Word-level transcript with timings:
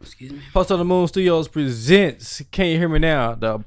Excuse 0.00 0.32
me. 0.32 0.40
Post 0.52 0.72
on 0.72 0.78
the 0.78 0.84
Moon 0.84 1.06
Studios 1.08 1.48
presents 1.48 2.42
Can 2.50 2.66
You 2.66 2.78
Hear 2.78 2.88
Me 2.88 2.98
Now? 2.98 3.34
The 3.34 3.58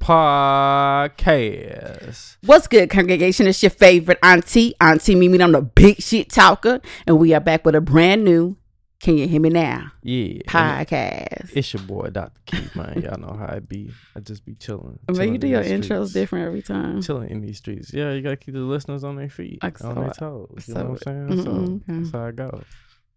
podcast. 1.04 2.38
What's 2.46 2.68
good, 2.68 2.90
congregation? 2.90 3.48
It's 3.48 3.62
your 3.64 3.70
favorite 3.70 4.20
auntie, 4.24 4.74
Auntie 4.82 5.16
Mimi. 5.16 5.42
I'm 5.42 5.52
the 5.52 5.62
big 5.62 6.02
shit 6.02 6.30
talker, 6.30 6.82
and 7.08 7.20
we 7.20 7.34
are 7.34 7.40
back 7.40 7.66
with 7.66 7.76
a 7.76 7.82
brand 7.82 8.24
new 8.24 8.58
Can 9.00 9.18
You 9.18 9.28
Hear 9.28 9.40
Me 9.42 9.50
Now 9.50 9.92
Yeah. 10.02 10.40
podcast. 10.48 11.52
It's 11.56 11.74
your 11.74 11.84
boy, 11.84 12.10
Dr. 12.10 12.32
Keith, 12.46 12.76
man. 12.76 13.02
Y'all 13.02 13.20
know 13.20 13.36
how 13.38 13.46
I 13.56 13.60
be. 13.60 13.92
I 14.16 14.20
just 14.22 14.46
be 14.46 14.56
chilling. 14.56 15.00
But 15.06 15.14
chilling 15.16 15.34
you 15.34 15.38
do 15.40 15.48
in 15.48 15.52
your 15.54 15.64
these 15.64 15.72
intros 15.72 15.86
streets. 16.10 16.14
different 16.14 16.48
every 16.48 16.62
time. 16.62 17.02
Chilling 17.02 17.30
in 17.30 17.42
these 17.42 17.58
streets. 17.58 17.94
Yeah, 17.94 18.12
you 18.14 18.22
gotta 18.22 18.38
keep 18.38 18.54
the 18.54 18.62
listeners 18.62 19.04
on 19.04 19.16
their 19.18 19.30
feet, 19.30 19.60
Like 19.62 19.84
on 19.84 19.96
so- 19.96 20.02
their 20.02 20.10
toes. 20.12 20.64
You 20.68 20.74
know 20.76 20.84
what 20.86 21.08
I'm 21.08 21.28
saying? 21.28 21.28
Mm-hmm. 21.28 21.44
So 21.44 21.52
mm-mm, 21.52 21.82
okay. 21.84 22.00
that's 22.02 22.12
how 22.12 22.26
I 22.26 22.32
go. 22.32 22.64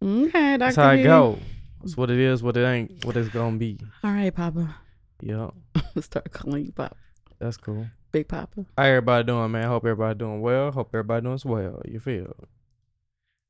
Okay, 0.05 0.57
That's 0.59 0.77
Dr. 0.77 0.85
how 0.85 0.91
I 0.93 0.97
P. 0.99 1.03
go. 1.05 1.39
It's 1.83 1.97
what 1.97 2.11
it 2.11 2.19
is, 2.19 2.43
what 2.43 2.57
it 2.57 2.65
ain't, 2.67 3.05
what 3.05 3.17
it's 3.17 3.29
gonna 3.29 3.57
be. 3.59 3.79
All 4.03 4.13
right, 4.13 4.35
Papa. 4.35 4.75
Yeah, 5.21 5.51
Let's 5.95 6.07
start 6.07 6.31
calling 6.33 6.67
you 6.67 6.73
Papa. 6.73 6.97
that's 7.39 7.57
cool. 7.57 7.87
Big 8.13 8.29
Papa. 8.29 8.65
How 8.77 8.85
everybody 8.85 9.25
doing, 9.25 9.51
man? 9.51 9.69
Hope 9.69 9.85
everybody 9.85 10.19
doing 10.19 10.41
well. 10.41 10.73
Hope 10.73 10.91
everybody 10.95 11.23
doing 11.25 11.39
well. 11.45 11.83
You 11.87 12.01
feel? 12.01 12.35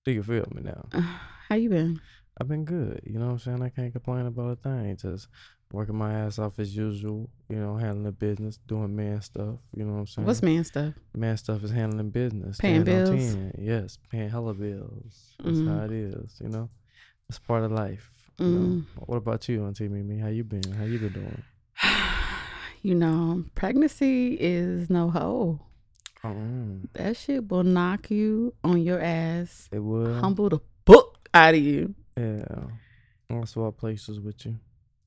Do 0.05 0.12
you 0.12 0.23
feel 0.23 0.47
me 0.55 0.62
now? 0.62 0.88
How 1.48 1.56
you 1.56 1.69
been? 1.69 2.00
I've 2.41 2.48
been 2.48 2.64
good. 2.64 3.00
You 3.05 3.19
know 3.19 3.27
what 3.27 3.33
I'm 3.33 3.38
saying? 3.38 3.62
I 3.62 3.70
can't 3.70 3.92
complain 3.92 4.27
about 4.27 4.50
a 4.52 4.56
thing. 4.56 4.97
Just 4.97 5.28
working 5.72 5.97
my 5.97 6.12
ass 6.12 6.38
off 6.38 6.58
as 6.58 6.77
usual. 6.77 7.30
You 7.48 7.56
know, 7.56 7.77
handling 7.77 8.05
the 8.05 8.12
business, 8.12 8.58
doing 8.66 8.95
man 8.95 9.20
stuff. 9.22 9.56
You 9.74 9.84
know 9.84 9.95
what 9.95 9.98
I'm 10.00 10.06
saying? 10.06 10.27
What's 10.27 10.42
man 10.42 10.64
stuff? 10.64 10.95
man 11.14 11.36
stuff 11.36 11.64
is 11.64 11.70
handling 11.70 12.11
business, 12.11 12.58
Paying 12.58 12.84
bills? 12.84 13.08
10. 13.11 13.52
Yes, 13.58 13.98
paying 14.11 14.28
hella 14.30 14.55
bills. 14.55 15.34
That's 15.42 15.58
Mhm. 15.58 15.69
how 15.78 15.84
it 15.86 15.92
is. 15.92 16.36
You 16.41 16.48
know, 16.50 16.69
it's 17.28 17.38
part 17.38 17.64
of 17.64 17.72
life. 17.72 18.11
You 18.38 18.46
know? 18.46 18.60
Mm. 18.68 18.84
What 19.06 19.16
about 19.16 19.48
you, 19.48 19.64
Auntie 19.64 19.88
Mimi? 19.88 20.18
How 20.18 20.28
you 20.28 20.44
been? 20.44 20.72
How 20.72 20.84
you 20.84 20.98
been 20.98 21.12
doing? 21.12 21.42
you 22.82 22.94
know, 22.94 23.44
pregnancy 23.55 24.34
is 24.38 24.91
no 24.91 25.11
hoe. 25.11 25.61
Oh, 26.24 26.80
That 26.94 27.16
shit 27.16 27.48
will 27.48 27.62
knock 27.64 28.11
you 28.11 28.52
on 28.64 28.83
your 28.83 29.00
ass, 29.00 29.69
it 29.72 29.78
will. 29.78 30.14
humble 30.20 30.48
the 30.48 30.58
book 30.84 31.28
out 31.33 31.55
of 31.55 31.61
you. 31.61 31.94
Yeah. 32.16 32.44
I'll 33.30 33.46
swap 33.46 33.77
places 33.78 34.20
with 34.20 34.44
you. 34.46 34.56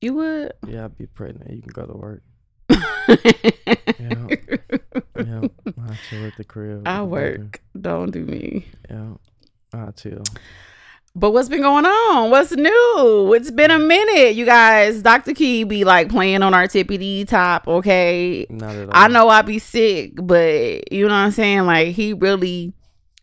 You 0.00 0.14
would. 0.14 0.52
Yeah, 0.66 0.82
I'll 0.82 0.88
be 0.88 1.06
pregnant. 1.06 1.50
You 1.52 1.62
can 1.62 1.72
go 1.72 1.86
to 1.86 1.92
work. 1.96 2.22
yeah. 2.70 4.26
Yeah, 5.16 5.48
I'll 5.66 5.96
chill 6.08 6.26
at 6.26 6.36
the 6.36 6.44
crib. 6.46 6.82
I 6.86 7.00
the 7.00 7.06
baby. 7.06 7.38
work. 7.42 7.60
Don't 7.80 8.10
do 8.10 8.24
me. 8.24 8.66
Yeah, 8.90 9.14
I'll 9.74 9.92
chill. 9.92 10.22
But 11.16 11.32
what's 11.32 11.48
been 11.48 11.62
going 11.62 11.84
on? 11.86 12.30
What's 12.30 12.52
new? 12.52 13.32
It's 13.34 13.50
been 13.50 13.70
a 13.72 13.78
minute, 13.80 14.36
you 14.36 14.44
guys. 14.46 15.02
Dr. 15.02 15.34
Key 15.34 15.64
be 15.64 15.82
like 15.84 16.08
playing 16.08 16.42
on 16.42 16.54
our 16.54 16.68
tippity 16.68 17.26
top, 17.26 17.66
okay? 17.66 18.46
Not 18.48 18.76
at 18.76 18.84
all. 18.84 18.90
I 18.94 19.08
know 19.08 19.28
I 19.28 19.42
be 19.42 19.58
sick, 19.58 20.12
but 20.14 20.92
you 20.92 21.02
know 21.08 21.12
what 21.14 21.20
I'm 21.20 21.30
saying? 21.32 21.66
Like 21.66 21.88
he 21.88 22.12
really 22.12 22.72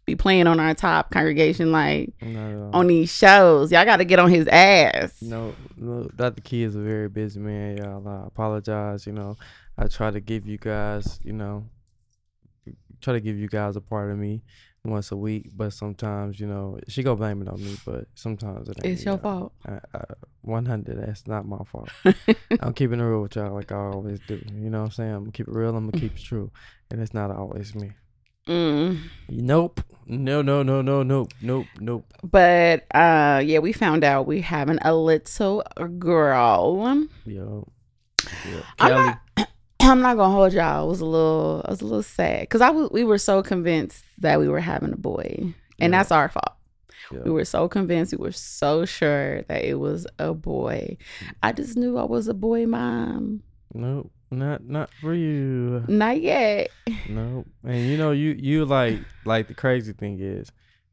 be 0.05 0.15
playing 0.17 0.47
on 0.47 0.59
our 0.59 0.73
top 0.73 1.11
congregation, 1.11 1.71
like 1.71 2.13
Not 2.21 2.51
at 2.51 2.57
all. 2.57 2.75
on 2.75 2.87
these 2.87 3.09
shows. 3.09 3.71
Y'all 3.71 3.85
gotta 3.85 4.05
get 4.05 4.19
on 4.19 4.29
his 4.29 4.47
ass. 4.49 5.21
No, 5.21 5.55
no, 5.77 6.09
Dr. 6.15 6.41
Key 6.41 6.63
is 6.63 6.75
a 6.75 6.81
very 6.81 7.07
busy 7.07 7.39
man, 7.39 7.77
y'all. 7.77 8.05
I 8.05 8.27
apologize. 8.27 9.07
You 9.07 9.13
know, 9.13 9.37
I 9.77 9.87
try 9.87 10.11
to 10.11 10.19
give 10.19 10.45
you 10.45 10.57
guys, 10.57 11.19
you 11.23 11.33
know, 11.33 11.65
try 12.99 13.13
to 13.13 13.21
give 13.21 13.37
you 13.37 13.47
guys 13.47 13.77
a 13.77 13.81
part 13.81 14.11
of 14.11 14.17
me 14.17 14.41
once 14.83 15.11
a 15.11 15.17
week, 15.17 15.49
but 15.55 15.73
sometimes, 15.73 16.39
you 16.39 16.47
know, 16.47 16.79
she 16.87 17.03
go 17.03 17.15
blame 17.15 17.41
it 17.41 17.47
on 17.47 17.61
me, 17.61 17.75
but 17.85 18.05
sometimes 18.15 18.69
it 18.69 18.77
ain't. 18.83 18.93
It's 18.93 19.05
your 19.05 19.17
fault. 19.17 19.53
I, 19.67 19.79
100, 20.41 21.05
that's 21.05 21.27
not 21.27 21.45
my 21.45 21.59
fault. 21.65 21.89
I'm 22.61 22.73
keeping 22.73 22.99
it 22.99 23.03
real 23.03 23.21
with 23.21 23.35
y'all 23.35 23.53
like 23.53 23.71
I 23.71 23.75
always 23.75 24.19
do. 24.27 24.41
You 24.53 24.69
know 24.69 24.79
what 24.79 24.85
I'm 24.85 24.91
saying? 24.91 25.11
I'm 25.13 25.19
gonna 25.23 25.31
keep 25.31 25.47
it 25.47 25.53
real, 25.53 25.75
I'm 25.75 25.89
gonna 25.89 26.01
keep 26.01 26.15
it 26.15 26.23
true. 26.23 26.51
And 26.89 27.01
it's 27.01 27.13
not 27.13 27.31
always 27.31 27.75
me. 27.75 27.91
Mm. 28.47 28.99
Nope. 29.27 29.81
No, 30.05 30.41
no, 30.41 30.63
no, 30.63 30.81
no, 30.81 31.03
nope, 31.03 31.33
nope, 31.41 31.65
nope. 31.81 32.05
But 32.23 32.85
uh 32.95 33.41
yeah, 33.45 33.59
we 33.59 33.73
found 33.73 34.05
out 34.05 34.25
we 34.25 34.39
having 34.39 34.79
a 34.83 34.95
little 34.95 35.63
girl. 35.99 37.07
Yo. 37.25 37.67
I'm 38.79 38.89
Kelly. 38.89 39.15
not, 39.35 39.49
I'm 39.79 40.01
not 40.01 40.17
gonna 40.17 40.33
hold 40.33 40.53
y'all. 40.53 40.83
I 40.83 40.87
was 40.87 40.99
a 41.01 41.05
little 41.05 41.61
I 41.65 41.71
was 41.71 41.81
a 41.81 41.85
little 41.85 42.03
sad 42.03 42.41
because 42.41 42.61
I 42.61 42.69
was 42.71 42.89
we 42.91 43.03
were 43.03 43.17
so 43.17 43.41
convinced 43.43 44.03
that 44.19 44.39
we 44.39 44.47
were 44.49 44.59
having 44.59 44.91
a 44.93 44.97
boy. 44.97 45.53
And 45.79 45.91
Yeah. 45.93 45.99
that's 45.99 46.11
our 46.11 46.29
fault. 46.29 46.53
Yeah. 47.11 47.19
We 47.23 47.31
were 47.31 47.45
so 47.45 47.69
convinced, 47.69 48.11
we 48.11 48.17
were 48.17 48.31
so 48.33 48.83
sure 48.85 49.43
that 49.43 49.63
it 49.63 49.75
was 49.79 50.07
a 50.19 50.33
boy. 50.33 50.97
Mm. 50.99 51.31
I 51.43 51.51
just 51.53 51.77
knew 51.77 51.97
I 51.97 52.03
was 52.03 52.27
a 52.27 52.33
boy 52.33 52.65
mom. 52.65 53.43
Nope. 53.73 54.11
Not 54.29 54.65
not 54.65 54.89
for 54.99 55.13
you. 55.13 55.85
Not 55.87 56.19
yet. 56.21 56.69
No, 57.07 57.45
and 57.63 57.77
you 57.85 57.97
know 57.97 58.11
you 58.11 58.31
you 58.37 58.65
like 58.65 58.99
like 59.23 59.47
the 59.47 59.53
crazy 59.53 59.93
thing 59.93 60.19
is 60.19 60.51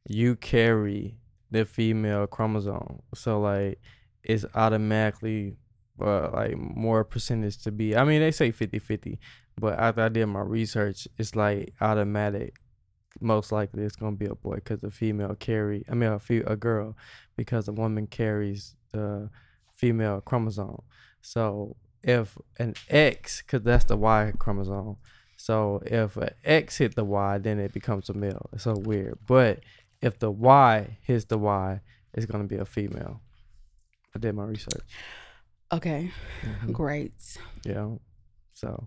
you 0.09 0.37
carry 0.37 1.17
the 1.51 1.65
female 1.65 2.29
chromosome, 2.29 3.01
so 3.15 3.41
like 3.41 3.81
it's 4.23 4.45
automatically 4.55 5.57
uh, 6.01 6.31
like 6.33 6.57
more 6.57 7.05
percentage 7.05 7.63
to 7.63 7.73
be. 7.73 7.97
I 7.97 8.05
mean 8.05 8.21
they 8.21 8.31
say 8.31 8.53
50-50, 8.53 9.19
but 9.59 9.79
after 9.79 10.03
I 10.03 10.09
did 10.09 10.27
my 10.27 10.41
research, 10.41 11.07
it's 11.19 11.37
like 11.37 11.73
automatic. 11.81 12.57
Most 13.21 13.53
likely 13.53 13.85
it's 13.85 13.97
gonna 13.97 14.17
be 14.17 14.27
a 14.27 14.35
boy 14.35 14.57
because 14.57 14.81
the 14.81 14.91
female 14.91 15.35
carry. 15.35 15.85
I 15.89 15.95
mean 15.95 16.11
a 16.11 16.19
fe- 16.19 16.45
a 16.47 16.57
girl 16.57 16.97
because 17.37 17.69
a 17.69 17.73
woman 17.73 18.07
carries 18.07 18.75
the 18.93 19.31
female 19.77 20.21
chromosome. 20.21 20.83
So 21.23 21.77
if 22.03 22.37
an 22.59 22.75
X, 22.89 23.43
because 23.43 23.63
that's 23.63 23.85
the 23.85 23.97
Y 23.97 24.33
chromosome. 24.39 24.97
So 25.37 25.83
if 25.87 26.17
an 26.17 26.31
X 26.45 26.79
hit 26.79 26.95
the 26.95 27.05
Y, 27.05 27.39
then 27.39 27.59
it 27.59 27.73
becomes 27.73 28.09
a 28.09 28.15
male. 28.15 28.49
It's 28.53 28.65
so 28.65 28.75
weird. 28.77 29.19
But 29.27 29.61
if 30.01 30.19
the 30.19 30.31
Y 30.31 30.99
hits 31.03 31.27
the 31.27 31.39
Y, 31.39 31.81
it's 32.13 32.27
gonna 32.27 32.45
be 32.45 32.57
a 32.57 32.65
female. 32.65 33.21
I 34.15 34.19
did 34.19 34.35
my 34.35 34.45
research. 34.45 34.83
Okay. 35.73 36.11
Mhm. 36.43 36.73
Great. 36.73 37.13
Yeah. 37.65 37.91
So 38.53 38.87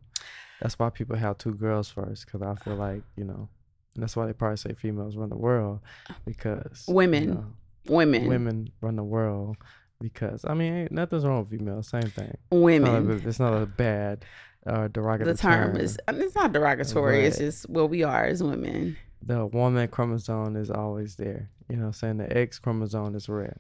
that's 0.62 0.78
why 0.80 0.90
people 0.90 1.16
have 1.16 1.38
two 1.38 1.54
girls 1.54 1.90
first, 1.90 2.26
because 2.26 2.42
I 2.42 2.56
feel 2.64 2.76
like 2.76 3.04
you 3.16 3.26
know, 3.26 3.50
and 3.96 4.04
that's 4.04 4.16
why 4.16 4.26
they 4.26 4.34
probably 4.34 4.58
say 4.58 4.74
females 4.74 5.16
run 5.18 5.30
the 5.30 5.38
world, 5.38 5.80
because 6.26 6.86
you 6.88 6.94
Women. 6.96 7.30
know, 7.34 7.46
Women. 7.90 8.28
women 8.28 8.70
run 8.82 8.96
the 8.96 9.04
world. 9.04 9.58
Because 10.00 10.46
I 10.48 10.54
mean, 10.54 10.74
ain't 10.74 10.92
nothing's 10.92 11.26
wrong 11.26 11.40
with 11.40 11.50
females. 11.50 11.88
Same 11.88 12.04
thing. 12.04 12.28
It's 12.30 12.42
not 12.52 12.54
a- 12.54 12.58
Women. 12.58 13.22
It's 13.26 13.40
not 13.40 13.54
a 13.60 13.66
bad 13.66 14.26
uh, 14.68 14.88
derogatory 14.90 15.34
The 15.34 15.42
term 15.42 15.76
is 15.78 15.98
I 16.08 16.12
mean, 16.12 16.22
it's 16.22 16.36
not 16.36 16.54
derogatory. 16.54 17.26
It's 17.26 17.40
just 17.40 17.68
what 17.70 17.90
we 17.90 18.04
are 18.04 18.26
as 18.26 18.44
women. 18.44 18.96
the 19.24 19.46
woman 19.48 19.88
chromosome 19.88 20.56
is 20.56 20.70
always 20.70 21.16
there. 21.16 21.50
You 21.68 21.78
know, 21.78 21.90
saying 21.92 22.18
the 22.18 22.38
X 22.38 22.60
chromosome 22.60 23.16
is 23.16 23.28
rare. 23.28 23.58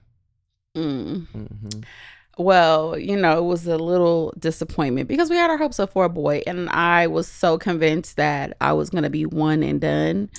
Mm. 0.75 1.25
hmm 1.27 1.79
Well, 2.37 2.97
you 2.99 3.17
know, 3.17 3.39
it 3.39 3.45
was 3.45 3.65
a 3.65 3.77
little 3.77 4.31
disappointment 4.37 5.07
because 5.07 5.29
we 5.29 5.35
had 5.37 5.49
our 5.49 5.57
hopes 5.57 5.79
up 5.79 5.93
for 5.93 6.05
a 6.05 6.09
boy, 6.09 6.43
and 6.45 6.69
I 6.69 7.07
was 7.07 7.27
so 7.27 7.57
convinced 7.57 8.15
that 8.17 8.55
I 8.61 8.73
was 8.73 8.89
going 8.91 9.03
to 9.03 9.09
be 9.09 9.25
one 9.25 9.63
and 9.63 9.81
done 9.81 10.29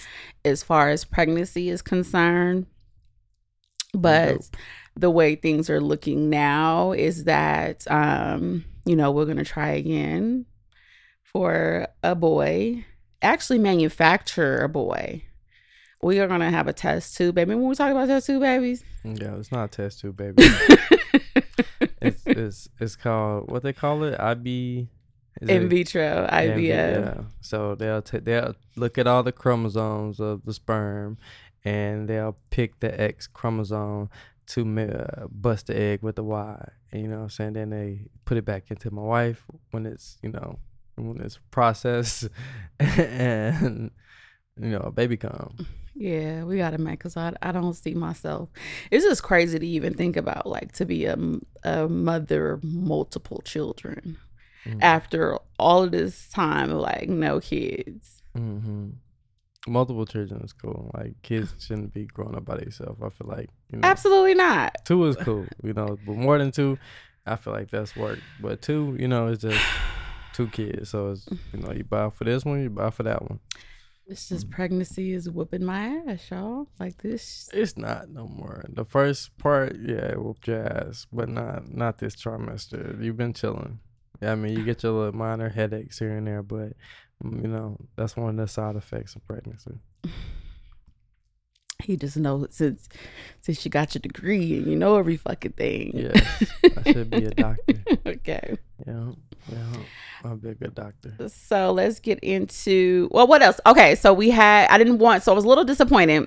as 0.44 0.62
far 0.62 0.90
as 0.90 1.04
pregnancy 1.04 1.68
is 1.68 1.82
concerned. 1.82 2.66
But 3.94 4.30
Nope. 4.32 4.42
the 4.94 5.10
way 5.10 5.34
things 5.34 5.68
are 5.68 5.80
looking 5.80 6.30
now 6.30 6.92
is 6.92 7.24
that, 7.24 7.84
um, 7.90 8.64
you 8.84 8.94
know, 8.94 9.10
we're 9.10 9.24
going 9.24 9.38
to 9.38 9.44
try 9.44 9.70
again 9.70 10.46
for 11.24 11.88
a 12.04 12.14
boy, 12.14 12.84
actually 13.22 13.58
manufacture 13.58 14.58
a 14.58 14.68
boy. 14.68 15.24
We 16.00 16.20
are 16.20 16.28
going 16.28 16.40
to 16.40 16.50
have 16.50 16.68
a 16.68 16.72
test 16.72 17.16
tube 17.16 17.34
baby. 17.34 17.56
When 17.56 17.68
we 17.68 17.74
talk 17.74 17.90
about 17.90 18.06
test 18.06 18.26
tube 18.26 18.42
babies, 18.42 18.84
Yeah, 19.02 19.34
it's 19.36 19.50
not 19.50 19.64
a 19.64 19.68
test 19.68 20.00
tube, 20.00 20.16
baby. 20.16 20.44
it's 22.00 22.22
it's 22.26 22.68
it's 22.78 22.96
called 22.96 23.50
what 23.50 23.62
they 23.62 23.72
call 23.72 24.02
it. 24.04 24.18
IB. 24.18 24.88
is 25.40 25.48
in 25.48 25.68
vitro 25.68 26.28
IVF. 26.30 26.62
Yeah. 26.62 27.14
So 27.40 27.74
they'll 27.74 28.02
ta 28.02 28.18
they'll 28.22 28.54
look 28.76 28.98
at 28.98 29.06
all 29.06 29.22
the 29.22 29.32
chromosomes 29.32 30.20
of 30.20 30.44
the 30.44 30.52
sperm, 30.52 31.18
and 31.64 32.08
they'll 32.08 32.36
pick 32.50 32.80
the 32.80 33.00
X 33.00 33.26
chromosome 33.26 34.10
to 34.48 34.80
uh, 34.80 35.26
bust 35.30 35.66
the 35.66 35.78
egg 35.78 36.02
with 36.02 36.16
the 36.16 36.24
Y. 36.24 36.68
And, 36.90 37.02
you 37.02 37.08
know 37.08 37.16
what 37.16 37.22
I'm 37.24 37.30
saying? 37.30 37.52
Then 37.52 37.70
they 37.70 38.06
put 38.24 38.38
it 38.38 38.44
back 38.44 38.70
into 38.70 38.90
my 38.90 39.02
wife 39.02 39.44
when 39.70 39.86
it's 39.86 40.18
you 40.22 40.30
know 40.30 40.58
when 40.96 41.20
it's 41.20 41.38
processed, 41.50 42.28
and 42.80 43.90
you 44.60 44.70
know 44.70 44.80
a 44.80 44.90
baby 44.90 45.16
come. 45.16 45.54
Yeah, 46.00 46.44
we 46.44 46.58
got 46.58 46.70
to 46.70 46.78
make 46.78 47.00
because 47.00 47.16
I, 47.16 47.32
I 47.42 47.50
don't 47.50 47.74
see 47.74 47.92
myself. 47.94 48.48
It's 48.92 49.04
just 49.04 49.24
crazy 49.24 49.58
to 49.58 49.66
even 49.66 49.94
think 49.94 50.16
about, 50.16 50.46
like, 50.46 50.70
to 50.72 50.84
be 50.86 51.06
a, 51.06 51.18
a 51.64 51.88
mother 51.88 52.52
of 52.52 52.62
multiple 52.64 53.42
children 53.44 54.16
Mhm. 54.64 54.78
after 54.82 55.38
all 55.58 55.82
of 55.82 55.90
this 55.90 56.28
time 56.30 56.70
of, 56.70 56.78
like, 56.78 57.08
no 57.08 57.40
kids. 57.40 58.22
hmm 58.34 58.90
Multiple 59.66 60.06
children 60.06 60.40
is 60.44 60.52
cool. 60.52 60.90
Like 60.94 61.20
kids 61.22 61.52
shouldn't 61.58 61.92
be 61.92 62.06
growing 62.06 62.36
up 62.36 62.44
by 62.44 62.56
themselves. 62.58 63.02
I 63.02 63.08
feel 63.10 63.26
like 63.28 63.50
you 63.72 63.78
know, 63.80 63.88
Absolutely 63.88 64.34
not. 64.34 64.76
two 64.84 65.04
is 65.04 65.16
cool. 65.16 65.46
You 65.64 65.72
know, 65.74 65.98
but 66.06 66.16
more 66.16 66.38
than 66.38 66.52
two, 66.52 66.78
I 67.26 67.34
feel 67.36 67.52
like 67.52 67.68
that's 67.70 67.94
work. 67.96 68.20
But 68.40 68.62
two, 68.62 68.96
you 68.98 69.08
know, 69.08 69.26
it's 69.26 69.42
just 69.42 69.60
two 70.32 70.46
kids. 70.48 70.90
So 70.90 71.10
it's 71.10 71.26
you 71.52 71.60
know, 71.60 71.72
you 71.72 71.82
buy 71.84 72.08
for 72.10 72.24
this 72.24 72.44
one, 72.44 72.62
you 72.62 72.70
buy 72.70 72.90
for 72.90 73.02
that 73.02 73.20
one. 73.28 73.40
It's 74.08 74.30
just 74.30 74.48
pregnancy 74.48 75.12
is 75.12 75.28
whooping 75.28 75.64
my 75.64 76.00
ass, 76.08 76.30
y'all. 76.30 76.66
Like 76.80 76.96
this. 77.02 77.50
It's 77.52 77.76
not 77.76 78.08
no 78.08 78.26
more. 78.26 78.64
The 78.66 78.86
first 78.86 79.36
part, 79.36 79.76
yeah, 79.78 80.12
it 80.12 80.22
whooped 80.22 80.48
your 80.48 80.64
ass, 80.64 81.06
but 81.12 81.28
not 81.28 81.68
not 81.68 81.98
this 81.98 82.16
trimester. 82.16 83.02
You've 83.02 83.18
been 83.18 83.34
chilling. 83.34 83.80
Yeah, 84.22 84.32
I 84.32 84.34
mean, 84.34 84.56
you 84.56 84.64
get 84.64 84.82
your 84.82 84.92
little 84.92 85.12
minor 85.12 85.50
headaches 85.50 85.98
here 85.98 86.16
and 86.16 86.26
there, 86.26 86.42
but 86.42 86.72
mm, 87.22 87.42
you 87.42 87.48
know 87.48 87.76
that's 87.96 88.16
one 88.16 88.30
of 88.30 88.36
the 88.36 88.48
side 88.48 88.76
effects 88.76 89.14
of 89.14 89.26
pregnancy. 89.26 89.78
He 91.84 91.96
just 91.96 92.16
knows 92.16 92.48
since 92.50 92.88
since 93.40 93.64
you 93.64 93.70
got 93.70 93.94
your 93.94 94.00
degree 94.00 94.56
and 94.56 94.66
you 94.66 94.74
know 94.74 94.96
every 94.96 95.16
fucking 95.16 95.52
thing. 95.52 95.92
Yeah, 95.94 96.20
I 96.84 96.92
should 96.92 97.08
be 97.08 97.24
a 97.24 97.30
doctor. 97.30 97.74
okay. 98.06 98.58
Yeah, 98.84 99.12
yeah, 99.48 99.76
I'll 100.24 100.36
be 100.36 100.48
a 100.50 100.54
good 100.54 100.74
doctor. 100.74 101.14
So 101.28 101.70
let's 101.70 102.00
get 102.00 102.18
into 102.18 103.08
well, 103.12 103.28
what 103.28 103.42
else? 103.42 103.60
Okay, 103.64 103.94
so 103.94 104.12
we 104.12 104.30
had 104.30 104.68
I 104.70 104.78
didn't 104.78 104.98
want 104.98 105.22
so 105.22 105.30
I 105.30 105.36
was 105.36 105.44
a 105.44 105.48
little 105.48 105.64
disappointed. 105.64 106.26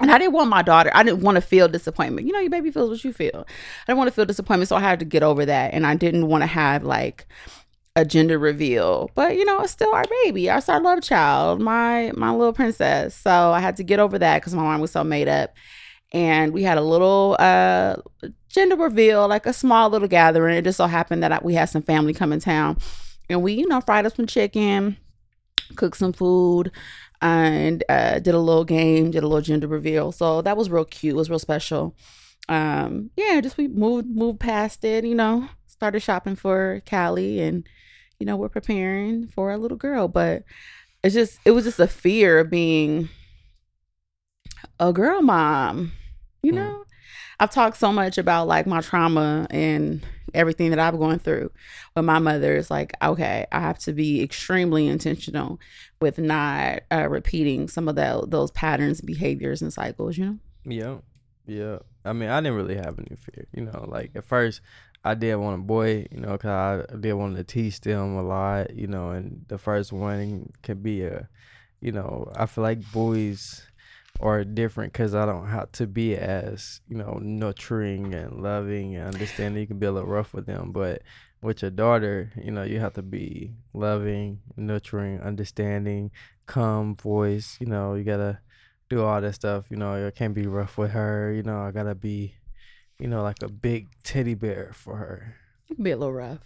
And 0.00 0.10
I 0.10 0.18
didn't 0.18 0.32
want 0.32 0.50
my 0.50 0.62
daughter, 0.62 0.90
I 0.92 1.04
didn't 1.04 1.22
want 1.22 1.36
to 1.36 1.40
feel 1.40 1.68
disappointment. 1.68 2.26
You 2.26 2.32
know, 2.32 2.40
your 2.40 2.50
baby 2.50 2.72
feels 2.72 2.90
what 2.90 3.04
you 3.04 3.12
feel. 3.12 3.46
I 3.46 3.84
didn't 3.86 3.98
want 3.98 4.08
to 4.08 4.12
feel 4.12 4.24
disappointment, 4.24 4.68
so 4.68 4.74
I 4.74 4.80
had 4.80 4.98
to 4.98 5.04
get 5.04 5.22
over 5.22 5.46
that. 5.46 5.72
And 5.72 5.86
I 5.86 5.94
didn't 5.94 6.26
want 6.26 6.42
to 6.42 6.46
have 6.46 6.82
like 6.82 7.28
a 7.94 8.04
gender 8.04 8.38
reveal. 8.38 9.10
But 9.14 9.36
you 9.36 9.44
know, 9.44 9.60
it's 9.60 9.72
still 9.72 9.94
our 9.94 10.04
baby, 10.24 10.48
our 10.50 10.62
our 10.68 10.80
love 10.80 11.02
child, 11.02 11.60
my 11.60 12.12
my 12.16 12.30
little 12.32 12.52
princess. 12.52 13.14
So 13.14 13.30
I 13.30 13.60
had 13.60 13.76
to 13.76 13.84
get 13.84 14.00
over 14.00 14.18
that 14.18 14.40
because 14.40 14.54
my 14.54 14.62
mom 14.62 14.80
was 14.80 14.92
so 14.92 15.04
made 15.04 15.28
up. 15.28 15.54
And 16.12 16.52
we 16.52 16.62
had 16.62 16.78
a 16.78 16.82
little 16.82 17.36
uh 17.38 17.96
gender 18.48 18.76
reveal, 18.76 19.28
like 19.28 19.46
a 19.46 19.52
small 19.52 19.90
little 19.90 20.08
gathering. 20.08 20.56
It 20.56 20.64
just 20.64 20.76
so 20.76 20.86
happened 20.86 21.22
that 21.22 21.44
we 21.44 21.54
had 21.54 21.66
some 21.66 21.82
family 21.82 22.12
come 22.14 22.32
in 22.32 22.40
town, 22.40 22.78
and 23.28 23.42
we, 23.42 23.54
you 23.54 23.66
know, 23.68 23.80
fried 23.80 24.06
up 24.06 24.16
some 24.16 24.26
chicken, 24.26 24.96
cooked 25.76 25.96
some 25.96 26.12
food, 26.12 26.70
and 27.22 27.82
uh, 27.88 28.18
did 28.18 28.34
a 28.34 28.38
little 28.38 28.64
game, 28.64 29.10
did 29.10 29.22
a 29.22 29.26
little 29.28 29.42
gender 29.42 29.66
reveal. 29.66 30.12
So 30.12 30.42
that 30.42 30.56
was 30.56 30.70
real 30.70 30.84
cute. 30.84 31.14
It 31.14 31.16
was 31.16 31.30
real 31.30 31.38
special. 31.38 31.96
Um, 32.48 33.10
yeah, 33.16 33.40
just 33.40 33.56
we 33.56 33.68
moved 33.68 34.08
moved 34.08 34.40
past 34.40 34.84
it. 34.84 35.04
You 35.04 35.14
know, 35.14 35.48
started 35.66 36.00
shopping 36.00 36.36
for 36.36 36.82
Callie, 36.88 37.40
and 37.40 37.66
you 38.22 38.26
know, 38.26 38.36
we're 38.36 38.48
preparing 38.48 39.26
for 39.26 39.50
a 39.50 39.58
little 39.58 39.76
girl. 39.76 40.06
But 40.06 40.44
it's 41.02 41.12
just 41.12 41.40
it 41.44 41.50
was 41.50 41.64
just 41.64 41.80
a 41.80 41.88
fear 41.88 42.38
of 42.38 42.50
being 42.50 43.08
a 44.78 44.92
girl 44.92 45.20
mom. 45.22 45.90
You 46.40 46.52
know, 46.52 46.84
mm. 46.84 46.84
I've 47.40 47.50
talked 47.50 47.78
so 47.78 47.92
much 47.92 48.18
about 48.18 48.46
like 48.46 48.64
my 48.64 48.80
trauma 48.80 49.48
and 49.50 50.06
everything 50.34 50.70
that 50.70 50.78
I've 50.78 51.00
gone 51.00 51.18
through 51.18 51.50
with 51.96 52.04
my 52.04 52.20
mother. 52.20 52.54
It's 52.54 52.70
like, 52.70 52.92
okay, 53.02 53.44
I 53.50 53.58
have 53.58 53.80
to 53.80 53.92
be 53.92 54.22
extremely 54.22 54.86
intentional 54.86 55.58
with 56.00 56.18
not 56.18 56.82
uh, 56.92 57.08
repeating 57.08 57.66
some 57.66 57.88
of 57.88 57.96
the, 57.96 58.24
those 58.28 58.52
patterns, 58.52 59.00
behaviors, 59.00 59.62
and 59.62 59.72
cycles, 59.72 60.16
you 60.16 60.26
know? 60.26 60.38
Yeah. 60.64 60.96
Yeah. 61.44 61.78
I 62.04 62.12
mean, 62.12 62.28
I 62.28 62.40
didn't 62.40 62.56
really 62.56 62.76
have 62.76 62.98
any 62.98 63.16
fear, 63.16 63.46
you 63.52 63.64
know, 63.64 63.84
like 63.88 64.12
at 64.14 64.24
first 64.24 64.60
I 65.04 65.14
did 65.14 65.34
want 65.36 65.60
a 65.60 65.64
boy, 65.64 66.06
you 66.10 66.20
know, 66.20 66.38
cause 66.38 66.86
I 66.90 66.96
did 66.96 67.14
want 67.14 67.36
to 67.36 67.44
teach 67.44 67.80
them 67.80 68.16
a 68.16 68.22
lot, 68.22 68.74
you 68.74 68.86
know, 68.86 69.10
and 69.10 69.44
the 69.48 69.58
first 69.58 69.92
one 69.92 70.52
can 70.62 70.80
be 70.80 71.02
a, 71.02 71.28
you 71.80 71.92
know, 71.92 72.30
I 72.36 72.46
feel 72.46 72.62
like 72.62 72.92
boys 72.92 73.62
are 74.20 74.44
different 74.44 74.92
because 74.92 75.14
I 75.14 75.26
don't 75.26 75.48
have 75.48 75.72
to 75.72 75.86
be 75.86 76.14
as 76.14 76.80
you 76.88 76.96
know 76.96 77.18
nurturing 77.20 78.14
and 78.14 78.40
loving 78.42 78.94
and 78.94 79.12
understanding. 79.12 79.60
You 79.60 79.66
can 79.66 79.78
be 79.78 79.86
a 79.86 79.92
little 79.92 80.08
rough 80.08 80.32
with 80.32 80.46
them, 80.46 80.70
but 80.72 81.02
with 81.42 81.62
your 81.62 81.72
daughter, 81.72 82.30
you 82.40 82.52
know, 82.52 82.62
you 82.62 82.78
have 82.78 82.94
to 82.94 83.02
be 83.02 83.52
loving, 83.74 84.40
nurturing, 84.56 85.20
understanding, 85.20 86.12
calm 86.46 86.94
voice. 86.94 87.56
You 87.60 87.66
know, 87.66 87.94
you 87.94 88.04
gotta 88.04 88.38
do 88.88 89.02
all 89.02 89.20
that 89.20 89.34
stuff. 89.34 89.66
You 89.68 89.76
know, 89.76 90.06
I 90.06 90.10
can't 90.12 90.34
be 90.34 90.46
rough 90.46 90.78
with 90.78 90.92
her. 90.92 91.32
You 91.32 91.42
know, 91.42 91.60
I 91.60 91.72
gotta 91.72 91.96
be, 91.96 92.36
you 93.02 93.08
know, 93.08 93.20
like 93.20 93.42
a 93.42 93.48
big 93.48 93.88
teddy 94.04 94.34
bear 94.34 94.70
for 94.74 94.96
her. 94.96 95.34
You 95.66 95.74
can 95.74 95.82
be 95.82 95.90
a 95.90 95.96
little 95.96 96.14
rough. 96.14 96.38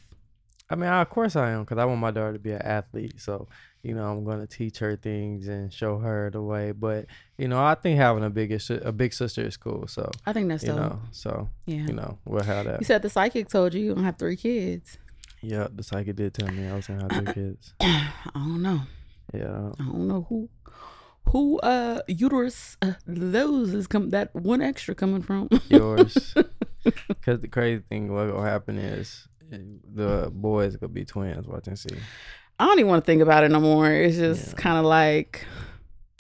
I 0.71 0.75
mean, 0.75 0.89
of 0.89 1.11
course 1.11 1.37
I 1.37 1.51
am, 1.51 1.65
because 1.65 1.77
I 1.77 1.85
want 1.85 2.01
my 2.01 2.11
daughter 2.11 2.33
to 2.33 2.39
be 2.39 2.53
an 2.53 2.63
athlete. 2.63 3.21
So, 3.21 3.47
you 3.83 3.95
know, 3.95 4.11
I'm 4.11 4.25
going 4.25 4.41
to 4.41 4.47
teach 4.47 4.79
her 4.79 4.97
things 4.97 5.49
and 5.49 5.71
show 5.71 5.99
her 5.99 6.31
the 6.31 6.41
way. 6.41 6.73
But, 6.73 7.07
you 7.37 7.47
know, 7.47 7.63
I 7.63 7.75
think 7.75 7.99
having 7.99 8.25
a 8.25 8.31
big 8.31 8.59
a 8.71 8.91
big 8.91 9.13
sister 9.13 9.43
is 9.43 9.59
cool. 9.59 9.87
So 9.87 10.11
I 10.25 10.33
think 10.33 10.49
that's 10.49 10.63
you 10.63 10.71
dope. 10.71 10.79
know, 10.79 11.01
so 11.13 11.51
yeah, 11.67 11.87
you 11.87 11.93
know, 11.93 12.19
we'll 12.25 12.43
have 12.43 12.65
that. 12.65 12.81
You 12.81 12.87
said 12.87 13.03
the 13.03 13.11
psychic 13.11 13.49
told 13.49 13.75
you 13.75 13.85
you 13.85 13.95
don't 13.95 14.05
have 14.05 14.17
three 14.17 14.37
kids. 14.37 14.97
Yeah, 15.43 15.69
the 15.71 15.83
psychic 15.83 16.17
did 16.17 16.33
tell 16.33 16.49
me 16.49 16.67
I 16.67 16.75
was 16.75 16.87
gonna 16.87 17.03
have 17.03 17.25
three 17.25 17.35
kids. 17.35 17.75
I 17.81 18.11
don't 18.35 18.63
know. 18.63 18.81
Yeah, 19.35 19.73
I 19.79 19.85
don't 19.85 20.09
know 20.09 20.27
who 20.27 20.49
who 21.31 21.59
uh 21.61 22.01
uterus 22.07 22.77
uh, 22.83 22.93
those 23.07 23.75
is 23.75 23.87
come 23.87 24.11
that 24.11 24.35
one 24.35 24.63
extra 24.63 24.95
coming 24.95 25.23
from 25.23 25.49
yours. 25.69 26.35
Because 26.85 27.41
the 27.41 27.49
crazy 27.49 27.83
thing 27.89 28.13
what 28.13 28.33
will 28.33 28.43
happen 28.43 28.79
is 28.79 29.29
the 29.51 30.31
boys 30.33 30.77
gonna 30.77 30.93
be 30.93 31.05
twins. 31.05 31.47
Watch 31.47 31.67
and 31.67 31.79
see. 31.79 31.97
I 32.59 32.67
don't 32.67 32.79
even 32.79 32.89
want 32.89 33.05
to 33.05 33.07
think 33.07 33.23
about 33.23 33.45
it 33.45 33.51
no 33.51 33.61
more. 33.61 33.91
It's 33.91 34.17
just 34.17 34.49
yeah. 34.49 34.55
kind 34.55 34.79
of 34.79 34.85
like, 34.87 35.47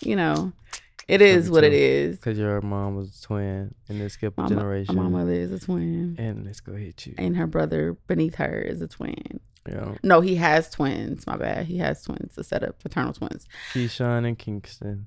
you 0.02 0.16
know, 0.16 0.52
it 1.08 1.22
is 1.22 1.50
what 1.50 1.64
it 1.64 1.72
is. 1.72 2.16
Because 2.16 2.38
your 2.38 2.60
mom 2.60 2.96
was 2.96 3.18
a 3.18 3.22
twin, 3.22 3.74
and 3.88 4.02
it 4.02 4.10
skip 4.10 4.34
a 4.36 4.42
my, 4.42 4.48
generation. 4.48 4.96
My 4.96 5.08
mother 5.08 5.32
is 5.32 5.52
a 5.52 5.58
twin, 5.58 6.16
and 6.18 6.46
it's 6.46 6.60
gonna 6.60 6.78
hit 6.78 7.06
you. 7.06 7.14
And 7.16 7.36
her 7.36 7.46
brother 7.46 7.96
beneath 8.06 8.36
her 8.36 8.60
is 8.60 8.82
a 8.82 8.88
twin. 8.88 9.40
Yeah. 9.68 9.94
No, 10.02 10.20
he 10.20 10.36
has 10.36 10.70
twins. 10.70 11.26
My 11.26 11.36
bad. 11.36 11.66
He 11.66 11.78
has 11.78 12.02
twins. 12.02 12.36
A 12.38 12.44
set 12.44 12.62
of 12.62 12.78
paternal 12.78 13.12
twins. 13.12 13.46
Keyshawn 13.72 14.26
and 14.26 14.38
Kingston. 14.38 15.06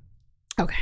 Okay. 0.59 0.75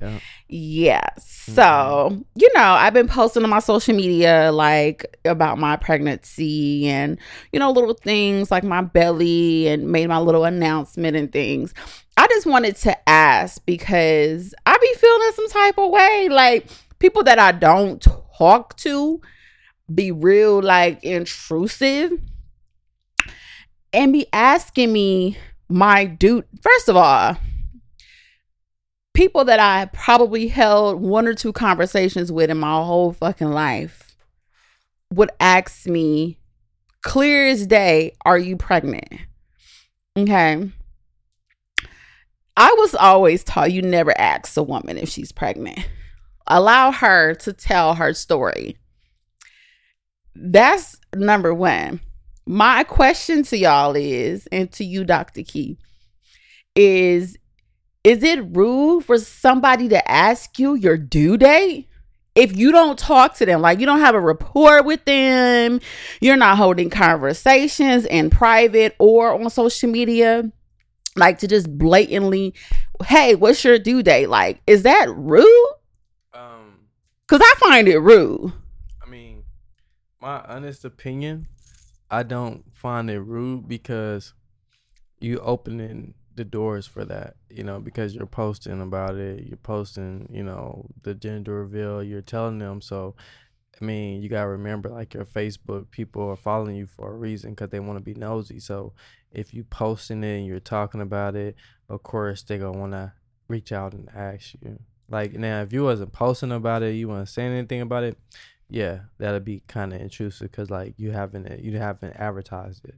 Yeah. 0.00 0.18
Yeah. 0.48 1.08
So, 1.18 1.62
mm-hmm. 1.62 2.20
you 2.36 2.50
know, 2.54 2.62
I've 2.62 2.94
been 2.94 3.08
posting 3.08 3.42
on 3.42 3.50
my 3.50 3.58
social 3.58 3.94
media 3.94 4.50
like 4.52 5.18
about 5.24 5.58
my 5.58 5.76
pregnancy 5.76 6.88
and, 6.88 7.18
you 7.52 7.58
know, 7.58 7.70
little 7.70 7.94
things 7.94 8.50
like 8.50 8.64
my 8.64 8.82
belly 8.82 9.68
and 9.68 9.90
made 9.90 10.08
my 10.08 10.18
little 10.18 10.44
announcement 10.44 11.16
and 11.16 11.32
things. 11.32 11.74
I 12.16 12.26
just 12.28 12.46
wanted 12.46 12.76
to 12.76 13.08
ask 13.08 13.64
because 13.66 14.54
I 14.66 14.78
be 14.78 14.94
feeling 14.98 15.32
some 15.34 15.48
type 15.48 15.78
of 15.78 15.90
way. 15.90 16.28
Like 16.30 16.68
people 16.98 17.24
that 17.24 17.38
I 17.38 17.52
don't 17.52 18.04
talk 18.36 18.76
to 18.78 19.20
be 19.92 20.12
real 20.12 20.62
like 20.62 21.02
intrusive 21.02 22.12
and 23.92 24.12
be 24.12 24.26
asking 24.32 24.92
me 24.92 25.36
my 25.68 26.04
dude. 26.04 26.46
First 26.60 26.88
of 26.88 26.96
all, 26.96 27.36
people 29.14 29.44
that 29.44 29.60
I 29.60 29.86
probably 29.92 30.48
held 30.48 31.00
one 31.00 31.26
or 31.26 31.34
two 31.34 31.52
conversations 31.52 32.32
with 32.32 32.50
in 32.50 32.58
my 32.58 32.82
whole 32.82 33.12
fucking 33.12 33.50
life 33.50 34.16
would 35.12 35.30
ask 35.40 35.86
me, 35.86 36.38
clear 37.02 37.48
as 37.48 37.66
day, 37.66 38.12
are 38.24 38.38
you 38.38 38.56
pregnant? 38.56 39.08
Okay. 40.16 40.70
I 42.56 42.74
was 42.78 42.94
always 42.94 43.44
taught 43.44 43.72
you 43.72 43.82
never 43.82 44.18
ask 44.18 44.56
a 44.56 44.62
woman 44.62 44.98
if 44.98 45.08
she's 45.08 45.32
pregnant. 45.32 45.88
Allow 46.46 46.92
her 46.92 47.34
to 47.36 47.52
tell 47.52 47.94
her 47.94 48.12
story. 48.12 48.76
That's 50.34 50.98
number 51.14 51.54
one. 51.54 52.00
My 52.46 52.84
question 52.84 53.44
to 53.44 53.56
y'all 53.56 53.94
is, 53.94 54.48
and 54.50 54.70
to 54.72 54.84
you, 54.84 55.04
Dr. 55.04 55.42
Key, 55.42 55.78
is 56.74 57.38
is 58.04 58.22
it 58.24 58.56
rude 58.56 59.04
for 59.04 59.16
somebody 59.18 59.88
to 59.88 60.10
ask 60.10 60.58
you 60.58 60.74
your 60.74 60.96
due 60.96 61.36
date? 61.36 61.88
If 62.34 62.56
you 62.56 62.72
don't 62.72 62.98
talk 62.98 63.36
to 63.36 63.46
them, 63.46 63.60
like 63.60 63.78
you 63.78 63.86
don't 63.86 64.00
have 64.00 64.14
a 64.14 64.20
rapport 64.20 64.82
with 64.82 65.04
them, 65.04 65.80
you're 66.20 66.36
not 66.36 66.56
holding 66.56 66.90
conversations 66.90 68.06
in 68.06 68.30
private 68.30 68.96
or 68.98 69.34
on 69.34 69.48
social 69.50 69.90
media, 69.90 70.50
like 71.14 71.38
to 71.40 71.46
just 71.46 71.70
blatantly, 71.78 72.54
hey, 73.04 73.34
what's 73.34 73.62
your 73.62 73.78
due 73.78 74.02
date? 74.02 74.28
Like, 74.28 74.62
is 74.66 74.82
that 74.82 75.14
rude? 75.14 75.72
Um, 76.32 76.88
because 77.28 77.42
I 77.42 77.54
find 77.58 77.86
it 77.86 77.98
rude. 77.98 78.52
I 79.04 79.08
mean, 79.08 79.44
my 80.20 80.40
honest 80.40 80.84
opinion, 80.86 81.46
I 82.12 82.22
don't 82.22 82.62
find 82.74 83.10
it 83.10 83.20
rude 83.20 83.66
because 83.66 84.34
you 85.18 85.38
opening 85.38 86.12
the 86.34 86.44
doors 86.44 86.86
for 86.86 87.06
that, 87.06 87.36
you 87.48 87.64
know, 87.64 87.80
because 87.80 88.14
you're 88.14 88.26
posting 88.26 88.82
about 88.82 89.16
it, 89.16 89.46
you're 89.46 89.56
posting, 89.56 90.28
you 90.30 90.42
know, 90.42 90.86
the 91.02 91.14
gender 91.14 91.54
reveal, 91.54 92.02
you're 92.02 92.20
telling 92.20 92.58
them. 92.58 92.82
So, 92.82 93.16
I 93.80 93.84
mean, 93.84 94.20
you 94.20 94.28
gotta 94.28 94.48
remember, 94.48 94.90
like 94.90 95.14
your 95.14 95.24
Facebook, 95.24 95.90
people 95.90 96.28
are 96.28 96.36
following 96.36 96.76
you 96.76 96.86
for 96.86 97.10
a 97.10 97.16
reason 97.16 97.52
because 97.52 97.70
they 97.70 97.80
want 97.80 97.98
to 97.98 98.04
be 98.04 98.14
nosy. 98.14 98.60
So, 98.60 98.92
if 99.30 99.54
you 99.54 99.64
posting 99.64 100.22
it 100.22 100.36
and 100.38 100.46
you're 100.46 100.60
talking 100.60 101.00
about 101.00 101.34
it, 101.34 101.56
of 101.88 102.02
course 102.02 102.42
they 102.42 102.58
gonna 102.58 102.78
wanna 102.78 103.14
reach 103.48 103.72
out 103.72 103.94
and 103.94 104.10
ask 104.14 104.52
you. 104.60 104.78
Like 105.08 105.32
now, 105.32 105.62
if 105.62 105.72
you 105.72 105.82
wasn't 105.84 106.12
posting 106.12 106.52
about 106.52 106.82
it, 106.82 106.94
you 106.94 107.08
wasn't 107.08 107.30
saying 107.30 107.52
anything 107.52 107.80
about 107.80 108.04
it, 108.04 108.18
yeah, 108.72 109.00
that'll 109.18 109.40
be 109.40 109.62
kind 109.68 109.92
of 109.92 110.00
intrusive 110.00 110.50
because 110.50 110.70
like 110.70 110.94
you 110.96 111.10
haven't 111.10 111.62
you 111.62 111.78
haven't 111.78 112.14
advertised 112.16 112.84
it, 112.86 112.94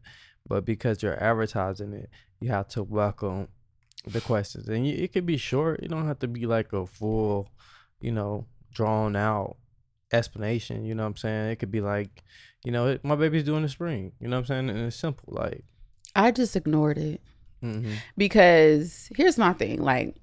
but 0.47 0.65
because 0.65 1.03
you're 1.03 1.23
advertising 1.23 1.93
it, 1.93 2.09
you 2.41 2.51
have 2.51 2.69
to 2.69 2.83
welcome 2.83 3.49
the 4.07 4.21
questions, 4.21 4.69
and 4.69 4.87
you, 4.87 4.95
it 4.97 5.13
could 5.13 5.27
be 5.27 5.37
short. 5.37 5.83
You 5.83 5.89
don't 5.89 6.07
have 6.07 6.21
to 6.21 6.29
be 6.29 6.47
like 6.47 6.73
a 6.73 6.87
full, 6.87 7.51
you 8.01 8.13
know, 8.13 8.47
drawn 8.73 9.17
out 9.17 9.57
explanation. 10.13 10.85
You 10.85 10.95
know 10.95 11.03
what 11.03 11.09
I'm 11.11 11.17
saying? 11.17 11.51
It 11.51 11.57
could 11.57 11.73
be 11.73 11.81
like, 11.81 12.23
you 12.65 12.71
know, 12.71 12.87
it, 12.87 13.05
my 13.05 13.17
baby's 13.17 13.45
doing 13.45 13.63
the 13.63 13.69
spring. 13.69 14.13
You 14.21 14.29
know 14.29 14.37
what 14.37 14.41
I'm 14.43 14.47
saying? 14.47 14.71
And 14.71 14.79
it's 14.87 14.97
simple, 14.97 15.35
like. 15.35 15.65
I 16.15 16.31
just 16.31 16.55
ignored 16.55 16.99
it 16.99 17.21
Mm-hmm. 17.63 17.95
because 18.19 19.09
here's 19.17 19.39
my 19.39 19.55
thing 19.55 19.81
like 19.81 20.15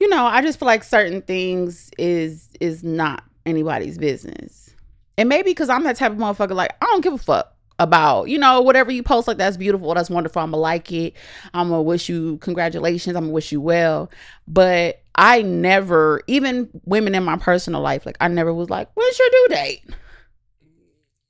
you 0.00 0.08
know 0.08 0.24
i 0.26 0.42
just 0.42 0.58
feel 0.58 0.66
like 0.66 0.82
certain 0.82 1.22
things 1.22 1.90
is 1.96 2.48
is 2.60 2.82
not 2.82 3.22
anybody's 3.46 3.98
business. 3.98 4.74
And 5.16 5.28
maybe 5.28 5.50
because 5.50 5.68
i'm 5.68 5.84
that 5.84 5.96
type 5.96 6.12
of 6.12 6.18
motherfucker 6.18 6.54
like 6.54 6.72
i 6.82 6.86
don't 6.86 7.02
give 7.02 7.12
a 7.12 7.18
fuck 7.18 7.54
about 7.78 8.28
you 8.28 8.38
know 8.38 8.60
whatever 8.62 8.90
you 8.90 9.02
post 9.02 9.26
like 9.26 9.36
that's 9.36 9.56
beautiful 9.56 9.92
that's 9.94 10.10
wonderful 10.10 10.40
i'm 10.40 10.52
gonna 10.52 10.60
like 10.60 10.92
it 10.92 11.12
i'm 11.54 11.70
gonna 11.70 11.82
wish 11.82 12.08
you 12.08 12.36
congratulations 12.38 13.16
i'm 13.16 13.24
gonna 13.24 13.32
wish 13.32 13.52
you 13.52 13.60
well. 13.60 14.10
But 14.48 15.02
i 15.14 15.42
never 15.42 16.22
even 16.26 16.68
women 16.84 17.14
in 17.14 17.22
my 17.22 17.36
personal 17.36 17.80
life 17.80 18.04
like 18.04 18.16
i 18.20 18.28
never 18.28 18.52
was 18.52 18.70
like 18.70 18.88
when's 18.94 19.18
your 19.18 19.28
due 19.30 19.54
date? 19.54 19.84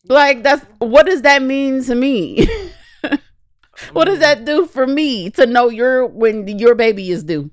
Like 0.06 0.42
that's 0.42 0.64
what 0.78 1.06
does 1.06 1.23
that 1.23 1.42
mean 1.42 1.83
to 1.85 1.94
me? 1.94 2.47
What 3.92 4.04
does 4.04 4.18
mm. 4.18 4.23
that 4.23 4.44
do 4.44 4.66
for 4.66 4.87
me 4.87 5.30
to 5.30 5.47
know 5.47 5.68
your 5.68 6.06
when 6.06 6.47
your 6.47 6.75
baby 6.75 7.11
is 7.11 7.25
due? 7.25 7.50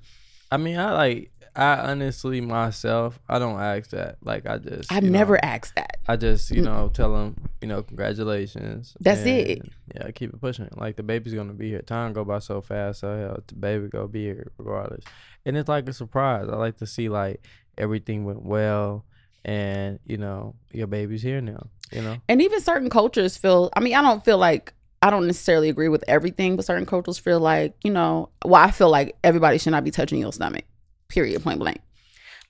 I 0.51 0.57
mean, 0.57 0.77
I 0.77 0.91
like. 0.91 1.30
I 1.55 1.91
honestly 1.91 2.39
myself, 2.39 3.19
I 3.27 3.37
don't 3.39 3.59
ask 3.59 3.89
that. 3.89 4.17
Like, 4.23 4.47
I 4.47 4.57
just. 4.57 4.91
i've 4.91 5.03
you 5.03 5.09
know, 5.09 5.19
never 5.19 5.43
asked 5.43 5.75
that 5.75 5.97
I 6.07 6.15
just, 6.15 6.49
you 6.51 6.61
know, 6.61 6.89
tell 6.93 7.13
them, 7.13 7.35
you 7.61 7.67
know, 7.67 7.83
congratulations. 7.83 8.95
That's 8.99 9.21
it. 9.21 9.61
Yeah, 9.95 10.09
keep 10.11 10.33
it 10.33 10.41
pushing. 10.41 10.69
Like 10.75 10.95
the 10.95 11.03
baby's 11.03 11.33
gonna 11.33 11.53
be 11.53 11.69
here. 11.69 11.81
Time 11.81 12.13
go 12.13 12.25
by 12.25 12.39
so 12.39 12.61
fast. 12.61 13.01
So 13.01 13.17
hell, 13.17 13.43
the 13.45 13.55
baby 13.55 13.87
gonna 13.87 14.07
be 14.07 14.23
here 14.23 14.51
regardless. 14.57 15.03
And 15.45 15.57
it's 15.57 15.69
like 15.69 15.87
a 15.87 15.93
surprise. 15.93 16.47
I 16.49 16.55
like 16.55 16.77
to 16.77 16.87
see 16.87 17.07
like 17.09 17.45
everything 17.77 18.25
went 18.25 18.43
well, 18.43 19.05
and 19.45 19.99
you 20.05 20.17
know, 20.17 20.55
your 20.71 20.87
baby's 20.87 21.21
here 21.21 21.41
now. 21.41 21.67
You 21.91 22.01
know. 22.01 22.17
and 22.29 22.41
even 22.41 22.61
certain 22.61 22.89
cultures 22.89 23.35
feel 23.35 23.69
i 23.75 23.81
mean 23.81 23.93
i 23.95 24.01
don't 24.01 24.23
feel 24.23 24.37
like 24.37 24.73
i 25.01 25.09
don't 25.09 25.27
necessarily 25.27 25.67
agree 25.67 25.89
with 25.89 26.05
everything 26.07 26.55
but 26.55 26.63
certain 26.63 26.85
cultures 26.85 27.17
feel 27.17 27.41
like 27.41 27.75
you 27.83 27.91
know 27.91 28.29
well 28.45 28.63
i 28.63 28.71
feel 28.71 28.89
like 28.89 29.17
everybody 29.25 29.57
should 29.57 29.71
not 29.71 29.83
be 29.83 29.91
touching 29.91 30.17
your 30.17 30.31
stomach 30.31 30.63
period 31.11 31.41
point 31.43 31.59
blank 31.59 31.79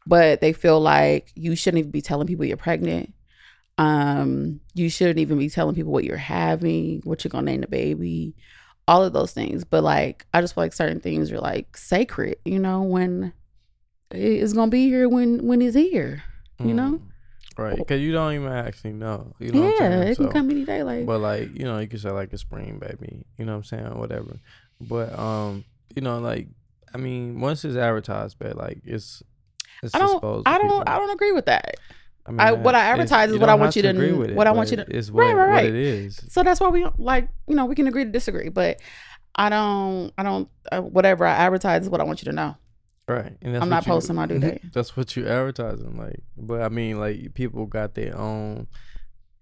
but 0.07 0.41
they 0.41 0.53
feel 0.53 0.79
like 0.79 1.31
you 1.35 1.55
shouldn't 1.55 1.79
even 1.79 1.91
be 1.91 2.01
telling 2.01 2.27
people 2.27 2.45
you're 2.45 2.57
pregnant 2.57 3.13
um 3.77 4.59
you 4.73 4.89
shouldn't 4.89 5.19
even 5.19 5.37
be 5.37 5.49
telling 5.49 5.75
people 5.75 5.91
what 5.91 6.03
you're 6.03 6.17
having 6.17 7.01
what 7.03 7.23
you're 7.23 7.29
gonna 7.29 7.45
name 7.49 7.61
the 7.61 7.67
baby 7.67 8.35
all 8.87 9.03
of 9.03 9.13
those 9.13 9.31
things 9.31 9.63
but 9.63 9.83
like 9.83 10.25
i 10.33 10.41
just 10.41 10.53
feel 10.55 10.63
like 10.63 10.73
certain 10.73 10.99
things 10.99 11.31
are 11.31 11.39
like 11.39 11.75
sacred 11.77 12.35
you 12.45 12.59
know 12.59 12.81
when 12.81 13.31
it's 14.11 14.53
gonna 14.53 14.69
be 14.69 14.87
here 14.87 15.07
when 15.07 15.45
when 15.45 15.61
it's 15.61 15.75
here 15.75 16.23
you 16.59 16.73
know 16.73 16.99
Mm. 17.01 17.07
Right, 17.57 17.77
because 17.77 17.99
you 17.99 18.13
don't 18.13 18.33
even 18.33 18.47
actually 18.51 18.93
know. 18.93 19.33
You 19.37 19.51
know 19.51 19.75
yeah 19.77 20.01
it 20.03 20.15
can 20.15 20.27
So- 20.27 20.31
come 20.31 20.49
any 20.49 20.63
day 20.63 20.83
like 20.83 21.05
But 21.05 21.19
like, 21.19 21.53
you 21.53 21.65
know, 21.65 21.79
you 21.79 21.87
could 21.87 21.99
say 21.99 22.09
like 22.09 22.31
a 22.31 22.37
spring 22.37 22.79
baby, 22.79 23.25
you 23.37 23.43
know 23.45 23.51
what 23.51 23.57
I'm 23.57 23.63
saying, 23.65 23.97
whatever. 23.99 24.37
But 24.79 25.17
um, 25.19 25.65
you 25.93 26.01
know, 26.01 26.19
like 26.19 26.47
I 26.93 26.97
mean, 26.97 27.39
once 27.39 27.63
it's 27.65 27.75
advertised, 27.77 28.37
but 28.39 28.55
like 28.57 28.81
it's 28.85 29.23
it's 29.83 29.95
I 29.95 29.99
don't. 29.99 30.23
I 30.45 30.57
don't. 30.57 30.87
I 30.89 30.97
don't 30.97 31.09
agree 31.11 31.31
with 31.31 31.45
that. 31.45 31.75
I, 32.25 32.31
mean, 32.31 32.39
I- 32.39 32.51
what 32.51 32.75
I 32.75 32.81
advertise 32.81 33.31
is 33.31 33.39
what 33.39 33.49
I 33.49 33.55
want 33.55 33.75
you 33.75 33.81
to 33.81 33.89
agree 33.89 34.11
with 34.11 34.29
it, 34.31 34.35
what 34.35 34.45
I 34.45 34.51
want 34.51 34.69
you 34.69 34.77
to- 34.77 34.95
Is 34.95 35.11
what, 35.11 35.23
Right, 35.25 35.33
right, 35.33 35.53
what 35.55 35.65
it 35.65 35.75
is. 35.75 36.23
So 36.29 36.43
that's 36.43 36.59
why 36.59 36.69
we 36.69 36.85
like. 36.97 37.29
You 37.47 37.55
know, 37.55 37.65
we 37.65 37.73
can 37.75 37.87
agree 37.87 38.05
to 38.05 38.11
disagree, 38.11 38.49
but 38.49 38.79
I 39.35 39.49
don't. 39.49 40.13
I 40.17 40.23
don't. 40.23 40.47
Uh, 40.71 40.81
whatever 40.81 41.25
I 41.25 41.31
advertise 41.33 41.83
is 41.83 41.89
what 41.89 41.99
I 42.01 42.03
want 42.03 42.21
you 42.21 42.25
to 42.25 42.35
know. 42.35 42.55
Right. 43.07 43.35
And 43.41 43.55
that's 43.55 43.63
I'm 43.63 43.69
not 43.69 43.85
you- 43.85 43.91
posting 43.91 44.15
my 44.15 44.27
due 44.27 44.39
date. 44.47 44.61
That's 44.73 44.95
what 44.95 45.15
you 45.15 45.27
advertising, 45.27 45.97
like. 45.97 46.19
But 46.37 46.61
I 46.61 46.69
mean, 46.69 46.99
like 46.99 47.33
people 47.33 47.65
got 47.65 47.95
their 47.95 48.15
own 48.17 48.67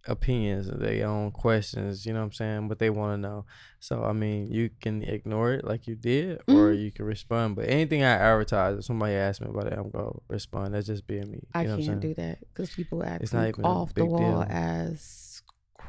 opinions, 0.09 0.67
their 0.69 1.07
own 1.07 1.31
questions. 1.31 2.05
You 2.05 2.13
know 2.13 2.19
what 2.19 2.25
I'm 2.25 2.31
saying? 2.33 2.67
What 2.67 2.79
they 2.79 2.89
want 2.89 3.13
to 3.13 3.17
know. 3.29 3.45
So 3.79 4.03
I 4.03 4.13
mean, 4.13 4.51
you 4.51 4.69
can 4.81 5.03
ignore 5.03 5.53
it 5.53 5.63
like 5.65 5.87
you 5.87 5.95
did, 5.95 6.39
or 6.47 6.71
Mhm. 6.71 6.81
you 6.83 6.91
can 6.91 7.05
respond. 7.05 7.55
But 7.55 7.69
anything 7.69 8.03
I 8.03 8.11
advertise, 8.11 8.77
if 8.79 8.83
somebody 8.85 9.13
asks 9.13 9.39
me 9.41 9.47
about 9.49 9.67
it, 9.67 9.73
I'm 9.77 9.89
gonna 9.89 10.11
respond. 10.27 10.73
That's 10.73 10.87
just 10.87 11.07
being 11.07 11.29
me. 11.31 11.39
I 11.53 11.61
you 11.61 11.67
know 11.67 11.75
what 11.75 11.79
I'm 11.81 11.85
can't 11.87 12.01
do 12.01 12.13
that 12.15 12.39
because 12.39 12.69
people 12.71 13.03
ask 13.03 13.21
It's 13.21 13.33
not 13.33 13.47
even 13.47 13.65
off 13.65 13.93
the 13.93 14.05
wall 14.05 14.17
deal. 14.41 14.45
as 14.49 14.99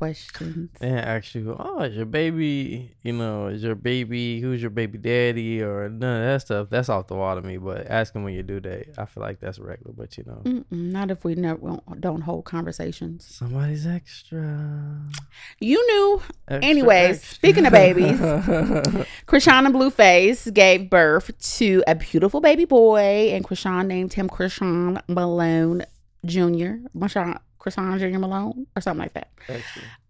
questions. 0.01 0.71
And 0.81 0.99
ask 0.99 1.35
you, 1.35 1.55
oh, 1.59 1.81
is 1.83 1.95
your 1.95 2.07
baby, 2.07 2.95
you 3.03 3.13
know, 3.13 3.49
is 3.49 3.63
your 3.63 3.75
baby, 3.75 4.41
who's 4.41 4.61
your 4.63 4.71
baby 4.71 4.97
daddy, 4.99 5.63
or 5.63 5.89
none 5.91 6.23
of 6.23 6.27
that 6.27 6.41
stuff. 6.41 6.69
That's 6.71 6.89
off 6.89 7.07
the 7.09 7.15
wall 7.15 7.35
to 7.37 7.43
me. 7.43 7.59
But 7.59 7.87
asking 7.87 8.25
when 8.25 8.33
you 8.35 8.43
do 8.43 8.61
that, 8.61 8.87
I 8.99 9.05
feel 9.05 9.23
like 9.23 9.41
that's 9.41 9.59
regular. 9.59 9.93
But 9.93 10.17
you 10.17 10.25
know, 10.27 10.41
Mm-mm, 10.45 10.65
not 10.71 11.11
if 11.11 11.23
we 11.25 11.35
never 11.35 11.79
don't 12.01 12.23
hold 12.23 12.47
conversations. 12.47 13.27
somebody's 13.27 13.87
extra. 13.87 14.43
You 15.61 15.79
knew 15.87 16.23
Extra, 16.49 16.69
Anyways, 16.71 17.17
extra. 17.17 17.35
speaking 17.35 17.67
of 17.67 17.73
babies, 17.73 18.19
Krishana 19.29 19.71
Blueface 19.73 20.53
gave 20.53 20.89
birth 20.91 21.31
to 21.59 21.83
a 21.87 21.95
beautiful 21.95 22.41
baby 22.41 22.65
boy, 22.65 23.31
and 23.35 23.45
Chrisean 23.45 23.87
named 23.87 24.15
him 24.15 24.29
Chrisean 24.29 25.01
Malone 25.09 25.85
Jr. 26.25 26.87
Chrisean, 26.99 27.39
Jr. 27.69 28.19
Malone, 28.19 28.67
or 28.77 28.83
something 28.83 29.03
like 29.03 29.15
that. 29.15 29.31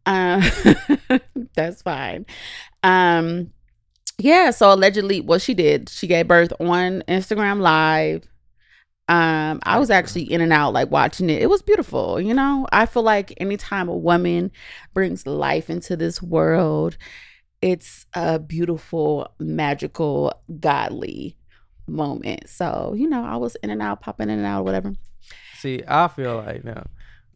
Um, 0.06 1.20
that's 1.54 1.82
fine. 1.82 2.26
Um, 2.82 3.52
yeah. 4.18 4.50
So 4.50 4.72
allegedly, 4.72 5.20
what 5.20 5.42
she 5.42 5.54
did, 5.54 5.88
she 5.88 6.06
gave 6.06 6.28
birth 6.28 6.52
on 6.60 7.02
Instagram 7.08 7.60
Live. 7.60 8.24
Um, 9.08 9.58
I 9.64 9.80
was 9.80 9.90
actually 9.90 10.32
in 10.32 10.40
and 10.40 10.52
out, 10.52 10.72
like 10.72 10.90
watching 10.90 11.30
it. 11.30 11.42
It 11.42 11.50
was 11.50 11.62
beautiful. 11.62 12.20
You 12.20 12.32
know, 12.32 12.66
I 12.70 12.86
feel 12.86 13.02
like 13.02 13.34
anytime 13.38 13.88
a 13.88 13.96
woman 13.96 14.52
brings 14.94 15.26
life 15.26 15.68
into 15.68 15.96
this 15.96 16.22
world, 16.22 16.96
it's 17.60 18.06
a 18.14 18.38
beautiful, 18.38 19.34
magical, 19.40 20.32
godly 20.60 21.36
moment. 21.88 22.48
So, 22.48 22.94
you 22.96 23.08
know, 23.08 23.24
I 23.24 23.36
was 23.36 23.56
in 23.56 23.70
and 23.70 23.82
out, 23.82 24.00
popping 24.00 24.30
in 24.30 24.38
and 24.38 24.46
out, 24.46 24.64
whatever. 24.64 24.94
See, 25.56 25.82
I 25.86 26.08
feel 26.08 26.36
like 26.36 26.64
now 26.64 26.86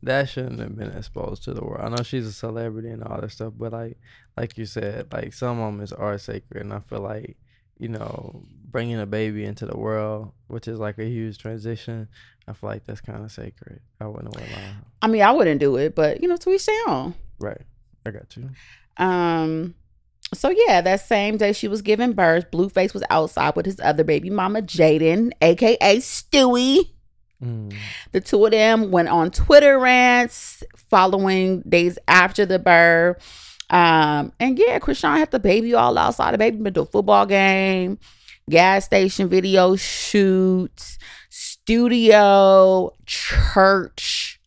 that 0.04 0.28
shouldn't 0.28 0.60
have 0.60 0.76
been 0.76 0.92
exposed 0.92 1.44
to 1.44 1.54
the 1.54 1.64
world. 1.64 1.80
I 1.84 1.88
know 1.88 2.02
she's 2.02 2.26
a 2.26 2.32
celebrity 2.32 2.90
and 2.90 3.02
all 3.02 3.20
that 3.20 3.30
stuff, 3.30 3.54
but 3.56 3.72
like, 3.72 3.98
like 4.36 4.56
you 4.58 4.66
said, 4.66 5.12
like 5.12 5.32
some 5.32 5.58
moments 5.58 5.92
are 5.92 6.18
sacred, 6.18 6.62
and 6.62 6.72
I 6.72 6.80
feel 6.80 7.00
like 7.00 7.36
you 7.78 7.88
know 7.88 8.44
bringing 8.70 9.00
a 9.00 9.06
baby 9.06 9.44
into 9.44 9.66
the 9.66 9.76
world, 9.76 10.32
which 10.48 10.68
is 10.68 10.78
like 10.78 10.98
a 10.98 11.04
huge 11.04 11.38
transition. 11.38 12.08
I 12.46 12.52
feel 12.52 12.70
like 12.70 12.84
that's 12.84 13.00
kind 13.00 13.24
of 13.24 13.32
sacred. 13.32 13.80
I 14.00 14.06
wouldn't 14.06 14.34
want 14.34 14.46
to 14.46 14.52
lie. 14.52 14.74
I 15.02 15.06
mean, 15.06 15.22
I 15.22 15.32
wouldn't 15.32 15.60
do 15.60 15.76
it, 15.76 15.94
but 15.94 16.22
you 16.22 16.28
know, 16.28 16.36
to 16.36 16.50
each 16.50 16.66
their 16.66 16.88
own. 16.88 17.14
Right, 17.38 17.62
I 18.04 18.10
got 18.10 18.36
you. 18.36 18.50
Um, 18.96 19.74
so 20.32 20.50
yeah, 20.50 20.80
that 20.80 21.00
same 21.00 21.36
day 21.36 21.52
she 21.52 21.68
was 21.68 21.82
giving 21.82 22.12
birth, 22.12 22.50
Blueface 22.50 22.92
was 22.92 23.04
outside 23.10 23.56
with 23.56 23.66
his 23.66 23.80
other 23.80 24.04
baby 24.04 24.30
mama, 24.30 24.62
Jaidyn, 24.62 25.32
aka 25.40 25.96
Stewie. 25.98 26.93
Mm. 27.44 27.74
The 28.12 28.20
two 28.20 28.44
of 28.44 28.52
them 28.52 28.90
went 28.90 29.08
on 29.08 29.30
Twitter 29.30 29.78
rants 29.78 30.62
following 30.90 31.60
days 31.62 31.98
after 32.08 32.46
the 32.46 32.58
birth. 32.58 33.18
Um, 33.70 34.32
and 34.40 34.58
yeah, 34.58 34.78
Chrisean 34.78 35.18
had 35.18 35.30
the 35.30 35.38
baby 35.40 35.74
all 35.74 35.98
outside. 35.98 36.32
The 36.34 36.38
baby 36.38 36.58
been 36.58 36.74
to 36.74 36.82
a 36.82 36.86
football 36.86 37.26
game, 37.26 37.98
gas 38.48 38.84
station 38.84 39.28
video 39.28 39.76
shoots, 39.76 40.98
studio, 41.30 42.92
church, 43.06 44.40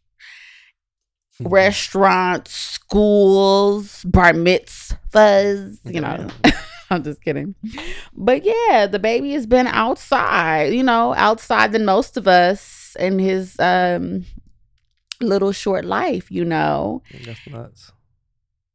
Mm-hmm. 1.39 1.53
restaurants, 1.53 2.51
schools, 2.51 4.03
bar 4.05 4.33
mitzvahs, 4.33 5.77
you 5.85 6.01
know. 6.01 6.27
I'm 6.89 7.03
just 7.03 7.21
kidding. 7.21 7.53
But 8.15 8.43
yeah, 8.43 8.87
the 8.87 8.97
baby 8.97 9.33
has 9.33 9.45
been 9.45 9.67
outside, 9.67 10.73
you 10.73 10.81
know, 10.81 11.13
outside 11.13 11.73
than 11.73 11.85
most 11.85 12.17
of 12.17 12.27
us 12.27 12.61
in 12.99 13.19
his 13.19 13.59
um 13.59 14.25
little 15.21 15.51
short 15.51 15.85
life, 15.85 16.29
you 16.31 16.45
know. 16.45 17.01
That's 17.25 17.47
nuts. 17.47 17.91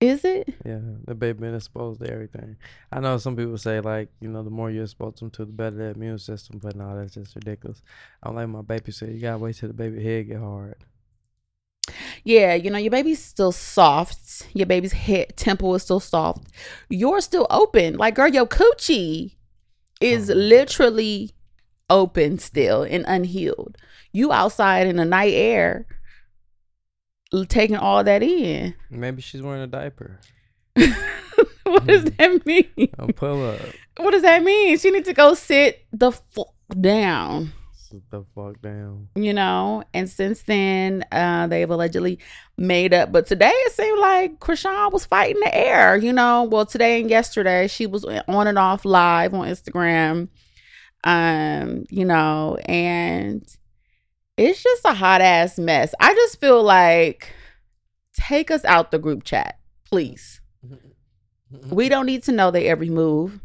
Is 0.00 0.24
it? 0.24 0.52
Yeah, 0.66 0.80
the 1.06 1.14
baby 1.14 1.38
been 1.38 1.54
exposed 1.54 2.00
to 2.00 2.10
everything. 2.10 2.56
I 2.90 2.98
know 2.98 3.18
some 3.18 3.36
people 3.36 3.56
say 3.56 3.78
like, 3.78 4.08
you 4.20 4.28
know, 4.28 4.42
the 4.42 4.50
more 4.50 4.68
you 4.68 4.82
expose 4.82 5.14
them 5.20 5.30
to, 5.30 5.44
the 5.44 5.52
better 5.52 5.76
their 5.76 5.90
immune 5.92 6.18
system. 6.18 6.58
But 6.60 6.74
no, 6.74 6.96
that's 6.98 7.14
just 7.14 7.36
ridiculous. 7.36 7.82
I'm 8.22 8.34
like 8.34 8.48
my 8.48 8.62
baby 8.62 8.90
said, 8.90 9.10
you 9.10 9.20
gotta 9.20 9.38
wait 9.38 9.54
till 9.54 9.68
the 9.68 9.74
baby 9.74 10.02
head 10.02 10.26
get 10.26 10.38
hard. 10.40 10.74
Yeah, 12.24 12.54
you 12.54 12.70
know, 12.70 12.78
your 12.78 12.90
baby's 12.90 13.22
still 13.24 13.52
soft. 13.52 14.46
Your 14.54 14.66
baby's 14.66 14.92
head 14.92 15.36
temple 15.36 15.74
is 15.74 15.82
still 15.82 16.00
soft. 16.00 16.46
You're 16.88 17.20
still 17.20 17.46
open. 17.50 17.96
Like, 17.96 18.14
girl, 18.14 18.28
your 18.28 18.46
coochie 18.46 19.36
is 20.00 20.30
Oh. 20.30 20.34
literally 20.34 21.30
open 21.90 22.38
still 22.38 22.82
and 22.82 23.04
unhealed. 23.06 23.76
You 24.12 24.32
outside 24.32 24.86
in 24.86 24.96
the 24.96 25.04
night 25.04 25.32
air. 25.34 25.86
taking 27.48 27.76
all 27.76 28.04
that 28.04 28.22
in. 28.22 28.74
Maybe 28.90 29.22
she's 29.22 29.40
wearing 29.42 29.62
a 29.62 29.66
diaper. 29.66 30.20
what 30.74 31.86
does 31.86 32.04
Mm. 32.04 32.16
that 32.18 32.46
mean? 32.46 32.88
A 32.98 33.12
pull 33.12 33.48
up. 33.50 33.60
What 33.98 34.10
does 34.10 34.22
that 34.22 34.42
mean? 34.42 34.76
She 34.78 34.90
needs 34.90 35.08
to 35.08 35.14
go 35.14 35.34
sit 35.34 35.86
the 35.92 36.12
fuck 36.12 36.48
down. 36.80 37.52
Sit 37.72 38.02
the 38.10 38.24
fuck 38.34 38.60
down. 38.62 39.08
you 39.14 39.32
know. 39.34 39.82
And 39.94 40.08
since 40.08 40.42
then, 40.42 41.04
uh, 41.12 41.46
they've 41.46 41.68
allegedly 41.70 42.18
made 42.56 42.92
up. 42.94 43.12
But 43.12 43.26
today 43.26 43.50
it 43.52 43.72
seemed 43.72 43.98
like 43.98 44.38
Chrisean 44.40 44.92
was 44.92 45.04
fighting 45.06 45.40
the 45.40 45.54
air, 45.54 45.96
you 45.96 46.12
know. 46.12 46.44
Well, 46.44 46.64
today 46.66 47.00
and 47.00 47.08
yesterday 47.10 47.66
she 47.68 47.86
was 47.86 48.04
on 48.04 48.46
and 48.46 48.58
off 48.58 48.84
live 48.86 49.34
on 49.34 49.46
Instagram, 49.48 50.28
um, 51.04 51.84
you 51.90 52.04
know, 52.04 52.58
and 52.66 53.42
it's 54.36 54.62
just 54.62 54.84
a 54.84 54.94
hot 54.94 55.20
ass 55.20 55.58
mess. 55.58 55.94
I 56.00 56.14
just 56.14 56.40
feel 56.40 56.62
like 56.62 57.32
take 58.14 58.50
us 58.50 58.64
out 58.64 58.90
the 58.90 58.98
group 58.98 59.24
chat, 59.24 59.58
please. 59.84 60.40
We 61.70 61.88
don't 61.88 62.06
need 62.06 62.22
to 62.24 62.32
know 62.32 62.50
their 62.50 62.70
every 62.70 62.88
move. 62.90 63.40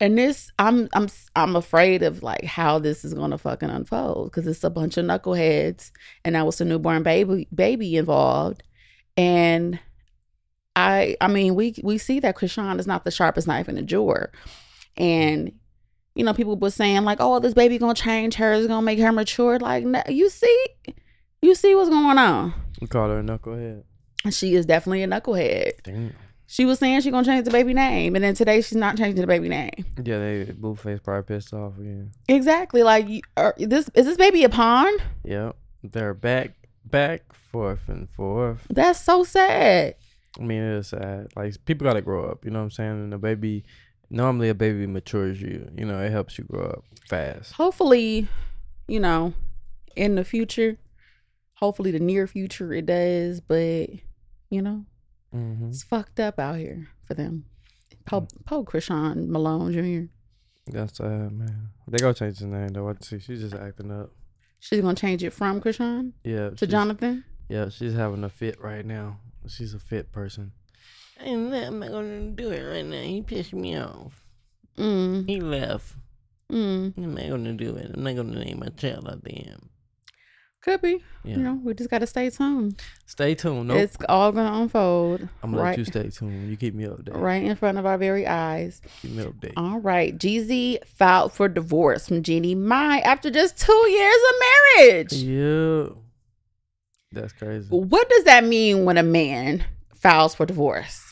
And 0.00 0.16
this, 0.16 0.52
I'm, 0.58 0.88
I'm, 0.92 1.08
I'm 1.34 1.56
afraid 1.56 2.02
of 2.02 2.22
like 2.22 2.44
how 2.44 2.78
this 2.78 3.04
is 3.04 3.14
gonna 3.14 3.38
fucking 3.38 3.70
unfold 3.70 4.30
because 4.30 4.46
it's 4.46 4.62
a 4.62 4.70
bunch 4.70 4.96
of 4.96 5.06
knuckleheads, 5.06 5.90
and 6.24 6.34
now 6.34 6.44
was 6.44 6.60
a 6.60 6.64
newborn 6.64 7.02
baby, 7.02 7.48
baby 7.54 7.96
involved, 7.96 8.62
and 9.16 9.80
I, 10.76 11.16
I 11.20 11.26
mean, 11.26 11.56
we 11.56 11.74
we 11.82 11.98
see 11.98 12.20
that 12.20 12.36
Chrisean 12.36 12.78
is 12.78 12.86
not 12.86 13.04
the 13.04 13.10
sharpest 13.10 13.48
knife 13.48 13.68
in 13.68 13.74
the 13.74 13.82
drawer, 13.82 14.30
and 14.96 15.50
you 16.18 16.24
know, 16.24 16.34
people 16.34 16.56
were 16.56 16.70
saying 16.70 17.04
like, 17.04 17.18
oh, 17.20 17.38
this 17.38 17.54
baby 17.54 17.78
gonna 17.78 17.94
change 17.94 18.34
her, 18.34 18.52
it's 18.52 18.66
gonna 18.66 18.82
make 18.82 18.98
her 18.98 19.12
mature. 19.12 19.58
Like, 19.60 19.84
you 20.08 20.28
see, 20.28 20.66
you 21.40 21.54
see 21.54 21.76
what's 21.76 21.88
going 21.88 22.18
on. 22.18 22.52
We 22.80 22.88
call 22.88 23.08
her 23.08 23.20
a 23.20 23.22
knucklehead. 23.22 23.84
She 24.30 24.56
is 24.56 24.66
definitely 24.66 25.04
a 25.04 25.06
knucklehead. 25.06 25.82
Damn. 25.84 26.14
She 26.48 26.64
was 26.64 26.80
saying 26.80 27.02
she 27.02 27.12
gonna 27.12 27.24
change 27.24 27.44
the 27.44 27.52
baby 27.52 27.72
name, 27.72 28.16
and 28.16 28.24
then 28.24 28.34
today 28.34 28.62
she's 28.62 28.76
not 28.76 28.96
changing 28.96 29.20
the 29.20 29.28
baby 29.28 29.48
name. 29.48 29.70
Yeah, 30.02 30.18
they 30.18 30.46
Blueface 30.46 31.02
probably 31.04 31.36
pissed 31.36 31.54
off 31.54 31.78
again. 31.78 32.10
Exactly. 32.26 32.82
Like 32.82 33.06
are, 33.36 33.50
er, 33.50 33.66
this 33.66 33.88
is 33.94 34.06
this 34.06 34.16
baby 34.16 34.42
a 34.42 34.48
pawn? 34.48 34.92
Yep. 35.24 35.56
They're 35.84 36.14
back, 36.14 36.54
back, 36.84 37.32
forth 37.32 37.88
and 37.88 38.10
forth. 38.10 38.66
That's 38.70 39.00
so 39.00 39.22
sad. 39.22 39.94
I 40.36 40.42
mean, 40.42 40.62
it 40.62 40.78
is 40.78 40.88
sad. 40.88 41.28
Like 41.36 41.64
people 41.64 41.84
gotta 41.84 42.02
grow 42.02 42.28
up. 42.28 42.44
You 42.44 42.50
know 42.50 42.58
what 42.58 42.64
I'm 42.64 42.70
saying? 42.72 42.90
And 42.90 43.14
a 43.14 43.18
baby, 43.18 43.64
normally 44.10 44.48
a 44.48 44.54
baby 44.54 44.86
matures 44.86 45.40
you. 45.40 45.70
You 45.76 45.84
know, 45.84 45.98
it 46.02 46.10
helps 46.10 46.38
you 46.38 46.44
grow 46.44 46.66
up 46.66 46.84
fast. 47.08 47.52
Hopefully, 47.52 48.28
you 48.86 49.00
know, 49.00 49.34
in 49.96 50.14
the 50.14 50.24
future, 50.24 50.78
hopefully 51.54 51.90
the 51.90 51.98
near 52.00 52.26
future 52.26 52.72
it 52.72 52.86
does, 52.86 53.40
but 53.40 53.88
you 54.50 54.62
know, 54.62 54.84
Mm-hmm. 55.34 55.68
it's 55.68 55.82
fucked 55.82 56.18
up 56.20 56.38
out 56.38 56.56
here 56.56 56.88
for 57.04 57.12
them. 57.12 57.44
Po, 58.06 58.26
po 58.46 58.64
Chrisean 58.64 59.28
Malone 59.28 59.72
Jr. 59.74 60.10
That's 60.72 60.96
sad, 60.96 61.32
man. 61.32 61.68
They 61.86 61.98
gonna 61.98 62.14
change 62.14 62.38
his 62.38 62.46
name 62.46 62.68
though. 62.68 62.88
I 62.88 62.94
see. 63.02 63.18
She's 63.18 63.40
just 63.42 63.54
acting 63.54 63.90
up. 63.92 64.10
She's 64.58 64.80
gonna 64.80 64.94
change 64.94 65.22
it 65.22 65.30
from 65.34 65.60
Chrisean 65.60 66.12
Yeah. 66.24 66.50
to 66.50 66.66
Jonathan. 66.66 67.24
Yeah, 67.50 67.68
she's 67.68 67.92
having 67.92 68.24
a 68.24 68.30
fit 68.30 68.58
right 68.62 68.84
now. 68.86 69.18
She's 69.46 69.74
a 69.74 69.78
fit 69.78 70.12
person. 70.12 70.52
I'm 71.20 71.50
not, 71.50 71.62
I'm 71.64 71.78
not 71.80 71.90
gonna 71.90 72.30
do 72.30 72.50
it 72.50 72.62
right 72.62 72.84
now. 72.84 73.00
He 73.02 73.22
pissed 73.22 73.52
me 73.52 73.78
off. 73.78 74.22
Mm, 74.76 75.28
He 75.28 75.40
left. 75.40 75.94
mm. 76.52 76.96
I'm 76.96 77.14
not 77.14 77.28
gonna 77.28 77.52
do 77.54 77.74
it. 77.76 77.90
I'm 77.94 78.02
not 78.04 78.16
gonna 78.16 78.44
name 78.44 78.60
my 78.60 78.68
child 78.68 79.08
after 79.10 79.30
him. 79.30 79.70
Could 80.60 80.82
be. 80.82 81.02
Yeah. 81.24 81.36
You 81.36 81.42
know, 81.42 81.60
we 81.62 81.72
just 81.74 81.88
gotta 81.88 82.06
stay 82.06 82.30
tuned. 82.30 82.80
Stay 83.06 83.34
tuned. 83.36 83.68
Nope. 83.68 83.78
It's 83.78 83.96
all 84.08 84.32
gonna 84.32 84.60
unfold 84.62 85.22
I'm 85.42 85.52
gonna 85.52 85.62
right, 85.62 85.68
let 85.70 85.78
you 85.78 85.84
stay 85.84 86.10
tuned. 86.10 86.50
You 86.50 86.56
keep 86.56 86.74
me 86.74 86.84
updated. 86.84 87.14
right 87.20 87.42
in 87.42 87.54
front 87.56 87.78
of 87.78 87.86
our 87.86 87.96
very 87.96 88.26
eyes. 88.26 88.80
Keep 89.02 89.12
me 89.12 89.24
updated. 89.24 89.52
All 89.56 89.78
right. 89.78 90.16
Jeezy 90.18 90.84
filed 90.84 91.32
for 91.32 91.48
divorce 91.48 92.08
from 92.08 92.22
Jeannie 92.22 92.56
Mai 92.56 92.98
after 93.00 93.30
just 93.30 93.56
two 93.58 93.72
years 93.88 94.16
of 94.28 94.34
marriage. 94.86 95.12
Yeah. 95.14 95.86
That's 97.12 97.32
crazy. 97.32 97.68
What 97.70 98.08
does 98.10 98.24
that 98.24 98.44
mean 98.44 98.84
when 98.84 98.98
a 98.98 99.02
man 99.04 99.64
files 99.94 100.34
for 100.34 100.44
divorce? 100.44 101.07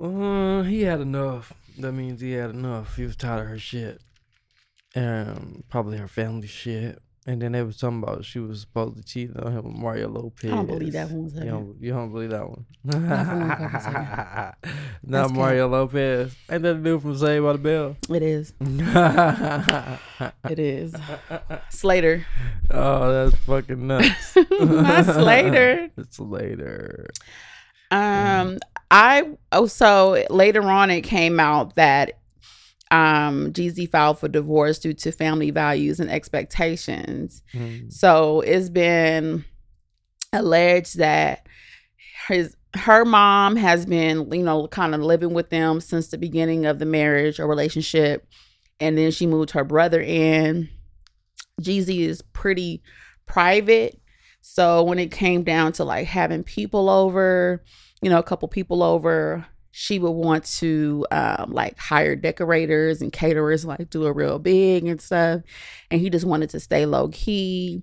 Uh, 0.00 0.62
he 0.62 0.82
had 0.82 1.00
enough. 1.00 1.52
That 1.78 1.92
means 1.92 2.20
he 2.20 2.32
had 2.32 2.50
enough. 2.50 2.96
He 2.96 3.04
was 3.04 3.16
tired 3.16 3.42
of 3.42 3.48
her 3.48 3.58
shit. 3.58 4.00
Um, 4.96 5.62
probably 5.68 5.98
her 5.98 6.08
family 6.08 6.48
shit. 6.48 6.98
And 7.26 7.40
then 7.40 7.52
they 7.52 7.62
was 7.62 7.76
talking 7.76 8.02
about 8.02 8.24
she 8.24 8.38
was 8.38 8.62
supposed 8.62 8.96
to 8.96 9.04
cheat 9.04 9.36
on 9.36 9.52
him 9.52 9.64
with 9.64 9.76
Mario 9.76 10.08
Lopez. 10.08 10.50
I 10.50 10.56
don't 10.56 10.66
believe 10.66 10.94
that 10.94 11.10
one 11.10 11.30
You 11.34 11.50
don't, 11.50 11.76
you 11.78 11.90
don't 11.92 12.10
believe 12.10 12.30
that 12.30 12.48
one? 12.48 12.64
Not 12.82 13.26
for 13.26 13.36
one 13.36 13.48
fucking 13.50 13.80
second. 13.80 14.54
Not 15.04 15.30
Mario 15.32 15.68
Lopez. 15.68 16.34
Ain't 16.50 16.62
that 16.62 16.74
the 16.74 16.82
dude 16.82 17.02
from 17.02 17.16
Saved 17.16 17.44
by 17.44 17.52
the 17.52 17.58
Bell? 17.58 17.96
It 18.08 18.22
is. 18.22 18.54
It 20.50 20.58
is. 20.58 20.94
Slater. 21.68 22.26
Oh, 22.70 23.12
that's 23.12 23.36
fucking 23.44 23.86
nuts. 23.86 24.36
Not 24.60 25.04
Slater. 25.04 25.90
It's 25.96 26.18
later. 26.18 27.10
Um, 27.90 28.58
I 28.90 29.36
oh 29.52 29.66
so 29.66 30.24
later 30.30 30.62
on 30.62 30.90
it 30.90 31.02
came 31.02 31.38
out 31.38 31.76
that 31.76 32.18
um 32.90 33.52
Jeezy 33.52 33.88
filed 33.88 34.18
for 34.18 34.28
divorce 34.28 34.78
due 34.78 34.94
to 34.94 35.12
family 35.12 35.50
values 35.50 36.00
and 36.00 36.10
expectations. 36.10 37.42
Mm. 37.54 37.92
So 37.92 38.40
it's 38.40 38.68
been 38.68 39.44
alleged 40.32 40.98
that 40.98 41.46
his 42.28 42.56
her 42.74 43.04
mom 43.04 43.56
has 43.56 43.84
been, 43.86 44.30
you 44.32 44.42
know, 44.42 44.68
kind 44.68 44.94
of 44.94 45.00
living 45.00 45.34
with 45.34 45.50
them 45.50 45.80
since 45.80 46.08
the 46.08 46.18
beginning 46.18 46.66
of 46.66 46.78
the 46.78 46.86
marriage 46.86 47.40
or 47.40 47.46
relationship. 47.46 48.26
And 48.78 48.96
then 48.96 49.10
she 49.10 49.26
moved 49.26 49.50
her 49.50 49.64
brother 49.64 50.00
in. 50.00 50.68
Jeezy 51.60 52.00
is 52.06 52.22
pretty 52.22 52.82
private. 53.26 54.00
So 54.40 54.82
when 54.82 54.98
it 54.98 55.10
came 55.10 55.42
down 55.42 55.72
to 55.72 55.84
like 55.84 56.06
having 56.06 56.44
people 56.44 56.88
over, 56.88 57.62
you 58.02 58.10
know, 58.10 58.18
a 58.18 58.22
couple 58.22 58.48
people 58.48 58.82
over, 58.82 59.46
she 59.72 59.98
would 59.98 60.10
want 60.10 60.44
to 60.44 61.06
um, 61.10 61.52
like 61.52 61.78
hire 61.78 62.16
decorators 62.16 63.02
and 63.02 63.12
caterers, 63.12 63.64
like 63.64 63.90
do 63.90 64.04
a 64.04 64.12
real 64.12 64.38
big 64.38 64.86
and 64.86 65.00
stuff. 65.00 65.42
And 65.90 66.00
he 66.00 66.10
just 66.10 66.26
wanted 66.26 66.50
to 66.50 66.60
stay 66.60 66.86
low 66.86 67.08
key, 67.08 67.82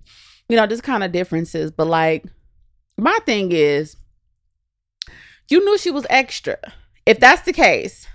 you 0.50 0.56
know, 0.56 0.68
just 0.68 0.84
kind 0.84 1.04
of 1.04 1.12
differences. 1.12 1.72
But 1.72 1.88
like, 1.88 2.26
my 2.98 3.18
thing 3.26 3.52
is, 3.52 3.96
you 5.50 5.64
knew 5.64 5.78
she 5.78 5.92
was 5.92 6.06
extra. 6.10 6.58
If 7.06 7.20
that's 7.20 7.44
the 7.44 7.54
case, 7.54 8.06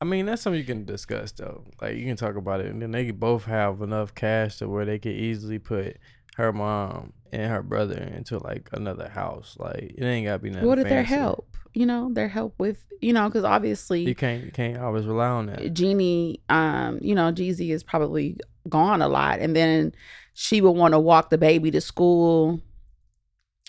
I 0.00 0.06
mean, 0.06 0.26
that's 0.26 0.42
something 0.42 0.58
you 0.58 0.66
can 0.66 0.84
discuss 0.84 1.32
though. 1.32 1.64
Like 1.80 1.96
you 1.96 2.04
can 2.04 2.16
talk 2.16 2.36
about 2.36 2.60
it, 2.60 2.66
and 2.66 2.82
then 2.82 2.90
they 2.90 3.10
both 3.10 3.44
have 3.44 3.80
enough 3.80 4.14
cash 4.14 4.58
to 4.58 4.68
where 4.68 4.84
they 4.84 4.98
could 4.98 5.12
easily 5.12 5.58
put 5.58 5.98
her 6.36 6.52
mom 6.52 7.12
and 7.32 7.50
her 7.50 7.62
brother 7.62 7.96
into 7.98 8.38
like 8.38 8.68
another 8.72 9.08
house. 9.08 9.56
Like 9.58 9.94
it 9.96 10.04
ain't 10.04 10.26
gotta 10.26 10.38
be 10.38 10.50
nothing. 10.50 10.68
what 10.68 10.78
if 10.78 10.88
their 10.88 11.02
help? 11.02 11.56
You 11.74 11.86
know, 11.86 12.10
their 12.12 12.28
help 12.28 12.54
with, 12.58 12.84
you 13.00 13.12
know, 13.12 13.28
because 13.28 13.44
obviously 13.44 14.02
You 14.02 14.14
can't 14.14 14.44
you 14.44 14.52
can't 14.52 14.78
always 14.78 15.06
rely 15.06 15.28
on 15.28 15.46
that. 15.46 15.72
Jeannie, 15.74 16.40
um, 16.48 16.98
you 17.02 17.14
know, 17.14 17.32
Jeezy 17.32 17.70
is 17.70 17.82
probably 17.82 18.38
gone 18.68 19.02
a 19.02 19.08
lot. 19.08 19.40
And 19.40 19.56
then 19.56 19.92
she 20.34 20.60
would 20.60 20.70
want 20.70 20.92
to 20.92 21.00
walk 21.00 21.30
the 21.30 21.38
baby 21.38 21.70
to 21.72 21.80
school. 21.80 22.60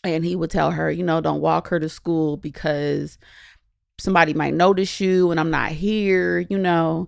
And 0.03 0.23
he 0.23 0.35
would 0.35 0.51
tell 0.51 0.69
her, 0.69 0.91
you 0.91 1.03
know, 1.03 1.19
don't 1.19 1.41
walk 1.41 1.69
her 1.69 1.79
to 1.79 1.89
school 1.89 2.37
because 2.37 3.17
somebody 3.99 4.35
might 4.35 4.53
notice 4.53 4.99
you 4.99 5.31
and 5.31 5.39
I'm 5.39 5.49
not 5.49 5.71
here, 5.71 6.39
you 6.49 6.59
know. 6.59 7.07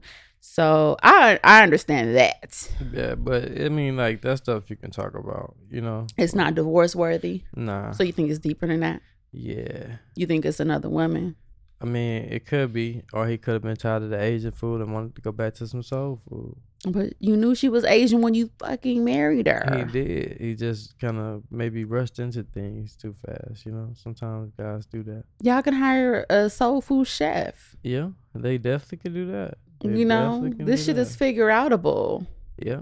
So 0.57 0.97
I 1.03 1.39
I 1.43 1.61
understand 1.61 2.15
that. 2.15 2.67
Yeah, 2.91 3.13
but 3.13 3.43
I 3.61 3.69
mean, 3.69 3.95
like 3.95 4.23
that 4.23 4.39
stuff 4.39 4.71
you 4.71 4.75
can 4.75 4.89
talk 4.89 5.13
about. 5.13 5.55
You 5.69 5.81
know, 5.81 6.07
It's 6.17 6.33
not 6.33 6.55
divorce 6.55 6.95
worthy. 6.95 7.43
nah. 7.55 7.91
So 7.91 8.01
you 8.03 8.11
think 8.11 8.31
it's 8.31 8.39
deeper 8.39 8.65
than 8.65 8.79
that? 8.79 9.01
yeah, 9.31 9.97
You 10.15 10.25
think 10.25 10.45
it's 10.45 10.59
another 10.59 10.89
woman? 10.89 11.35
I 11.79 11.85
mean, 11.85 12.23
it 12.35 12.47
could 12.47 12.73
be, 12.73 13.03
or 13.13 13.27
he 13.27 13.37
could 13.37 13.53
have 13.53 13.61
been 13.61 13.75
tired 13.75 14.01
of 14.01 14.09
the 14.09 14.19
Asian 14.19 14.51
food 14.51 14.81
and 14.81 14.91
wanted 14.95 15.13
to 15.17 15.21
go 15.21 15.31
back 15.31 15.53
to 15.59 15.67
some 15.67 15.83
soul 15.83 16.19
food. 16.27 16.55
But 16.91 17.13
you 17.19 17.37
knew 17.37 17.53
she 17.53 17.69
was 17.69 17.83
Asian 17.85 18.21
when 18.23 18.33
you 18.33 18.49
fucking 18.57 19.03
married 19.03 19.45
her. 19.47 19.63
He 19.77 19.83
did. 19.99 20.37
He 20.41 20.55
just 20.55 20.97
kind 20.97 21.19
of 21.19 21.43
maybe 21.51 21.85
rushed 21.85 22.17
into 22.17 22.41
things 22.41 22.95
too 22.95 23.13
fast. 23.23 23.63
You 23.67 23.73
know, 23.73 23.89
sometimes 23.93 24.53
guys 24.57 24.87
do 24.87 25.03
that. 25.03 25.23
Y'all 25.43 25.61
can 25.61 25.75
hire 25.75 26.25
a 26.31 26.49
soul 26.49 26.81
food 26.81 27.05
chef. 27.05 27.75
Yeah, 27.83 28.09
they 28.33 28.57
definitely 28.57 28.97
could 29.03 29.13
do 29.13 29.27
that. 29.33 29.59
You 29.81 30.05
know, 30.05 30.51
this 30.57 30.85
shit 30.85 30.95
that. 30.95 31.03
is 31.03 31.15
figure 31.15 31.47
outable. 31.47 32.25
Yeah, 32.57 32.81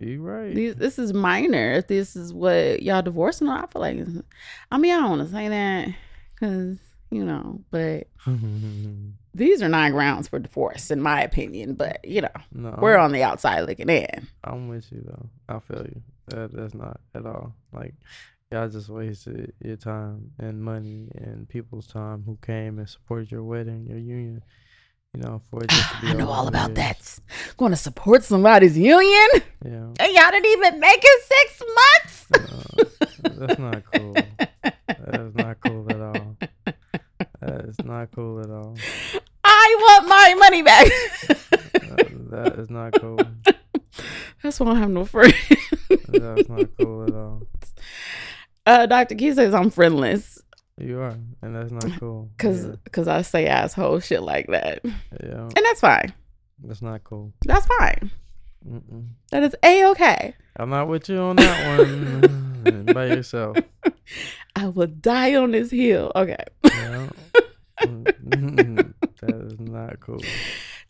you 0.00 0.22
right. 0.22 0.54
These, 0.54 0.76
this 0.76 0.98
is 0.98 1.12
minor. 1.12 1.72
If 1.74 1.88
this 1.88 2.16
is 2.16 2.32
what 2.32 2.82
y'all 2.82 3.02
divorcing, 3.02 3.48
I 3.48 3.66
feel 3.66 3.82
like. 3.82 3.98
I 4.70 4.78
mean, 4.78 4.92
I 4.92 5.00
don't 5.00 5.18
want 5.18 5.28
to 5.28 5.32
say 5.32 5.48
that 5.48 5.88
because 6.34 6.78
you 7.10 7.24
know, 7.24 7.60
but 7.70 8.08
these 9.34 9.62
are 9.62 9.68
not 9.68 9.92
grounds 9.92 10.28
for 10.28 10.38
divorce, 10.38 10.90
in 10.90 11.00
my 11.00 11.22
opinion. 11.22 11.74
But 11.74 12.04
you 12.04 12.22
know, 12.22 12.28
no, 12.52 12.78
we're 12.80 12.98
on 12.98 13.12
the 13.12 13.22
outside 13.22 13.60
looking 13.60 13.88
in. 13.88 14.26
I'm 14.42 14.68
with 14.68 14.90
you 14.90 15.02
though. 15.04 15.28
I 15.48 15.58
feel 15.60 15.86
you. 15.86 16.02
That 16.28 16.52
that's 16.52 16.74
not 16.74 17.00
at 17.14 17.26
all 17.26 17.54
like 17.72 17.94
Y'all 18.52 18.68
just 18.68 18.90
wasted 18.90 19.54
your 19.64 19.76
time 19.76 20.30
and 20.38 20.62
money 20.62 21.08
and 21.14 21.48
people's 21.48 21.86
time 21.86 22.22
who 22.26 22.36
came 22.42 22.78
and 22.78 22.86
supported 22.86 23.30
your 23.30 23.42
wedding, 23.42 23.86
your 23.86 23.96
union. 23.96 24.44
You 25.14 25.20
know, 25.22 25.42
for 25.50 25.62
it 25.62 25.68
just 25.68 25.90
to 25.94 26.00
be 26.00 26.06
I 26.08 26.12
know 26.14 26.30
all 26.30 26.48
about 26.48 26.74
that. 26.76 27.18
Going 27.58 27.72
to 27.72 27.76
support 27.76 28.24
somebody's 28.24 28.78
union, 28.78 29.28
Yeah, 29.62 29.88
and 30.00 30.12
y'all 30.12 30.30
didn't 30.30 30.46
even 30.46 30.80
make 30.80 31.00
it 31.02 31.22
six 31.24 31.62
months. 31.76 32.26
uh, 32.32 33.30
that's 33.46 33.58
not 33.58 33.82
cool. 33.92 34.14
That's 34.86 35.34
not 35.34 35.56
cool 35.60 35.90
at 35.90 36.00
all. 36.00 36.36
That 37.40 37.64
is 37.66 37.76
not 37.84 38.10
cool 38.12 38.40
at 38.40 38.48
all. 38.50 38.74
I 39.44 39.76
want 39.80 40.08
my 40.08 40.34
money 40.38 40.62
back. 40.62 40.86
That 42.32 42.58
is 42.58 42.70
not 42.70 42.94
cool. 42.98 43.18
That's 44.42 44.58
why 44.58 44.70
I 44.70 44.76
have 44.76 44.88
no 44.88 45.04
friends. 45.04 45.34
That's 46.08 46.48
not 46.48 46.66
cool 46.78 47.04
at 47.06 47.14
all. 47.14 47.42
Uh, 48.64 48.86
Dr. 48.86 49.14
Key 49.16 49.34
says 49.34 49.52
I'm 49.52 49.68
friendless 49.68 50.40
You 50.78 51.00
are, 51.00 51.16
and 51.42 51.54
that's 51.54 51.70
not 51.70 52.00
cool. 52.00 52.30
because 52.36 53.06
yeah, 53.06 53.16
I 53.16 53.22
say 53.22 53.46
asshole 53.46 54.00
shit 54.00 54.22
like 54.22 54.46
that, 54.48 54.80
yeah, 54.84 55.42
and 55.42 55.52
that's 55.54 55.80
fine. 55.80 56.12
that's 56.64 56.82
not 56.82 57.04
cool. 57.04 57.32
That's 57.44 57.66
fine. 57.66 58.10
Mm-mm. 58.66 59.08
That 59.30 59.42
is 59.42 59.54
a 59.62 59.84
okay. 59.90 60.34
I'm 60.56 60.70
not 60.70 60.88
with 60.88 61.08
you 61.08 61.18
on 61.18 61.36
that 61.36 61.78
one. 61.78 62.84
By 62.94 63.06
yourself. 63.06 63.56
I 64.56 64.68
will 64.68 64.86
die 64.86 65.34
on 65.34 65.50
this 65.50 65.70
hill. 65.70 66.12
Okay. 66.14 66.36
Yeah. 66.64 67.08
That 67.80 69.42
is 69.46 69.58
not 69.58 70.00
cool. 70.00 70.20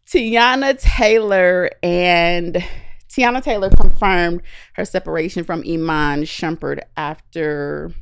Teyana 0.07 0.79
Taylor 0.79 1.71
and 1.83 2.63
Teyana 3.09 3.43
Taylor 3.43 3.71
confirmed 3.71 4.43
her 4.75 4.85
separation 4.85 5.45
from 5.45 5.63
Iman 5.67 6.23
Shumpert 6.23 6.81
after 6.97 7.93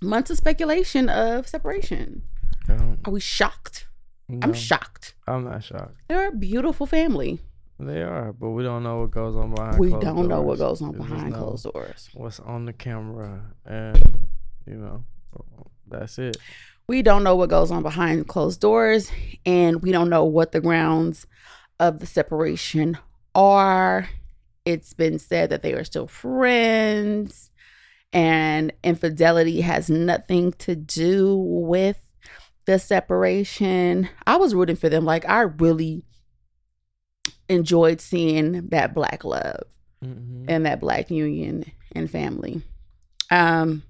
months 0.00 0.30
of 0.30 0.36
speculation 0.36 1.08
of 1.08 1.46
separation. 1.48 2.22
Um, 2.68 2.98
Are 3.04 3.12
we 3.12 3.20
shocked? 3.20 3.86
no, 4.28 4.40
I'm 4.42 4.52
shocked. 4.52 5.14
I'm 5.26 5.44
not 5.44 5.62
shocked. 5.62 5.96
They're 6.08 6.28
a 6.28 6.32
beautiful 6.32 6.86
family. 6.86 7.38
They 7.78 8.02
are, 8.02 8.32
but 8.32 8.50
we 8.50 8.62
don't 8.62 8.82
know 8.82 9.00
what 9.00 9.10
goes 9.10 9.36
on 9.36 9.54
behind. 9.54 9.78
we 9.78 9.90
don't 9.90 10.28
know 10.28 10.40
what 10.40 10.58
goes 10.58 10.80
on 10.80 10.92
We 10.92 10.98
behind 10.98 11.34
closed 11.34 11.64
doors. 11.64 12.08
What's 12.14 12.40
on 12.40 12.64
the 12.64 12.72
camera, 12.72 13.42
and 13.66 14.02
you 14.66 14.74
know, 14.76 15.04
that's 15.86 16.18
it. 16.18 16.38
We 16.88 17.02
don't 17.02 17.22
know 17.22 17.36
what 17.36 17.50
goes 17.50 17.70
on 17.70 17.82
behind 17.82 18.28
closed 18.28 18.60
doors, 18.60 19.10
and 19.44 19.82
we 19.82 19.92
don't 19.92 20.08
know 20.08 20.24
what 20.24 20.52
the 20.52 20.60
grounds 20.60 21.26
of 21.78 21.98
the 21.98 22.06
separation 22.06 22.96
are. 23.34 24.08
It's 24.64 24.94
been 24.94 25.18
said 25.18 25.50
that 25.50 25.62
they 25.62 25.74
are 25.74 25.84
still 25.84 26.06
friends, 26.06 27.50
and 28.12 28.72
infidelity 28.82 29.60
has 29.60 29.90
nothing 29.90 30.52
to 30.52 30.74
do 30.76 31.36
with 31.36 31.98
the 32.66 32.78
separation. 32.78 34.08
I 34.26 34.36
was 34.36 34.54
rooting 34.54 34.76
for 34.76 34.88
them. 34.88 35.04
Like, 35.04 35.28
I 35.28 35.40
really 35.42 36.04
enjoyed 37.48 38.00
seeing 38.00 38.68
that 38.68 38.94
black 38.94 39.24
love 39.24 39.62
Mm-hmm. 40.04 40.44
and 40.48 40.66
that 40.66 40.78
black 40.78 41.10
union 41.10 41.64
and 41.92 42.10
family. 42.10 42.60
Um, 43.30 43.82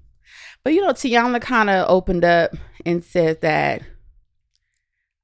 but 0.63 0.73
you 0.73 0.81
know, 0.81 0.93
Teyana 0.93 1.41
kind 1.43 1.69
of 1.69 1.91
opened 1.91 2.25
up 2.25 2.53
and 2.87 3.03
said 3.03 3.41
that 3.41 3.83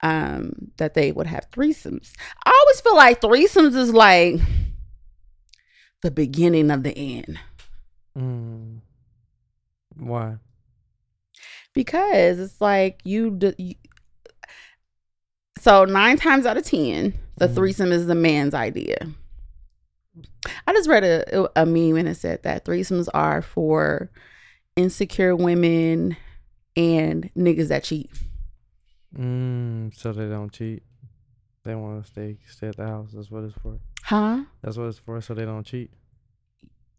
um 0.02 0.72
that 0.78 0.94
they 0.94 1.12
would 1.12 1.28
have 1.28 1.48
threesomes. 1.52 2.10
I 2.44 2.50
always 2.50 2.80
feel 2.80 2.96
like 2.96 3.20
threesomes 3.20 3.76
is 3.76 3.94
like 3.94 4.40
the 6.02 6.10
beginning 6.10 6.70
of 6.72 6.82
the 6.82 6.98
end 6.98 7.38
Mm. 8.18 8.80
Why? 9.96 10.36
because 11.74 12.38
it's 12.38 12.60
like 12.60 13.00
you, 13.04 13.30
d- 13.30 13.54
you 13.56 13.74
so 15.58 15.84
nine 15.84 16.16
times 16.18 16.44
out 16.44 16.56
of 16.56 16.64
ten 16.64 17.14
the 17.38 17.48
Mhm. 17.48 17.54
threesome 17.54 17.92
is 17.92 18.06
the 18.06 18.14
man's 18.14 18.52
idea 18.54 18.96
i 20.66 20.72
just 20.72 20.88
read 20.88 21.02
a, 21.04 21.60
a 21.60 21.64
meme 21.64 21.96
and 21.96 22.08
it 22.08 22.16
said 22.16 22.42
that 22.42 22.64
threesomes 22.64 23.08
are 23.14 23.40
for 23.40 24.10
insecure 24.76 25.34
women 25.34 26.16
and 26.76 27.30
niggas 27.36 27.68
that 27.68 27.84
cheat 27.84 28.10
Mm, 29.16 29.94
so 29.94 30.10
they 30.12 30.26
don't 30.26 30.50
cheat. 30.50 30.82
They 31.64 31.74
want 31.74 32.02
to 32.02 32.10
stay 32.10 32.38
stay 32.48 32.68
at 32.68 32.78
the 32.78 32.86
house. 32.86 33.10
That's 33.12 33.30
what 33.30 33.44
it's 33.44 33.52
for. 33.62 33.78
huh 34.04 34.44
That's 34.62 34.78
what 34.78 34.86
it's 34.88 34.96
for. 34.98 35.20
So 35.20 35.34
they 35.34 35.44
don't 35.44 35.64
cheat. 35.66 35.90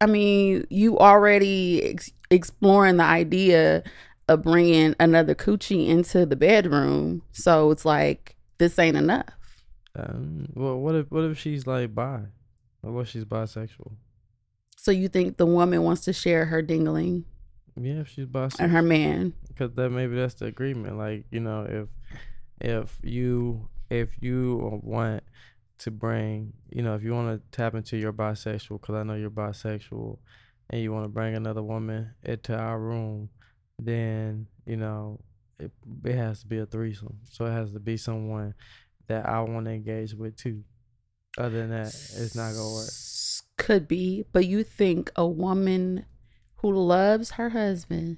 I 0.04 0.06
mean 0.06 0.66
you 0.70 0.98
already 1.00 1.82
ex- 1.84 2.12
exploring 2.30 2.98
the 2.98 3.04
idea 3.04 3.84
of 4.28 4.42
bringing 4.44 4.96
another 5.00 5.34
coochie 5.36 5.88
into 5.88 6.26
the 6.26 6.36
bedroom 6.36 7.22
so 7.32 7.72
it's 7.72 7.86
like 7.86 8.36
this 8.58 8.78
ain't 8.80 8.98
enough 8.98 9.26
Um, 9.96 10.48
well, 10.56 10.80
what 10.80 10.96
if 10.96 11.12
what 11.12 11.24
if 11.26 11.38
she's 11.40 11.68
like 11.68 11.94
bi? 11.94 12.22
Or 12.82 12.92
what 12.92 13.02
if 13.02 13.10
she's 13.10 13.26
bisexual? 13.26 13.92
so 14.78 14.92
you 14.92 15.08
think 15.08 15.38
the 15.38 15.46
woman 15.46 15.82
wants 15.84 16.04
to 16.06 16.14
share 16.14 16.46
her 16.46 16.62
dingling 16.62 17.24
Yeah, 17.80 18.02
if 18.02 18.10
she's 18.10 18.26
bisexual. 18.26 18.60
and 18.62 18.72
her 18.72 18.82
man 18.82 19.34
because 19.50 19.72
that 19.76 19.90
maybe 19.92 20.16
that's 20.16 20.36
the 20.36 20.46
agreement 20.48 20.98
like 20.98 21.26
you 21.32 21.40
know 21.40 21.64
if 21.70 21.88
if 22.60 22.98
you 23.04 23.70
if 23.90 24.10
you 24.22 24.80
want 24.84 25.24
to 25.80 25.92
bring 25.92 26.54
you 26.70 26.82
know 26.82 26.96
if 26.96 27.04
you 27.04 27.14
want 27.14 27.28
to 27.30 27.58
tap 27.58 27.74
into 27.76 27.98
your 27.98 28.14
bisexual 28.14 28.80
because 28.80 28.96
i 28.96 29.04
know 29.04 29.16
you're 29.16 29.30
bisexual 29.30 30.18
and 30.70 30.82
you 30.82 30.92
want 30.94 31.04
to 31.04 31.10
bring 31.10 31.36
another 31.36 31.64
woman 31.64 32.14
into 32.24 32.56
our 32.56 32.80
room 32.80 33.30
then 33.80 34.48
you 34.66 34.78
know 34.78 35.20
it, 35.60 35.72
it 36.04 36.16
has 36.16 36.42
to 36.42 36.48
be 36.48 36.60
a 36.60 36.66
threesome. 36.66 37.20
So 37.30 37.46
it 37.46 37.52
has 37.52 37.72
to 37.74 37.80
be 37.80 37.98
someone 37.98 38.54
that 39.08 39.28
i 39.28 39.40
want 39.42 39.66
to 39.66 39.72
engage 39.72 40.14
with 40.14 40.36
too. 40.38 40.64
Other 41.38 41.60
than 41.60 41.72
that 41.72 41.88
it's 41.88 42.36
not 42.36 42.54
gonna 42.54 42.74
work. 42.74 42.90
Could 43.58 43.88
be, 43.88 44.26
but 44.32 44.46
you 44.46 44.64
think 44.64 45.12
a 45.16 45.28
woman 45.28 46.06
who 46.58 46.72
loves 46.72 47.32
her 47.32 47.50
husband 47.50 48.18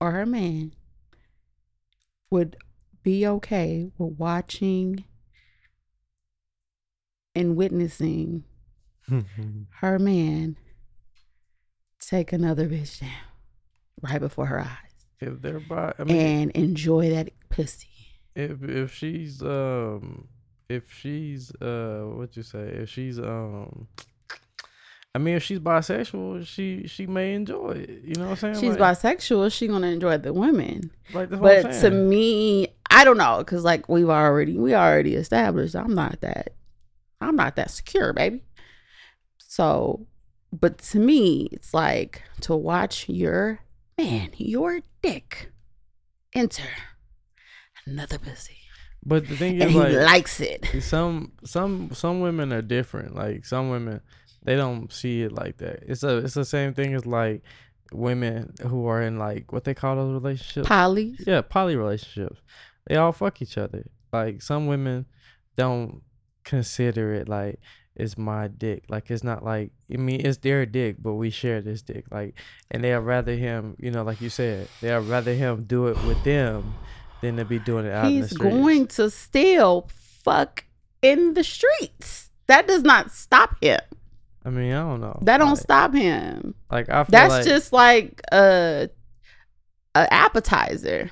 or 0.00 0.12
her 0.12 0.26
man 0.26 0.74
would 2.30 2.56
be 3.02 3.26
okay 3.26 3.90
with 3.98 4.18
watching 4.18 5.04
and 7.34 7.56
witnessing 7.56 8.44
her 9.80 9.98
man 9.98 10.56
take 12.00 12.32
another 12.32 12.66
bitch 12.68 13.00
down 13.00 13.10
right 14.02 14.20
before 14.20 14.46
her 14.46 14.60
eyes 14.60 15.06
if 15.20 15.40
they're 15.42 15.60
bi 15.60 15.92
i 15.98 16.04
mean 16.04 16.16
and 16.16 16.50
enjoy 16.52 17.10
that 17.10 17.30
pussy? 17.48 17.88
if 18.34 18.62
if 18.62 18.92
she's 18.94 19.42
um 19.42 20.28
if 20.68 20.90
she's 20.92 21.50
uh 21.60 22.02
what 22.14 22.36
you 22.36 22.42
say 22.42 22.60
if 22.60 22.88
she's 22.88 23.18
um 23.18 23.88
I 25.12 25.18
mean 25.18 25.34
if 25.34 25.42
she's 25.42 25.58
bisexual 25.58 26.46
she 26.46 26.86
she 26.86 27.06
may 27.08 27.34
enjoy 27.34 27.72
it 27.72 28.02
you 28.04 28.14
know 28.14 28.26
what 28.26 28.44
I'm 28.44 28.54
saying 28.54 28.54
She's 28.60 28.76
like, 28.78 28.96
bisexual. 28.96 29.52
She 29.52 29.66
gonna 29.66 29.88
enjoy 29.88 30.18
the 30.18 30.32
women. 30.32 30.92
like 31.12 31.28
that's 31.30 31.42
what 31.42 31.56
I'm 31.56 31.62
but 31.64 31.80
to 31.80 31.90
me 31.90 32.68
i 32.88 33.02
don't 33.04 33.16
know 33.18 33.38
because 33.38 33.64
like 33.64 33.88
we've 33.88 34.08
already 34.08 34.56
we 34.56 34.72
already 34.74 35.16
established 35.16 35.74
i'm 35.74 35.94
not 35.96 36.20
that 36.20 36.54
i'm 37.20 37.36
not 37.36 37.56
that 37.56 37.70
secure 37.70 38.12
baby. 38.12 38.42
So 39.38 40.06
but 40.52 40.78
to 40.78 40.98
me 40.98 41.48
it's 41.52 41.74
like 41.74 42.22
to 42.42 42.54
watch 42.54 43.08
your 43.08 43.60
man 43.98 44.30
your 44.36 44.80
dick 45.02 45.52
enter 46.34 46.68
another 47.86 48.18
pussy. 48.18 48.56
But 49.04 49.28
the 49.28 49.36
thing 49.36 49.60
is 49.60 49.70
he 49.70 49.78
like 49.78 49.92
likes 49.92 50.40
it. 50.40 50.66
some 50.80 51.32
some 51.44 51.90
some 51.92 52.20
women 52.20 52.52
are 52.52 52.62
different. 52.62 53.14
Like 53.14 53.46
some 53.46 53.70
women 53.70 54.00
they 54.42 54.56
don't 54.56 54.92
see 54.92 55.22
it 55.22 55.32
like 55.32 55.58
that. 55.58 55.84
It's 55.86 56.02
a 56.02 56.18
it's 56.18 56.34
the 56.34 56.44
same 56.44 56.74
thing 56.74 56.94
as 56.94 57.06
like 57.06 57.42
women 57.92 58.54
who 58.62 58.86
are 58.86 59.02
in 59.02 59.18
like 59.18 59.52
what 59.52 59.64
they 59.64 59.74
call 59.74 59.96
those 59.96 60.12
relationships? 60.12 60.68
Poly. 60.68 61.16
Yeah, 61.26 61.40
poly 61.42 61.76
relationships. 61.76 62.40
They 62.86 62.96
all 62.96 63.12
fuck 63.12 63.40
each 63.40 63.58
other. 63.58 63.86
Like 64.12 64.42
some 64.42 64.66
women 64.66 65.06
don't 65.56 66.02
consider 66.44 67.14
it 67.14 67.28
like 67.28 67.60
it's 67.96 68.16
my 68.16 68.48
dick. 68.48 68.84
Like 68.88 69.10
it's 69.10 69.24
not 69.24 69.44
like 69.44 69.72
I 69.92 69.96
mean 69.96 70.24
it's 70.24 70.38
their 70.38 70.66
dick, 70.66 70.96
but 70.98 71.14
we 71.14 71.30
share 71.30 71.60
this 71.60 71.82
dick. 71.82 72.06
Like 72.10 72.34
and 72.70 72.82
they'd 72.82 72.94
rather 72.96 73.34
him, 73.34 73.76
you 73.78 73.90
know, 73.90 74.02
like 74.02 74.20
you 74.20 74.30
said, 74.30 74.68
they'd 74.80 74.98
rather 74.98 75.34
him 75.34 75.64
do 75.64 75.88
it 75.88 76.02
with 76.04 76.22
them 76.24 76.74
than 77.20 77.36
to 77.36 77.44
be 77.44 77.58
doing 77.58 77.86
it 77.86 77.92
out 77.92 78.06
in 78.06 78.14
the 78.14 78.20
he's 78.20 78.30
streets. 78.30 78.54
going 78.54 78.86
to 78.86 79.10
still 79.10 79.88
fuck 79.94 80.64
in 81.02 81.34
the 81.34 81.44
streets 81.44 82.30
that 82.46 82.66
does 82.66 82.82
not 82.82 83.10
stop 83.10 83.56
him 83.62 83.80
I 84.44 84.50
mean, 84.50 84.72
I 84.72 84.80
don't 84.80 85.00
know. 85.00 85.18
that 85.22 85.38
don't 85.38 85.50
like, 85.50 85.58
stop 85.58 85.94
him 85.94 86.54
Like 86.70 86.88
I 86.88 87.04
feel 87.04 87.10
That's 87.10 87.30
like, 87.30 87.44
just 87.44 87.72
like 87.72 88.22
a, 88.32 88.88
a 89.94 90.12
appetizer. 90.12 91.10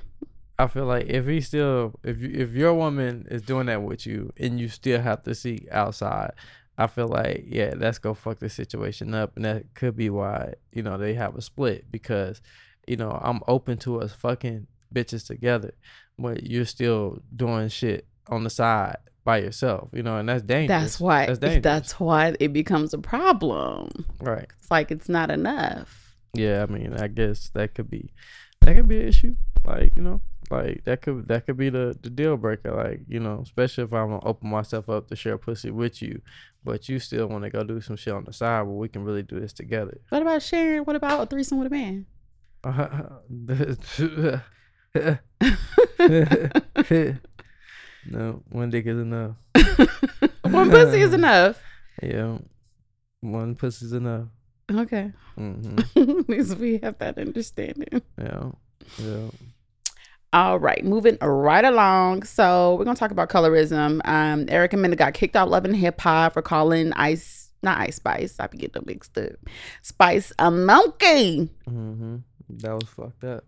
I 0.58 0.66
feel 0.66 0.86
like 0.86 1.06
if 1.06 1.26
he 1.26 1.40
still 1.40 1.94
if 2.02 2.18
you 2.20 2.30
if 2.34 2.52
your 2.52 2.74
woman 2.74 3.26
is 3.30 3.42
doing 3.42 3.66
that 3.66 3.82
with 3.82 4.06
you 4.06 4.32
and 4.36 4.58
you 4.58 4.68
still 4.68 5.00
have 5.00 5.22
to 5.22 5.34
seek 5.34 5.68
outside 5.70 6.32
I 6.78 6.86
feel 6.86 7.08
like 7.08 7.44
yeah, 7.48 7.74
that's 7.74 7.98
gonna 7.98 8.14
fuck 8.14 8.38
the 8.38 8.48
situation 8.48 9.12
up, 9.12 9.34
and 9.34 9.44
that 9.44 9.74
could 9.74 9.96
be 9.96 10.08
why 10.10 10.54
you 10.72 10.82
know 10.82 10.96
they 10.96 11.14
have 11.14 11.34
a 11.34 11.42
split 11.42 11.90
because 11.90 12.40
you 12.86 12.96
know 12.96 13.18
I'm 13.20 13.40
open 13.48 13.78
to 13.78 14.00
us 14.00 14.12
fucking 14.12 14.68
bitches 14.94 15.26
together, 15.26 15.74
but 16.16 16.44
you're 16.44 16.64
still 16.64 17.18
doing 17.34 17.68
shit 17.68 18.06
on 18.28 18.44
the 18.44 18.50
side 18.50 18.98
by 19.24 19.38
yourself, 19.38 19.88
you 19.92 20.04
know, 20.04 20.18
and 20.18 20.28
that's 20.28 20.42
dangerous. 20.42 20.82
That's 20.82 21.00
why. 21.00 21.26
That's 21.26 21.40
dangerous. 21.40 21.62
That's, 21.64 22.00
why 22.00 22.36
it 22.38 22.52
becomes 22.52 22.94
a 22.94 22.98
problem. 22.98 24.06
right. 24.20 24.46
It's 24.60 24.70
like 24.70 24.92
it's 24.92 25.08
not 25.08 25.32
enough. 25.32 26.16
Yeah, 26.32 26.62
I 26.62 26.72
mean, 26.72 26.94
I 26.94 27.08
guess 27.08 27.50
that 27.54 27.74
could 27.74 27.90
be 27.90 28.12
that 28.60 28.76
could 28.76 28.86
be 28.86 29.00
an 29.00 29.08
issue. 29.08 29.34
Like, 29.64 29.96
you 29.96 30.02
know, 30.02 30.20
like 30.50 30.84
that 30.84 31.02
could 31.02 31.28
that 31.28 31.46
could 31.46 31.56
be 31.56 31.68
the, 31.70 31.96
the 32.00 32.10
deal 32.10 32.36
breaker. 32.36 32.72
Like, 32.74 33.00
you 33.08 33.20
know, 33.20 33.40
especially 33.42 33.84
if 33.84 33.92
I'm 33.92 34.08
gonna 34.08 34.24
open 34.24 34.50
myself 34.50 34.88
up 34.88 35.08
to 35.08 35.16
share 35.16 35.38
pussy 35.38 35.70
with 35.70 36.00
you, 36.02 36.20
but 36.64 36.88
you 36.88 36.98
still 36.98 37.26
want 37.26 37.44
to 37.44 37.50
go 37.50 37.64
do 37.64 37.80
some 37.80 37.96
shit 37.96 38.14
on 38.14 38.24
the 38.24 38.32
side 38.32 38.62
where 38.62 38.76
we 38.76 38.88
can 38.88 39.04
really 39.04 39.22
do 39.22 39.38
this 39.40 39.52
together. 39.52 40.00
What 40.08 40.22
about 40.22 40.42
sharing? 40.42 40.82
What 40.84 40.96
about 40.96 41.20
a 41.22 41.26
threesome 41.26 41.58
with 41.58 41.68
a 41.68 41.70
man? 41.70 42.06
no, 48.10 48.42
one 48.50 48.70
dick 48.70 48.86
is 48.86 48.98
enough. 48.98 49.36
One 50.42 50.70
pussy 50.70 51.02
is 51.02 51.12
enough. 51.12 51.60
Yeah, 52.02 52.38
one 53.20 53.54
pussy's 53.54 53.92
enough. 53.92 54.28
Okay. 54.70 55.12
hmm 55.36 55.78
At 55.96 56.28
least 56.28 56.56
we 56.56 56.78
have 56.78 56.98
that 56.98 57.18
understanding. 57.18 58.02
Yeah, 58.18 58.50
yeah. 58.98 59.28
All 60.32 60.58
right, 60.58 60.84
moving 60.84 61.16
right 61.22 61.64
along. 61.64 62.24
So 62.24 62.74
we're 62.74 62.84
gonna 62.84 62.96
talk 62.96 63.10
about 63.10 63.30
colorism. 63.30 64.00
Um, 64.04 64.44
Erica 64.48 64.76
Mena 64.76 64.94
got 64.94 65.14
kicked 65.14 65.36
out 65.36 65.48
Love 65.48 65.64
& 65.64 65.72
Hip 65.74 66.00
Hop 66.02 66.34
for 66.34 66.42
calling 66.42 66.92
Ice, 66.92 67.50
not 67.62 67.78
Ice 67.78 67.96
Spice. 67.96 68.36
I 68.38 68.46
be 68.46 68.58
getting 68.58 68.74
them 68.74 68.84
mixed 68.86 69.16
up. 69.16 69.32
Spice 69.80 70.32
a 70.38 70.50
monkey. 70.50 71.48
Mm-hmm. 71.68 72.16
That 72.58 72.74
was 72.74 72.88
fucked 72.88 73.24
up. 73.24 73.44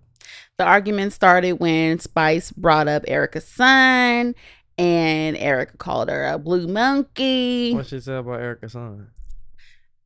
The 0.56 0.64
argument 0.64 1.12
started 1.12 1.54
when 1.54 1.98
Spice 1.98 2.50
brought 2.50 2.88
up 2.88 3.04
Erica's 3.08 3.46
son, 3.46 4.34
and 4.78 5.36
Erica 5.36 5.76
called 5.76 6.08
her 6.08 6.26
a 6.26 6.38
blue 6.38 6.66
monkey. 6.66 7.74
What 7.74 7.86
she 7.86 8.00
said 8.00 8.16
about 8.16 8.40
Erica's 8.40 8.72
son? 8.72 9.08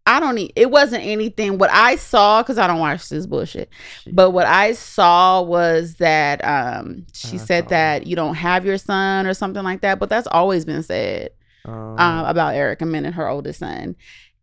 I 0.07 0.21
don't 0.21 0.35
need. 0.35 0.53
It 0.55 0.71
wasn't 0.71 1.05
anything. 1.05 1.57
What 1.57 1.71
I 1.73 1.97
saw, 1.97 2.43
because 2.43 2.59
I 2.59 2.67
don't 2.67 2.79
watch 2.79 3.09
this 3.09 3.27
bullshit. 3.27 3.71
Shit. 4.03 4.15
But 4.15 4.33
what 4.33 4.47
I 4.47 4.73
saw 4.73 5.41
was 5.43 5.95
that 5.95 6.45
um 6.45 7.07
she 7.15 7.39
said 7.39 7.69
that 7.71 8.07
you 8.07 8.15
don't 8.15 8.35
have 8.35 8.67
your 8.67 8.77
son 8.79 9.27
or 9.27 9.33
something 9.35 9.63
like 9.63 9.81
that. 9.81 9.99
But 9.99 10.11
that's 10.11 10.27
always 10.27 10.65
been 10.67 10.83
said 10.83 11.31
Um, 11.65 11.99
um, 11.99 12.25
about 12.27 12.55
Erica 12.55 12.85
Mena 12.85 13.07
and 13.07 13.15
her 13.15 13.29
oldest 13.29 13.61
son. 13.61 13.97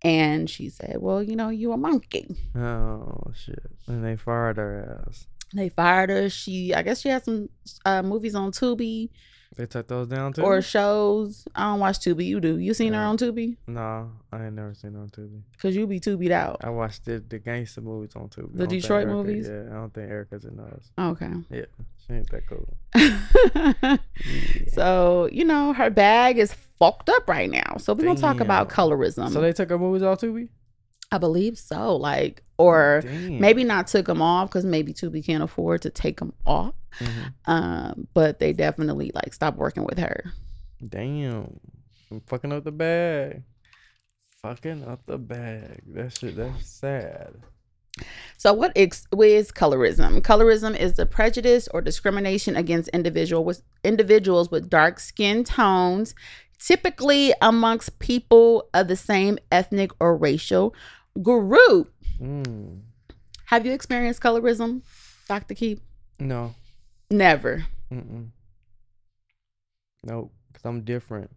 And 0.03 0.49
she 0.49 0.69
said, 0.69 0.95
"Well, 0.99 1.21
you 1.21 1.35
know, 1.35 1.49
you 1.49 1.71
a 1.73 1.77
monkey." 1.77 2.35
oh 2.55 3.31
shit! 3.35 3.63
And 3.87 4.03
they 4.03 4.15
fired 4.15 4.57
her 4.57 5.05
ass. 5.07 5.27
They 5.53 5.69
fired 5.69 6.09
her. 6.09 6.27
She, 6.29 6.73
I 6.73 6.81
guess, 6.81 7.01
she 7.01 7.09
had 7.09 7.23
some 7.23 7.49
uh, 7.85 8.01
movies 8.01 8.33
on 8.33 8.51
Tubi 8.51 9.09
They 9.57 9.65
took 9.65 9.87
those 9.87 10.07
down 10.07 10.31
too. 10.33 10.43
or 10.43 10.61
shows. 10.61 11.45
I 11.53 11.63
don't 11.71 11.79
watch 11.81 11.99
Tubi. 11.99 12.25
You 12.25 12.39
do. 12.39 12.57
You 12.57 12.73
seen 12.73 12.93
her 12.93 13.01
on 13.01 13.17
Tubi? 13.17 13.57
no, 13.67 14.09
I 14.31 14.45
ain't 14.45 14.53
never 14.55 14.73
seen 14.73 14.93
her 14.93 15.01
on 15.01 15.09
Tubi. 15.09 15.41
Cause 15.61 15.75
you 15.75 15.85
be 15.87 15.99
Tubi'd 15.99 16.31
out. 16.31 16.61
I 16.63 16.69
watched 16.69 17.03
the 17.05 17.19
the 17.27 17.37
gangster 17.37 17.81
movies 17.81 18.15
on 18.15 18.29
Tubi. 18.29 18.55
The 18.57 18.65
Detroit 18.67 19.03
Erica- 19.07 19.13
movies? 19.13 19.47
Yeah, 19.49 19.63
I 19.69 19.73
don't 19.73 19.93
think 19.93 20.09
Erica's 20.09 20.45
in 20.45 20.55
those. 20.55 20.91
Okay. 20.97 21.31
Yeah, 21.49 21.65
she 22.07 22.13
ain't 22.13 22.29
that 22.31 22.43
cool. 22.47 22.77
so 24.73 25.27
you 25.31 25.43
know 25.45 25.73
her 25.73 25.89
bag 25.89 26.37
is 26.37 26.53
fucked 26.79 27.09
up 27.09 27.27
right 27.27 27.49
now. 27.49 27.75
So 27.77 27.93
we're 27.93 28.05
gonna 28.05 28.19
talk 28.19 28.39
about 28.39 28.69
colorism. 28.69 29.31
so 29.31 29.41
they 29.41 29.53
took 29.53 29.69
her 29.69 29.77
movies 29.77 30.03
off 30.03 30.19
Tubi. 30.21 30.47
I 31.11 31.17
believe 31.17 31.57
so. 31.57 31.95
Like, 31.97 32.43
or 32.57 33.01
Damn. 33.03 33.39
maybe 33.39 33.63
not 33.63 33.87
took 33.87 34.05
them 34.05 34.21
off 34.21 34.49
because 34.49 34.65
maybe 34.65 34.93
Tubi 34.93 35.25
can't 35.25 35.43
afford 35.43 35.81
to 35.83 35.89
take 35.89 36.19
them 36.19 36.33
off. 36.45 36.73
Mhm. 36.99 37.33
Um, 37.45 38.07
but 38.13 38.39
they 38.39 38.53
definitely 38.53 39.11
like 39.13 39.33
stopped 39.33 39.57
working 39.57 39.83
with 39.83 39.97
her. 39.97 40.31
Damn, 40.87 41.59
I'm 42.09 42.21
fucking 42.27 42.51
up 42.51 42.63
the 42.63 42.71
bag. 42.71 43.43
Fucking 44.41 44.83
up 44.87 45.05
the 45.05 45.17
bag. 45.17 45.81
That 45.93 46.17
shit. 46.17 46.35
That's 46.35 46.67
sad. 46.67 47.35
So, 48.37 48.53
what 48.53 48.71
ex- 48.75 49.05
what 49.11 49.27
is 49.27 49.51
colorism? 49.51 50.21
Colorism 50.21 50.75
is 50.77 50.93
the 50.93 51.05
prejudice 51.05 51.67
or 51.73 51.81
discrimination 51.81 52.55
against 52.55 52.89
individual 52.89 53.43
with 53.43 53.61
individuals 53.83 54.49
with 54.49 54.69
dark 54.69 54.99
skin 54.99 55.43
tones, 55.43 56.15
typically 56.57 57.33
amongst 57.41 57.99
people 57.99 58.69
of 58.73 58.87
the 58.87 58.95
same 58.95 59.37
ethnic 59.51 59.91
or 59.99 60.15
racial 60.17 60.73
group. 61.21 61.93
Mm. 62.19 62.81
Have 63.45 63.65
you 63.65 63.73
experienced 63.73 64.21
colorism, 64.21 64.81
Dr. 65.27 65.53
Keep? 65.55 65.81
No. 66.19 66.53
Never. 67.09 67.65
Mm-mm. 67.91 68.29
Nope, 70.03 70.31
because 70.47 70.65
I'm 70.65 70.81
different. 70.81 71.29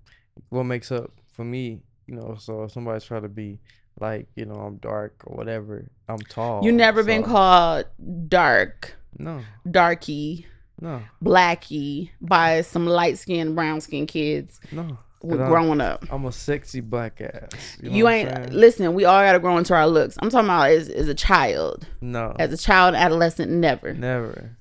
What 0.48 0.64
makes 0.64 0.90
up 0.92 1.10
for 1.32 1.44
me, 1.44 1.80
you 2.06 2.14
know, 2.14 2.36
so 2.38 2.64
if 2.64 2.72
somebody's 2.72 3.04
trying 3.04 3.22
to 3.22 3.28
be 3.28 3.60
like, 4.00 4.28
you 4.36 4.44
know, 4.46 4.54
I'm 4.54 4.76
dark 4.76 5.22
or 5.26 5.36
whatever, 5.36 5.90
I'm 6.08 6.18
tall. 6.18 6.64
you 6.64 6.72
never 6.72 7.02
been 7.02 7.22
called 7.22 7.86
dark, 8.28 8.94
No, 9.18 9.40
darky, 9.70 10.46
no, 10.80 11.02
blacky 11.22 12.10
by 12.20 12.62
some 12.62 12.86
light 12.86 13.18
skinned, 13.18 13.54
brown 13.54 13.80
skinned 13.80 14.08
kids 14.08 14.60
no. 14.72 14.98
'Cause 15.30 15.40
I'm- 15.40 15.50
growing 15.50 15.80
up. 15.80 16.04
I'm 16.10 16.24
a 16.24 16.32
sexy 16.32 16.80
black 16.80 17.20
ass. 17.20 17.78
You, 17.82 17.90
know 17.90 17.96
You 17.96 18.08
ain't 18.08 18.52
listen. 18.52 18.94
We 18.94 19.04
all 19.04 19.22
gotta 19.22 19.38
grow 19.40 19.58
into 19.58 19.74
our 19.74 19.86
looks. 19.86 20.16
I'm 20.20 20.30
talking 20.30 20.46
about 20.46 20.70
as, 20.70 20.88
as 20.88 21.08
a 21.08 21.14
child, 21.14 21.86
No, 22.00 22.34
as 22.38 22.52
a 22.52 22.56
child, 22.56 22.94
adolescent, 22.94 23.50
never. 23.50 23.92
never. 23.94 24.56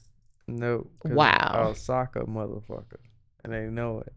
Nope. 0.47 0.91
'cause 1.01 1.11
Wow. 1.13 1.51
I 1.53 1.67
was 1.69 1.79
soccer 1.81 2.23
motherfucker, 2.25 2.97
and 3.43 3.53
they 3.53 3.67
know 3.67 3.99
it. 3.99 4.13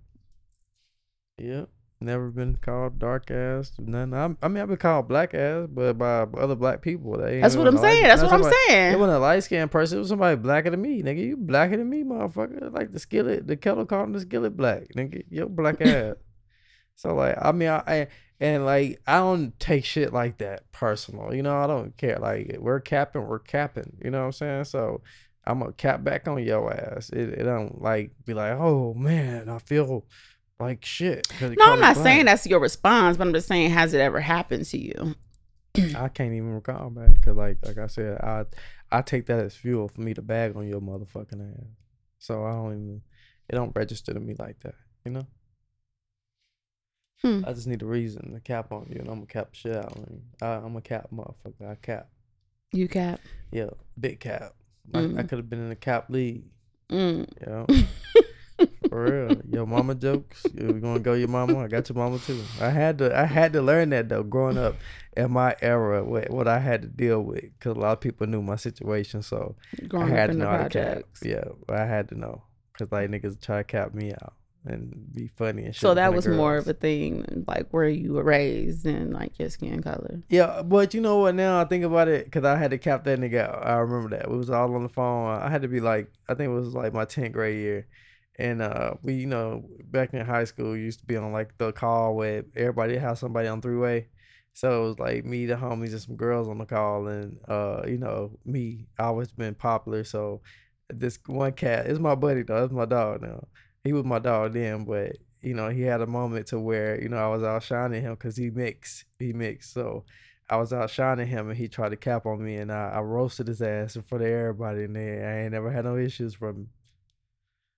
Yep. 1.38 1.68
Never 1.98 2.28
been 2.30 2.56
called 2.56 2.98
dark 2.98 3.30
ass. 3.30 3.72
None. 3.78 4.12
I'm, 4.12 4.36
I 4.42 4.48
mean, 4.48 4.62
I've 4.62 4.68
been 4.68 4.76
called 4.76 5.08
black 5.08 5.32
ass, 5.32 5.66
but 5.70 5.94
by 5.94 6.26
other 6.38 6.54
black 6.54 6.82
people. 6.82 7.16
They 7.16 7.34
ain't 7.34 7.42
That's 7.42 7.56
what 7.56 7.66
I'm 7.66 7.78
saying. 7.78 8.02
That's 8.02 8.22
what 8.22 8.32
I'm 8.34 8.42
saying. 8.42 8.92
It 8.92 8.98
wasn't 8.98 9.16
a 9.16 9.18
light 9.20 9.42
skinned 9.44 9.70
person. 9.70 9.96
It 9.96 10.00
was 10.00 10.08
somebody 10.10 10.36
blacker 10.36 10.68
than 10.68 10.82
me, 10.82 11.02
nigga. 11.02 11.24
You 11.26 11.38
blacker 11.38 11.78
than 11.78 11.88
me, 11.88 12.04
motherfucker. 12.04 12.70
Like 12.70 12.92
the 12.92 12.98
skillet, 12.98 13.46
the 13.46 13.56
kettle 13.56 13.86
calling 13.86 14.12
the 14.12 14.20
skillet 14.20 14.54
black, 14.58 14.88
nigga. 14.94 15.22
Yo, 15.30 15.48
black 15.48 15.80
ass. 15.80 16.16
So 16.96 17.14
like, 17.14 17.36
I 17.40 17.52
mean, 17.52 17.68
I, 17.68 17.82
I 17.86 18.08
and 18.40 18.66
like, 18.66 19.00
I 19.06 19.18
don't 19.18 19.58
take 19.60 19.84
shit 19.84 20.12
like 20.12 20.38
that 20.38 20.70
personal. 20.72 21.32
You 21.32 21.42
know, 21.42 21.56
I 21.56 21.66
don't 21.66 21.96
care. 21.96 22.18
Like, 22.18 22.56
we're 22.58 22.80
capping, 22.80 23.26
we're 23.26 23.38
capping. 23.38 23.96
You 24.04 24.10
know 24.10 24.20
what 24.20 24.26
I'm 24.26 24.32
saying? 24.32 24.64
So. 24.64 25.02
I'm 25.48 25.60
gonna 25.60 25.72
cap 25.72 26.02
back 26.02 26.26
on 26.26 26.42
your 26.42 26.74
ass. 26.74 27.08
It, 27.10 27.28
it 27.28 27.44
don't 27.44 27.80
like 27.80 28.10
be 28.24 28.34
like, 28.34 28.58
oh 28.58 28.94
man, 28.94 29.48
I 29.48 29.58
feel 29.60 30.04
like 30.58 30.84
shit. 30.84 31.28
No, 31.40 31.48
I'm 31.60 31.80
not 31.80 31.94
black." 31.94 31.96
saying 32.04 32.24
that's 32.24 32.46
your 32.46 32.60
response, 32.60 33.16
but 33.16 33.26
I'm 33.26 33.32
just 33.32 33.48
saying, 33.48 33.70
has 33.70 33.94
it 33.94 34.00
ever 34.00 34.20
happened 34.20 34.64
to 34.66 34.78
you? 34.78 35.14
I 35.96 36.08
can't 36.08 36.32
even 36.32 36.54
recall 36.54 36.90
back 36.90 37.12
because, 37.12 37.36
like, 37.36 37.58
like 37.64 37.78
I 37.78 37.86
said, 37.86 38.18
I 38.20 38.44
I 38.90 39.02
take 39.02 39.26
that 39.26 39.38
as 39.38 39.54
fuel 39.54 39.88
for 39.88 40.00
me 40.00 40.14
to 40.14 40.22
bag 40.22 40.56
on 40.56 40.66
your 40.66 40.80
motherfucking 40.80 41.52
ass. 41.52 41.66
So 42.18 42.44
I 42.44 42.52
don't 42.52 42.72
even 42.72 43.02
it 43.48 43.54
don't 43.54 43.76
register 43.76 44.14
to 44.14 44.20
me 44.20 44.34
like 44.38 44.58
that, 44.60 44.74
you 45.04 45.12
know. 45.12 45.26
Hmm. 47.22 47.42
I 47.46 47.52
just 47.54 47.66
need 47.66 47.82
a 47.82 47.86
reason 47.86 48.34
to 48.34 48.40
cap 48.40 48.72
on 48.72 48.86
you, 48.90 48.96
and 49.00 49.08
I'm 49.08 49.14
gonna 49.16 49.26
cap 49.26 49.48
shit 49.52 49.74
out 49.74 49.96
on 49.96 50.06
you. 50.10 50.20
I, 50.42 50.56
I'm 50.56 50.76
a 50.76 50.80
cap 50.82 51.08
motherfucker. 51.12 51.70
I 51.70 51.74
cap, 51.76 52.08
You 52.72 52.88
cap. 52.88 53.20
yeah, 53.50 53.70
big 53.98 54.20
cap. 54.20 54.54
Like 54.92 55.04
I 55.04 55.08
Mm. 55.08 55.28
could 55.28 55.38
have 55.38 55.50
been 55.50 55.60
in 55.60 55.68
the 55.70 55.76
cap 55.76 56.10
league, 56.10 56.44
Mm. 56.90 57.26
know. 57.46 57.66
For 58.88 59.04
real, 59.28 59.42
your 59.50 59.66
mama 59.66 59.94
jokes. 59.94 60.46
You're 60.54 60.78
gonna 60.80 61.00
go 61.00 61.12
your 61.14 61.28
mama? 61.28 61.58
I 61.58 61.66
got 61.68 61.88
your 61.88 61.96
mama 61.96 62.18
too. 62.18 62.40
I 62.60 62.70
had 62.70 62.98
to. 62.98 63.14
I 63.18 63.24
had 63.24 63.52
to 63.54 63.60
learn 63.60 63.90
that 63.90 64.08
though, 64.08 64.22
growing 64.22 64.56
up 64.56 64.76
in 65.16 65.32
my 65.32 65.56
era, 65.60 66.04
what 66.04 66.30
what 66.30 66.46
I 66.48 66.60
had 66.60 66.82
to 66.82 66.88
deal 66.88 67.20
with, 67.20 67.42
because 67.42 67.76
a 67.76 67.80
lot 67.80 67.92
of 67.92 68.00
people 68.00 68.26
knew 68.26 68.40
my 68.42 68.56
situation. 68.56 69.22
So 69.22 69.56
Growing 69.88 70.06
I 70.12 70.16
had 70.16 70.30
to 70.32 70.36
know 70.38 70.48
how 70.48 70.68
to 70.68 70.68
cap. 70.70 71.02
Yeah, 71.22 71.44
I 71.68 71.84
had 71.84 72.08
to 72.10 72.14
know, 72.18 72.44
cause 72.78 72.88
like 72.92 73.10
niggas 73.10 73.40
try 73.42 73.58
to 73.58 73.64
cap 73.64 73.92
me 73.92 74.12
out 74.12 74.34
and 74.66 75.14
be 75.14 75.28
funny 75.36 75.64
and 75.64 75.74
shit. 75.74 75.80
So 75.80 75.94
that 75.94 76.12
was 76.12 76.26
more 76.26 76.56
of 76.56 76.68
a 76.68 76.74
thing, 76.74 77.44
like 77.46 77.68
where 77.70 77.88
you 77.88 78.14
were 78.14 78.24
raised 78.24 78.84
and 78.86 79.12
like 79.12 79.38
your 79.38 79.50
skin 79.50 79.82
color. 79.82 80.22
Yeah, 80.28 80.62
but 80.62 80.94
you 80.94 81.00
know 81.00 81.18
what? 81.18 81.34
Now 81.34 81.60
I 81.60 81.64
think 81.64 81.84
about 81.84 82.08
it, 82.08 82.30
cause 82.30 82.44
I 82.44 82.56
had 82.56 82.70
to 82.72 82.78
cap 82.78 83.04
that 83.04 83.18
nigga 83.18 83.48
out. 83.48 83.66
I 83.66 83.76
remember 83.76 84.16
that. 84.16 84.30
We 84.30 84.36
was 84.36 84.50
all 84.50 84.74
on 84.74 84.82
the 84.82 84.88
phone. 84.88 85.40
I 85.40 85.48
had 85.48 85.62
to 85.62 85.68
be 85.68 85.80
like, 85.80 86.10
I 86.28 86.34
think 86.34 86.50
it 86.50 86.54
was 86.54 86.74
like 86.74 86.92
my 86.92 87.04
tenth 87.04 87.32
grade 87.32 87.56
year, 87.56 87.86
and 88.38 88.60
uh, 88.60 88.94
we, 89.02 89.14
you 89.14 89.26
know, 89.26 89.64
back 89.84 90.12
in 90.12 90.24
high 90.24 90.44
school, 90.44 90.72
we 90.72 90.80
used 90.80 91.00
to 91.00 91.06
be 91.06 91.16
on 91.16 91.32
like 91.32 91.56
the 91.58 91.72
call 91.72 92.14
where 92.16 92.44
everybody 92.56 92.96
had 92.96 93.18
somebody 93.18 93.48
on 93.48 93.60
three 93.60 93.76
way. 93.76 94.08
So 94.52 94.84
it 94.84 94.88
was 94.88 94.98
like 94.98 95.24
me, 95.24 95.44
the 95.44 95.54
homies, 95.54 95.92
and 95.92 96.00
some 96.00 96.16
girls 96.16 96.48
on 96.48 96.58
the 96.58 96.64
call, 96.64 97.08
and 97.08 97.38
uh, 97.46 97.82
you 97.86 97.98
know, 97.98 98.38
me. 98.44 98.86
I 98.98 99.04
always 99.04 99.30
been 99.30 99.54
popular, 99.54 100.02
so 100.02 100.40
this 100.88 101.18
one 101.26 101.52
cat 101.52 101.86
is 101.86 101.98
my 101.98 102.14
buddy 102.14 102.42
though. 102.42 102.60
That's 102.60 102.72
my 102.72 102.86
dog 102.86 103.22
now. 103.22 103.46
He 103.86 103.92
was 103.92 104.04
my 104.04 104.18
dog 104.18 104.52
then, 104.52 104.84
but 104.84 105.16
you 105.40 105.54
know, 105.54 105.68
he 105.68 105.82
had 105.82 106.00
a 106.00 106.06
moment 106.06 106.48
to 106.48 106.58
where 106.58 107.00
you 107.00 107.08
know 107.08 107.18
I 107.18 107.28
was 107.28 107.42
outshining 107.42 108.02
him 108.02 108.14
because 108.14 108.36
he 108.36 108.50
mixed, 108.50 109.04
he 109.18 109.32
mixed. 109.32 109.72
So 109.72 110.04
I 110.50 110.56
was 110.56 110.72
outshining 110.72 111.26
him, 111.28 111.48
and 111.48 111.56
he 111.58 111.68
tried 111.68 111.90
to 111.90 111.96
cap 111.96 112.26
on 112.26 112.42
me, 112.44 112.56
and 112.56 112.70
I, 112.72 112.90
I 112.96 113.00
roasted 113.00 113.48
his 113.48 113.62
ass 113.62 113.96
in 113.96 114.02
front 114.02 114.22
of 114.24 114.30
everybody, 114.30 114.84
and 114.84 114.94
they, 114.96 115.22
I 115.24 115.42
ain't 115.42 115.52
never 115.52 115.70
had 115.70 115.84
no 115.84 115.96
issues 115.96 116.34
from 116.34 116.56
him. 116.56 116.68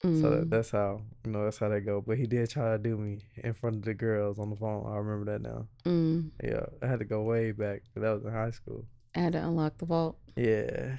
So 0.01 0.09
Mm. 0.09 0.23
that, 0.40 0.51
that's 0.51 0.71
how 0.71 1.03
you 1.25 1.33
know 1.33 1.44
that's 1.44 1.59
how 1.59 1.68
that 1.71 1.81
go. 1.81 2.01
But 2.01 2.18
he 2.18 2.27
did 2.27 2.49
try 2.49 2.71
to 2.73 2.79
do 2.79 2.97
me 2.97 3.18
in 3.37 3.53
front 3.53 3.77
of 3.77 3.83
the 3.83 3.94
girls 3.94 4.38
on 4.38 4.49
the 4.51 4.57
phone. 4.57 4.87
I 4.87 4.97
remember 4.97 5.33
that 5.33 5.42
now. 5.42 5.66
Mm. 5.85 6.31
Yeah, 6.42 6.66
I 6.81 6.87
had 6.87 7.01
to 7.01 7.05
go 7.05 7.23
way 7.23 7.51
back. 7.53 7.83
'cause 7.92 8.03
That 8.03 8.12
was 8.14 8.25
in 8.25 8.33
high 8.33 8.53
school. 8.53 8.85
I 9.16 9.21
had 9.21 9.33
to 9.33 9.44
unlock 9.44 9.79
the 9.79 9.87
vault. 9.87 10.16
Yeah, 10.37 10.99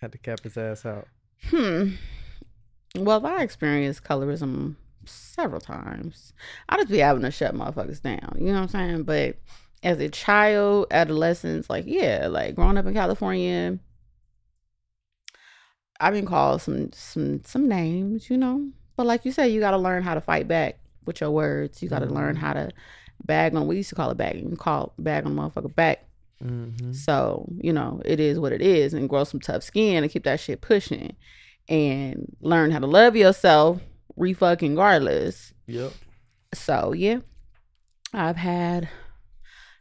had 0.00 0.12
to 0.12 0.18
cap 0.18 0.40
his 0.44 0.56
ass 0.56 0.86
out. 0.86 1.08
Hmm. 1.46 1.94
Well, 2.98 3.24
I 3.26 3.42
experienced 3.42 4.04
colorism 4.04 4.76
several 5.04 5.60
times. 5.60 6.32
I 6.68 6.76
just 6.76 6.88
be 6.90 6.98
having 6.98 7.22
to 7.22 7.30
shut 7.30 7.54
motherfuckers 7.54 8.02
down. 8.02 8.36
You 8.38 8.46
know 8.46 8.54
what 8.54 8.62
I'm 8.62 8.68
saying? 8.68 9.02
But 9.04 9.36
as 9.82 10.00
a 10.00 10.08
child, 10.08 10.86
adolescence, 10.90 11.68
like 11.70 11.84
yeah, 11.86 12.26
like 12.28 12.54
growing 12.54 12.78
up 12.78 12.86
in 12.86 12.94
California, 12.94 13.78
I've 16.00 16.12
been 16.14 16.26
called 16.26 16.62
some 16.62 16.90
some 16.92 17.42
some 17.44 17.68
names, 17.68 18.28
you 18.30 18.36
know. 18.36 18.68
But 18.96 19.06
like 19.06 19.24
you 19.24 19.32
say, 19.32 19.48
you 19.48 19.60
got 19.60 19.70
to 19.72 19.78
learn 19.78 20.02
how 20.02 20.14
to 20.14 20.20
fight 20.20 20.48
back 20.48 20.78
with 21.04 21.20
your 21.20 21.30
words. 21.30 21.82
You 21.82 21.88
got 21.88 22.00
to 22.00 22.06
learn 22.06 22.34
Mhm. 22.36 22.38
how 22.38 22.52
to 22.54 22.70
bag 23.24 23.54
on. 23.54 23.66
We 23.66 23.76
used 23.76 23.90
to 23.90 23.94
call 23.94 24.10
it 24.10 24.16
bagging. 24.16 24.50
You 24.50 24.56
call 24.56 24.92
bag 24.98 25.26
on 25.26 25.34
motherfucker 25.36 25.74
back. 25.74 26.04
Mm-hmm. 26.42 26.92
So, 26.92 27.48
you 27.58 27.72
know, 27.72 28.00
it 28.04 28.20
is 28.20 28.38
what 28.38 28.52
it 28.52 28.60
is 28.60 28.92
and 28.92 29.08
grow 29.08 29.24
some 29.24 29.40
tough 29.40 29.62
skin 29.62 30.02
and 30.02 30.12
keep 30.12 30.24
that 30.24 30.40
shit 30.40 30.60
pushing 30.60 31.16
and 31.68 32.36
learn 32.40 32.70
how 32.70 32.78
to 32.78 32.86
love 32.86 33.16
yourself, 33.16 33.80
re 34.16 34.32
fucking 34.32 34.72
regardless. 34.72 35.52
Yep. 35.66 35.92
So, 36.54 36.92
yeah, 36.92 37.18
I've 38.12 38.36
had, 38.36 38.88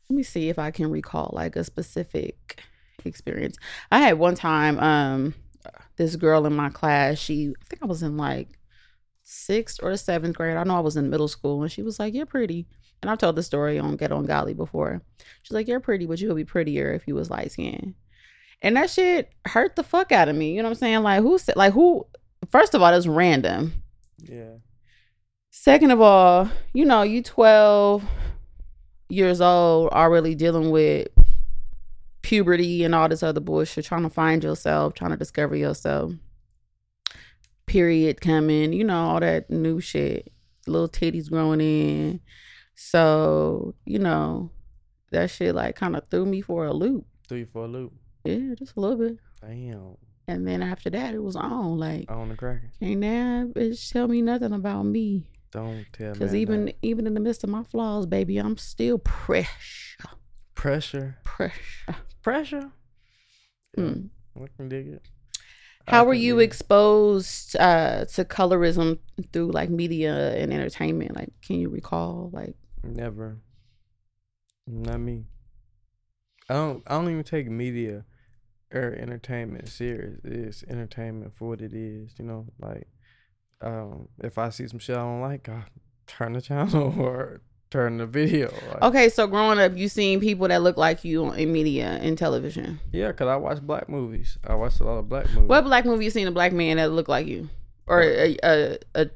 let 0.09 0.15
me 0.15 0.23
see 0.23 0.49
if 0.49 0.59
I 0.59 0.71
can 0.71 0.89
recall 0.89 1.31
like 1.33 1.55
a 1.55 1.63
specific 1.63 2.61
experience. 3.03 3.57
I 3.91 3.99
had 3.99 4.17
one 4.17 4.35
time, 4.35 4.79
um, 4.79 5.35
this 5.97 6.15
girl 6.15 6.45
in 6.45 6.53
my 6.55 6.69
class, 6.69 7.17
she, 7.17 7.49
I 7.49 7.65
think 7.65 7.83
I 7.83 7.85
was 7.85 8.03
in 8.03 8.17
like 8.17 8.59
sixth 9.23 9.79
or 9.81 9.95
seventh 9.97 10.35
grade. 10.35 10.57
I 10.57 10.63
know 10.63 10.77
I 10.77 10.81
was 10.81 10.97
in 10.97 11.09
middle 11.09 11.27
school 11.27 11.61
and 11.61 11.71
she 11.71 11.81
was 11.81 11.99
like, 11.99 12.13
You're 12.13 12.25
pretty. 12.25 12.67
And 13.01 13.11
I've 13.11 13.17
told 13.17 13.35
the 13.35 13.43
story 13.43 13.77
on 13.77 13.97
Get 13.97 14.11
On 14.11 14.25
Golly 14.25 14.53
before. 14.53 15.01
She's 15.43 15.53
like, 15.53 15.67
You're 15.67 15.79
pretty, 15.79 16.05
but 16.05 16.19
you 16.19 16.27
would 16.29 16.37
be 16.37 16.45
prettier 16.45 16.91
if 16.91 17.07
you 17.07 17.15
was 17.15 17.29
light 17.29 17.51
skinned. 17.51 17.95
And 18.65 18.75
that 18.77 18.89
shit 18.89 19.31
hurt 19.45 19.75
the 19.75 19.83
fuck 19.83 20.11
out 20.11 20.27
of 20.27 20.35
me. 20.35 20.49
You 20.55 20.63
know 20.63 20.69
what 20.69 20.77
I'm 20.77 20.79
saying? 20.79 21.03
Like 21.03 21.21
who 21.21 21.37
said 21.37 21.55
like 21.55 21.71
who 21.71 22.07
first 22.51 22.73
of 22.73 22.81
all, 22.81 22.91
that's 22.91 23.05
random. 23.05 23.73
Yeah. 24.17 24.55
Second 25.51 25.91
of 25.91 26.01
all, 26.01 26.49
you 26.73 26.83
know, 26.83 27.03
you 27.03 27.21
12 27.21 28.03
years 29.07 29.39
old 29.39 29.89
already 29.91 30.33
dealing 30.33 30.71
with 30.71 31.09
puberty 32.23 32.83
and 32.83 32.95
all 32.95 33.07
this 33.07 33.21
other 33.21 33.39
bullshit, 33.39 33.85
trying 33.85 34.01
to 34.01 34.09
find 34.09 34.43
yourself, 34.43 34.95
trying 34.95 35.11
to 35.11 35.17
discover 35.17 35.55
yourself. 35.55 36.13
Period 37.67 38.19
coming, 38.19 38.73
you 38.73 38.83
know, 38.83 39.09
all 39.09 39.19
that 39.19 39.47
new 39.51 39.79
shit. 39.79 40.33
Little 40.65 40.89
titties 40.89 41.29
growing 41.29 41.61
in. 41.61 42.19
So, 42.73 43.75
you 43.85 43.99
know, 43.99 44.49
that 45.11 45.29
shit 45.29 45.53
like 45.53 45.75
kind 45.75 45.95
of 45.95 46.09
threw 46.09 46.25
me 46.25 46.41
for 46.41 46.65
a 46.65 46.73
loop. 46.73 47.05
Three 47.27 47.45
for 47.45 47.65
a 47.65 47.67
loop. 47.67 47.93
Yeah, 48.25 48.55
just 48.55 48.75
a 48.75 48.79
little 48.79 48.97
bit. 48.97 49.17
Damn. 49.41 49.97
And 50.27 50.47
then 50.47 50.63
after 50.63 50.89
that, 50.89 51.13
it 51.13 51.21
was 51.21 51.35
on. 51.35 51.77
Like, 51.77 52.09
On 52.11 52.29
the 52.29 52.35
cracker. 52.35 52.71
ain't 52.81 53.01
that 53.01 53.53
bitch 53.53 53.91
tell 53.91 54.07
me 54.07 54.21
nothing 54.21 54.53
about 54.53 54.83
me. 54.83 55.29
Don't 55.51 55.85
tell 55.93 56.07
me. 56.07 56.13
Because 56.13 56.33
even 56.35 56.73
even 56.81 57.07
in 57.07 57.13
the 57.13 57.19
midst 57.19 57.43
of 57.43 57.49
my 57.49 57.63
flaws, 57.63 58.05
baby, 58.05 58.37
I'm 58.37 58.57
still 58.57 58.97
pressure. 58.97 60.09
pressure. 60.55 61.17
Pressure. 61.23 61.95
Pressure. 62.23 62.71
Mm. 63.77 64.09
I 64.35 64.45
can 64.57 64.67
dig 64.69 64.87
it. 64.87 65.01
How 65.87 66.03
were 66.03 66.15
you 66.15 66.39
exposed 66.39 67.55
uh, 67.57 68.05
to 68.05 68.25
colorism 68.25 68.97
through 69.31 69.51
like 69.51 69.69
media 69.69 70.33
and 70.35 70.51
entertainment? 70.51 71.15
Like, 71.15 71.29
can 71.45 71.57
you 71.59 71.69
recall? 71.69 72.31
Like, 72.33 72.55
Never. 72.83 73.37
Not 74.65 74.99
me. 74.99 75.25
I 76.49 76.55
don't. 76.55 76.83
I 76.87 76.95
don't 76.95 77.11
even 77.11 77.23
take 77.23 77.47
media 77.49 78.03
entertainment 78.75 79.69
serious. 79.69 80.19
It's 80.23 80.63
entertainment 80.63 81.33
for 81.35 81.49
what 81.49 81.61
it 81.61 81.73
is. 81.73 82.11
You 82.17 82.25
know, 82.25 82.45
like 82.59 82.87
um, 83.61 84.07
if 84.23 84.37
I 84.37 84.49
see 84.49 84.67
some 84.67 84.79
shit 84.79 84.95
I 84.95 84.99
don't 84.99 85.21
like, 85.21 85.49
I 85.49 85.63
turn 86.07 86.33
the 86.33 86.41
channel 86.41 86.93
or 86.99 87.41
turn 87.69 87.97
the 87.97 88.05
video. 88.05 88.51
Like, 88.71 88.83
okay, 88.83 89.09
so 89.09 89.27
growing 89.27 89.59
up, 89.59 89.75
you 89.75 89.89
seen 89.89 90.19
people 90.19 90.47
that 90.47 90.61
look 90.61 90.77
like 90.77 91.03
you 91.03 91.31
in 91.33 91.51
media 91.51 91.99
and 92.01 92.17
television. 92.17 92.79
Yeah, 92.91 93.11
cause 93.11 93.27
I 93.27 93.35
watch 93.35 93.61
black 93.61 93.89
movies. 93.89 94.37
I 94.45 94.55
watch 94.55 94.79
a 94.79 94.83
lot 94.83 94.97
of 94.99 95.09
black 95.09 95.29
movies. 95.31 95.49
What 95.49 95.63
black 95.63 95.85
movie 95.85 96.05
you 96.05 96.11
seen 96.11 96.27
a 96.27 96.31
black 96.31 96.53
man 96.53 96.77
that 96.77 96.91
look 96.91 97.07
like 97.07 97.27
you, 97.27 97.49
or 97.87 98.01
a 98.01 98.37
a, 98.43 98.77
a 98.93 99.09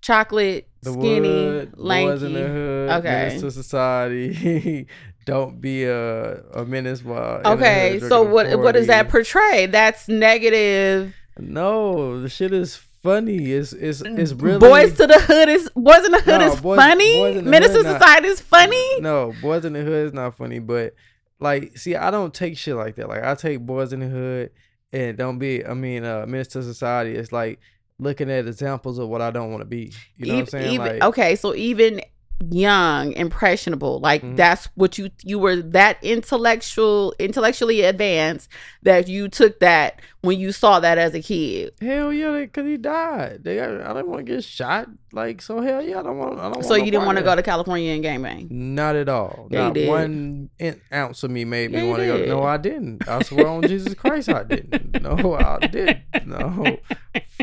chocolate, 0.00 0.68
the 0.82 0.92
skinny, 0.92 1.28
Wood, 1.28 1.76
Boys 1.76 2.22
in 2.22 2.32
the 2.32 2.40
lanky? 2.40 2.52
Hood, 2.52 2.90
Okay. 2.90 3.38
To 3.40 3.50
Society. 3.50 4.86
Don't 5.30 5.60
be 5.60 5.84
a 5.84 6.42
a 6.52 6.64
menace 6.64 7.04
while 7.04 7.40
Okay, 7.44 7.98
so 8.00 8.24
drinking 8.24 8.28
a 8.28 8.34
what 8.34 8.58
what 8.60 8.72
does 8.72 8.86
that 8.88 9.08
portray? 9.08 9.66
That's 9.66 10.08
negative. 10.08 11.14
No, 11.38 12.20
the 12.20 12.28
shit 12.28 12.52
is 12.52 12.76
funny. 12.76 13.52
It's 13.52 13.72
it's 13.72 14.02
it's 14.02 14.32
really 14.32 14.58
Boys 14.58 14.92
to 14.98 15.06
the 15.06 15.18
Hood 15.20 15.48
is 15.48 15.70
Boys 15.74 16.04
in 16.04 16.12
the 16.12 16.20
Hood 16.20 16.40
No, 16.40 16.52
is 16.52 16.60
Boys- 16.60 16.76
funny. 16.78 17.16
Boys 17.18 17.42
Menace 17.42 17.72
to 17.72 17.82
Society 17.82 18.28
is 18.28 18.40
funny. 18.40 19.00
No, 19.00 19.32
Boys 19.40 19.64
in 19.64 19.72
the 19.72 19.82
Hood 19.82 20.06
is 20.08 20.12
not 20.12 20.36
funny, 20.36 20.58
but 20.58 20.94
like, 21.38 21.78
see, 21.78 21.96
I 21.96 22.10
don't 22.10 22.34
take 22.34 22.58
shit 22.58 22.74
like 22.76 22.96
that. 22.96 23.08
Like, 23.08 23.24
I 23.24 23.34
take 23.34 23.60
Boys 23.60 23.92
in 23.94 24.00
the 24.00 24.08
Hood 24.08 24.50
and 24.92 25.16
don't 25.16 25.38
be. 25.38 25.64
I 25.64 25.72
mean, 25.72 26.04
uh, 26.04 26.26
Minister 26.26 26.62
Society. 26.62 27.14
It's 27.14 27.32
like 27.32 27.58
looking 27.98 28.30
at 28.30 28.46
examples 28.46 28.98
of 28.98 29.08
what 29.08 29.22
I 29.22 29.30
don't 29.30 29.50
want 29.50 29.62
to 29.62 29.66
be. 29.66 29.92
You 30.16 30.26
know 30.26 30.34
what 30.34 30.40
I'm 30.40 30.46
saying? 30.48 30.72
even- 30.74 30.86
like, 30.86 31.02
okay, 31.02 31.36
so 31.36 31.54
even 31.54 32.02
young, 32.48 33.12
impressionable, 33.12 34.00
like 34.00 34.22
Mhm. 34.22 34.36
that's 34.36 34.68
what 34.74 34.96
you 34.98 35.10
you 35.24 35.38
were 35.38 35.56
that 35.56 35.98
intellectual, 36.02 37.14
intellectually 37.18 37.82
advanced 37.82 38.48
that 38.82 39.08
you 39.08 39.28
took 39.28 39.60
that 39.60 40.00
when 40.22 40.38
you 40.38 40.52
saw 40.52 40.80
that 40.80 40.96
as 40.98 41.14
a 41.14 41.20
kid. 41.20 41.72
hell 41.80 42.12
yeah, 42.12 42.38
because 42.40 42.66
he 42.66 42.76
died. 42.76 43.40
They, 43.44 43.60
I 43.60 43.66
didn't 43.66 44.08
want 44.08 44.24
to 44.26 44.32
get 44.32 44.44
shot. 44.44 44.88
Like, 45.12 45.42
so 45.42 45.60
hell 45.60 45.82
yeah, 45.82 46.00
I 46.00 46.02
don't 46.02 46.18
want. 46.18 46.38
I 46.38 46.50
don't. 46.50 46.64
So 46.64 46.74
you 46.76 46.90
didn't 46.90 47.04
want 47.06 47.18
to 47.18 47.24
go 47.24 47.34
to 47.34 47.42
California 47.42 47.92
and 47.92 48.04
gangbang. 48.04 48.50
Not 48.50 48.96
at 48.96 49.08
all. 49.08 49.48
Yeah, 49.50 49.68
Not 49.72 49.76
one 49.88 50.50
in- 50.58 50.80
ounce 50.92 51.22
of 51.24 51.30
me 51.30 51.44
made 51.44 51.72
me 51.72 51.82
want 51.88 52.00
to 52.00 52.06
go. 52.06 52.24
No, 52.26 52.42
I 52.44 52.56
didn't. 52.58 53.08
I 53.08 53.20
swear 53.22 53.46
on 53.48 53.62
Jesus 53.62 53.94
Christ, 53.94 54.28
I 54.28 54.44
didn't. 54.44 55.02
No, 55.02 55.34
I 55.34 55.58
didn't. 55.66 55.98
No, 56.26 56.78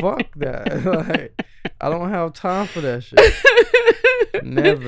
fuck 0.00 0.22
that. 0.36 0.84
like, 0.84 1.42
I 1.80 1.88
don't 1.90 2.08
have 2.10 2.32
time 2.32 2.66
for 2.68 2.80
that 2.80 3.02
shit. 3.04 3.20
Never, 4.42 4.87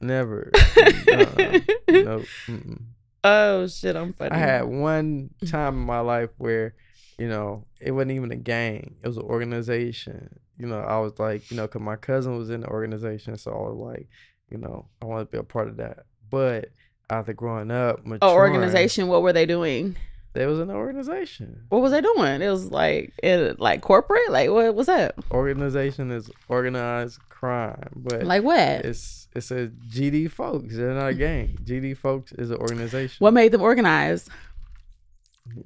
never. 0.00 0.50
Uh-uh. 0.76 1.60
Nope. 1.88 2.24
Mm-mm. 2.46 2.82
oh 3.24 3.66
shit, 3.66 3.96
I'm 3.96 4.12
funny. 4.12 4.30
I 4.32 4.38
had 4.38 4.62
one 4.64 5.30
time 5.46 5.74
in 5.74 5.84
my 5.84 6.00
life 6.00 6.30
where, 6.38 6.74
you 7.18 7.28
know, 7.28 7.64
it 7.80 7.92
wasn't 7.92 8.12
even 8.12 8.32
a 8.32 8.36
gang. 8.36 8.96
It 9.02 9.08
was 9.08 9.16
an 9.16 9.24
organization. 9.24 10.38
You 10.58 10.66
know, 10.66 10.80
I 10.80 10.98
was 10.98 11.18
like, 11.18 11.50
you 11.50 11.56
know, 11.56 11.66
because 11.66 11.80
my 11.80 11.96
cousin 11.96 12.36
was 12.38 12.50
in 12.50 12.60
the 12.60 12.68
organization, 12.68 13.36
so 13.36 13.50
I 13.50 13.68
was 13.70 13.76
like, 13.76 14.08
you 14.50 14.58
know, 14.58 14.86
I 15.00 15.06
want 15.06 15.28
to 15.28 15.32
be 15.36 15.38
a 15.38 15.42
part 15.42 15.68
of 15.68 15.78
that. 15.78 16.04
But 16.30 16.68
after 17.10 17.32
growing 17.32 17.70
up, 17.70 18.00
Oh, 18.22 18.34
organization. 18.34 19.08
What 19.08 19.22
were 19.22 19.32
they 19.32 19.46
doing? 19.46 19.96
They 20.34 20.46
was 20.46 20.60
an 20.60 20.70
organization. 20.70 21.66
What 21.68 21.82
was 21.82 21.92
they 21.92 22.00
doing? 22.00 22.40
It 22.40 22.48
was 22.48 22.70
like 22.70 23.12
it, 23.22 23.60
like 23.60 23.82
corporate. 23.82 24.30
Like 24.30 24.48
what 24.50 24.74
was 24.74 24.86
that? 24.86 25.14
Organization 25.30 26.10
is 26.10 26.30
organized 26.48 27.18
crime, 27.46 27.88
but 27.96 28.22
Like 28.22 28.44
what? 28.44 28.58
it's 28.86 29.26
it's 29.34 29.50
a 29.50 29.66
GD 29.90 30.30
folks. 30.30 30.76
They're 30.76 30.94
not 30.94 31.08
a 31.08 31.14
gang. 31.14 31.58
GD 31.64 31.96
folks 31.96 32.30
is 32.32 32.50
an 32.52 32.58
organization. 32.58 33.16
What 33.18 33.34
made 33.34 33.50
them 33.50 33.62
organize? 33.62 34.28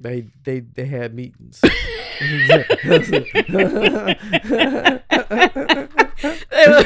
They 0.01 0.25
they 0.43 0.61
they 0.61 0.85
had 0.85 1.13
meetings. 1.13 1.61
They 1.61 2.65
was, 2.89 3.11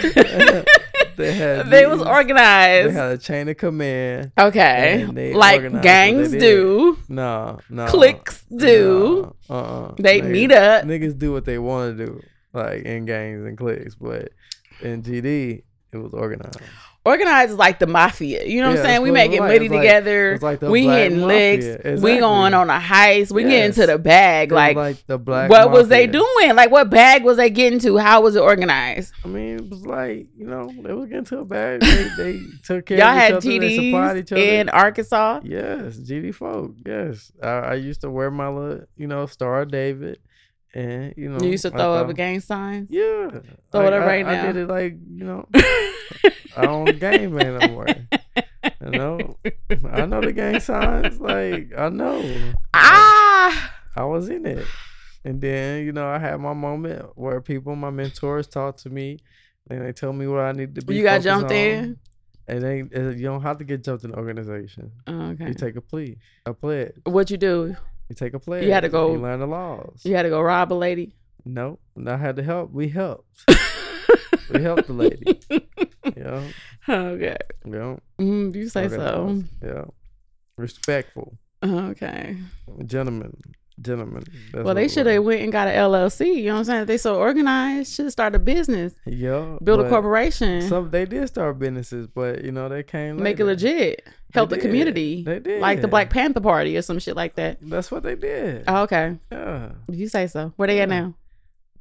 they 1.15 1.33
had 1.33 1.69
they 1.69 1.85
was 1.87 2.01
organized. 2.01 2.89
They 2.89 2.93
had 2.93 3.11
a 3.11 3.17
chain 3.17 3.47
of 3.49 3.57
command. 3.57 4.31
okay, 4.37 5.05
like 5.33 5.81
gangs 5.81 6.31
do, 6.31 6.97
No, 7.07 7.59
no. 7.69 7.85
cliques 7.87 8.43
do. 8.55 9.33
No, 9.49 9.55
uh-uh. 9.55 9.95
They 9.97 10.21
Niggas- 10.21 10.29
meet 10.31 10.51
up. 10.51 10.83
Niggas 10.85 11.17
do 11.17 11.31
what 11.31 11.45
they 11.45 11.57
want 11.59 11.97
to 11.97 12.05
do, 12.05 12.21
like 12.53 12.83
in 12.83 13.05
gangs 13.05 13.45
and 13.45 13.57
cliques. 13.57 13.95
But 13.95 14.31
in 14.83 15.01
GD, 15.03 15.63
It 15.93 15.97
was 15.97 16.13
organized. 16.13 16.59
Organized 17.03 17.49
is 17.53 17.57
like 17.57 17.79
the 17.79 17.87
mafia. 17.87 18.45
You 18.45 18.61
know 18.61 18.69
what 18.69 18.77
I'm 18.77 18.85
saying? 18.85 19.01
We 19.01 19.09
making 19.09 19.39
like. 19.39 19.49
money 19.53 19.65
It's 19.65 19.71
like- 19.73 19.81
together. 19.81 20.33
it's 20.33 20.43
like 20.43 20.59
the 20.59 20.69
we 20.69 20.85
hitting 20.85 21.21
mafia. 21.21 21.27
licks. 21.35 21.65
We 21.65 21.71
Exactly. 21.91 22.17
going 22.19 22.53
on 22.53 22.69
a 22.69 22.79
heist. 22.79 23.31
We 23.31 23.41
getting 23.41 23.57
Yes. 23.69 23.75
to 23.75 23.87
the 23.87 23.97
bag. 23.97 24.51
Like, 24.51 24.75
like 24.77 25.07
the 25.07 25.17
black. 25.17 25.49
what 25.49 25.71
was 25.71 25.87
they 25.87 26.05
doing? 26.05 26.53
Like 26.55 26.69
what 26.69 26.91
bag 26.91 27.23
was 27.23 27.37
they 27.37 27.49
getting 27.49 27.79
to? 27.79 27.97
How 27.97 28.21
was 28.21 28.35
it 28.35 28.41
organized? 28.43 29.13
I 29.25 29.29
mean, 29.29 29.55
it 29.55 29.69
was 29.71 29.83
like 29.83 30.27
you 30.37 30.45
know 30.45 30.71
they 30.83 30.93
was 30.93 31.09
getting 31.09 31.25
to 31.25 31.39
a 31.39 31.45
bag. 31.45 31.81
They, 31.81 32.07
they 32.17 32.39
took 32.63 32.85
care 32.85 32.99
Y'all 32.99 33.07
of 33.07 33.15
had 33.15 33.31
other. 33.33 33.49
They 33.59 33.75
supplied 33.75 34.17
each 34.17 34.25
GDs 34.27 34.31
other. 34.33 34.41
in 34.59 34.69
Arkansas. 34.69 35.39
Yes, 35.43 35.97
GD 35.97 36.35
folk. 36.35 36.75
Yes, 36.85 37.31
I, 37.41 37.47
I 37.49 37.73
used 37.73 38.01
to 38.01 38.11
wear 38.11 38.29
my 38.29 38.47
little, 38.47 38.85
you 38.95 39.07
know, 39.07 39.25
Star 39.25 39.65
David, 39.65 40.19
and 40.73 41.13
you 41.17 41.29
know, 41.29 41.39
You 41.43 41.51
used 41.51 41.63
to 41.63 41.71
throw 41.71 41.93
up 41.95 42.09
a 42.09 42.13
gang 42.13 42.39
sign. 42.39 42.87
Yeah, 42.89 43.29
Throw 43.71 43.87
it 43.87 43.93
up 43.93 44.05
right 44.05 44.25
I, 44.25 44.33
now. 44.33 44.43
I 44.43 44.45
did 44.47 44.55
it 44.57 44.67
like 44.67 44.97
you 45.13 45.25
know, 45.25 45.47
I 46.57 46.63
don't 46.63 46.99
game 46.99 47.35
man 47.35 47.57
no 47.59 47.67
more. 47.69 47.87
You 48.83 48.89
know, 48.91 49.37
I 49.91 50.05
know 50.05 50.21
the 50.21 50.33
gang 50.33 50.59
signs. 50.59 51.19
Like 51.19 51.71
I 51.77 51.89
know, 51.89 52.23
ah, 52.73 53.73
I 53.95 54.03
was 54.05 54.29
in 54.29 54.45
it, 54.45 54.65
and 55.25 55.41
then 55.41 55.85
you 55.85 55.91
know 55.91 56.07
I 56.07 56.19
had 56.19 56.39
my 56.39 56.53
moment 56.53 57.05
where 57.15 57.41
people, 57.41 57.75
my 57.75 57.89
mentors, 57.89 58.47
talked 58.47 58.83
to 58.83 58.89
me, 58.89 59.19
and 59.69 59.85
they 59.85 59.93
told 59.93 60.15
me 60.15 60.27
what 60.27 60.39
I 60.39 60.51
need 60.51 60.75
to 60.75 60.81
be. 60.85 60.95
you 60.95 61.03
got 61.03 61.21
jumped 61.21 61.51
on. 61.51 61.57
in. 61.57 61.97
And 62.47 62.61
they, 62.63 62.77
you 62.77 63.23
don't 63.23 63.43
have 63.43 63.59
to 63.59 63.63
get 63.63 63.83
jumped 63.83 64.03
in 64.03 64.11
the 64.11 64.17
organization. 64.17 64.91
Oh, 65.07 65.27
okay. 65.29 65.47
You 65.49 65.53
take 65.53 65.75
a 65.77 65.81
plea, 65.81 66.17
a 66.45 66.53
pledge. 66.53 66.91
what 67.05 67.29
you 67.29 67.37
do? 67.37 67.77
You 68.11 68.15
take 68.15 68.33
a 68.33 68.39
pledge. 68.39 68.65
You 68.65 68.73
had 68.73 68.81
to 68.81 68.89
go- 68.89 69.13
You 69.13 69.19
learn 69.21 69.39
the 69.39 69.47
laws. 69.47 70.01
You 70.03 70.17
had 70.17 70.23
to 70.23 70.29
go 70.29 70.41
rob 70.41 70.73
a 70.73 70.75
lady. 70.75 71.15
No, 71.45 71.79
I 72.05 72.17
had 72.17 72.35
to 72.35 72.43
help. 72.43 72.69
We 72.73 72.89
helped. 72.89 73.45
we 74.53 74.61
helped 74.61 74.87
the 74.87 74.93
lady. 74.93 75.39
Yeah, 76.17 76.43
Okay. 76.89 77.37
yeah. 77.65 77.95
Mm, 78.19 78.53
you 78.53 78.67
say 78.67 78.89
so. 78.89 79.41
Yeah. 79.63 79.85
Respectful, 80.57 81.37
Okay. 81.63 82.35
gentlemen, 82.85 83.37
gentlemen. 83.81 84.23
That's 84.53 84.63
Well, 84.65 84.75
they 84.75 84.87
should 84.87 85.05
have 85.07 85.23
went 85.23 85.41
and 85.41 85.51
got 85.51 85.67
an 85.67 85.75
LLC. 85.75 86.35
You 86.35 86.45
know 86.45 86.53
what 86.53 86.59
I'm 86.59 86.63
saying? 86.65 86.81
If 86.81 86.87
they 86.87 86.97
so 86.97 87.15
organized, 87.17 87.93
should 87.93 88.05
have 88.05 88.11
started 88.11 88.35
a 88.37 88.39
business, 88.39 88.93
Yeah. 89.05 89.57
build 89.63 89.81
a 89.81 89.89
corporation, 89.89 90.61
Some 90.63 90.89
they 90.91 91.05
did 91.05 91.27
start 91.27 91.59
businesses, 91.59 92.07
but 92.07 92.43
you 92.43 92.51
know 92.51 92.69
they 92.69 92.83
came. 92.83 93.21
make 93.21 93.39
it 93.39 93.45
legit, 93.45 94.07
help 94.33 94.49
the 94.49 94.55
did. 94.55 94.61
community, 94.63 95.23
They 95.23 95.39
did. 95.39 95.61
like 95.61 95.81
the 95.81 95.87
Black 95.87 96.09
Panther 96.09 96.39
Party 96.41 96.77
or 96.77 96.81
some 96.81 96.99
shit 96.99 97.15
like 97.15 97.35
that. 97.35 97.57
That's 97.61 97.91
what 97.91 98.03
they 98.03 98.15
did. 98.15 98.63
Oh, 98.67 98.83
okay. 98.83 99.17
yeah. 99.31 99.71
You 99.89 100.07
say 100.07 100.27
so. 100.27 100.53
Where 100.55 100.67
they 100.67 100.79
at 100.81 100.89
Yeah. 100.89 100.99
now? 100.99 101.13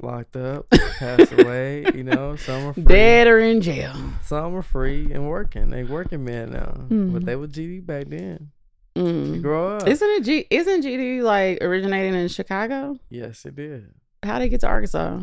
Locked 0.03 0.35
up, 0.37 0.67
passed 0.99 1.31
away. 1.33 1.85
You 1.95 2.05
know, 2.05 2.35
some 2.37 2.69
are 2.69 2.73
free. 2.73 2.85
Dead 2.85 3.27
or 3.27 3.39
in 3.39 3.61
jail? 3.61 3.93
Some 4.25 4.55
are 4.57 4.63
free 4.63 5.13
and 5.13 5.29
working. 5.29 5.69
They 5.69 5.85
working 5.85 6.25
men 6.25 6.53
now, 6.53 6.87
Mhm. 6.89 7.13
but 7.13 7.27
they 7.27 7.37
were 7.37 7.47
GD 7.47 7.81
back 7.81 8.07
then. 8.09 8.49
Mm. 8.97 9.43
Grow 9.43 9.77
up. 9.77 9.87
Isn't 9.89 10.09
it 10.11 10.25
G? 10.25 10.47
Isn't 10.51 10.83
GD 10.83 11.23
like 11.23 11.59
originating 11.63 12.15
in 12.15 12.29
Chicago? 12.29 12.99
yes, 13.09 13.45
it 13.45 13.57
did. 13.57 13.93
How 14.23 14.39
they 14.39 14.49
get 14.49 14.61
to 14.61 14.67
Arkansas? 14.67 15.23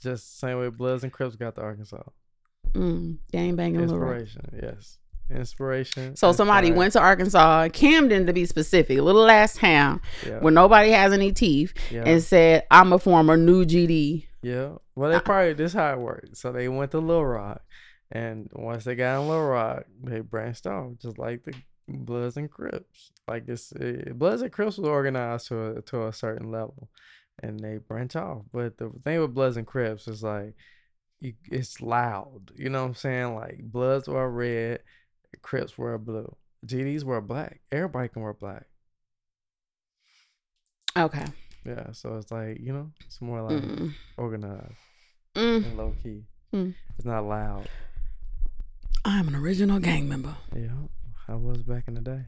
Just 0.00 0.40
the 0.40 0.46
same 0.48 0.58
way 0.58 0.68
Bloods 0.68 1.04
and 1.04 1.12
Crips 1.12 1.36
got 1.36 1.54
to 1.54 1.60
Arkansas. 1.62 2.02
Mm. 2.72 3.18
Gang 3.30 3.54
banging. 3.56 3.80
Inspiration, 3.80 4.42
yes. 4.60 4.98
Inspiration. 5.30 6.16
So 6.16 6.32
somebody 6.32 6.72
went 6.72 6.92
to 6.94 7.00
Arkansas, 7.00 7.68
Camden 7.70 8.26
to 8.26 8.32
be 8.32 8.44
specific, 8.44 8.98
a 8.98 9.02
little 9.02 9.28
ass 9.30 9.54
town 9.56 10.00
Yeah, 10.26 10.40
where 10.40 10.52
nobody 10.52 10.90
has 10.90 11.12
any 11.12 11.32
teeth, 11.32 11.72
yeah, 11.90 12.02
and 12.04 12.22
said, 12.22 12.64
"I'm 12.70 12.92
a 12.92 12.98
former 12.98 13.36
new 13.36 13.64
GD." 13.64 14.26
yeah. 14.42 14.72
Well, 14.94 15.10
they 15.10 15.20
probably 15.20 15.54
this 15.54 15.72
how 15.72 15.92
it 15.92 15.98
worked. 16.00 16.36
So 16.36 16.52
they 16.52 16.68
went 16.68 16.90
to 16.90 16.98
Little 16.98 17.24
Rock, 17.24 17.62
and 18.10 18.50
once 18.52 18.84
they 18.84 18.94
got 18.94 19.22
in 19.22 19.28
Little 19.28 19.46
Rock, 19.46 19.84
they 20.02 20.20
branched 20.20 20.66
off, 20.66 20.98
just 21.00 21.18
like 21.18 21.44
the 21.44 21.54
Bloods 21.88 22.36
and 22.36 22.50
Crips. 22.50 23.10
Like 23.28 23.48
it's 23.48 23.72
uh, 23.72 24.12
Bloods 24.14 24.42
and 24.42 24.52
Crips 24.52 24.78
was 24.78 24.88
organized 24.88 25.48
to 25.48 25.76
a, 25.78 25.82
to 25.82 26.06
a 26.06 26.12
certain 26.12 26.50
level, 26.50 26.88
and 27.42 27.58
they 27.60 27.78
branch 27.78 28.16
off. 28.16 28.42
But 28.52 28.78
the 28.78 28.90
thing 29.04 29.20
with 29.20 29.34
Bloods 29.34 29.56
and 29.56 29.66
Crips 29.66 30.08
is 30.08 30.22
like. 30.22 30.54
You, 31.20 31.34
it's 31.52 31.80
loud, 31.80 32.50
you 32.56 32.68
know 32.68 32.80
what 32.82 32.88
I'm 32.88 32.94
saying? 32.96 33.36
Like 33.36 33.60
Bloods 33.62 34.08
were 34.08 34.28
red, 34.28 34.80
Crips 35.40 35.78
were 35.78 35.96
blue, 35.96 36.34
GDs 36.66 37.04
were 37.04 37.20
black. 37.20 37.60
Everybody 37.70 38.08
can 38.08 38.22
wear 38.22 38.32
black. 38.32 38.64
Okay. 40.96 41.24
Yeah, 41.64 41.92
so 41.92 42.16
it's 42.16 42.32
like 42.32 42.58
you 42.60 42.72
know, 42.72 42.90
it's 43.06 43.20
more 43.20 43.42
like 43.42 43.62
Mm. 43.62 43.94
organized 44.16 44.72
Mm. 45.36 45.64
and 45.64 45.76
low 45.76 45.94
key. 46.02 46.24
Mm. 46.52 46.74
It's 46.96 47.06
not 47.06 47.24
loud. 47.24 47.68
I'm 49.04 49.28
an 49.28 49.36
original 49.36 49.78
gang 49.78 50.08
member. 50.08 50.36
Yeah, 50.54 50.70
I 51.28 51.34
was 51.34 51.62
back 51.62 51.84
in 51.88 51.94
the 51.94 52.00
day, 52.00 52.20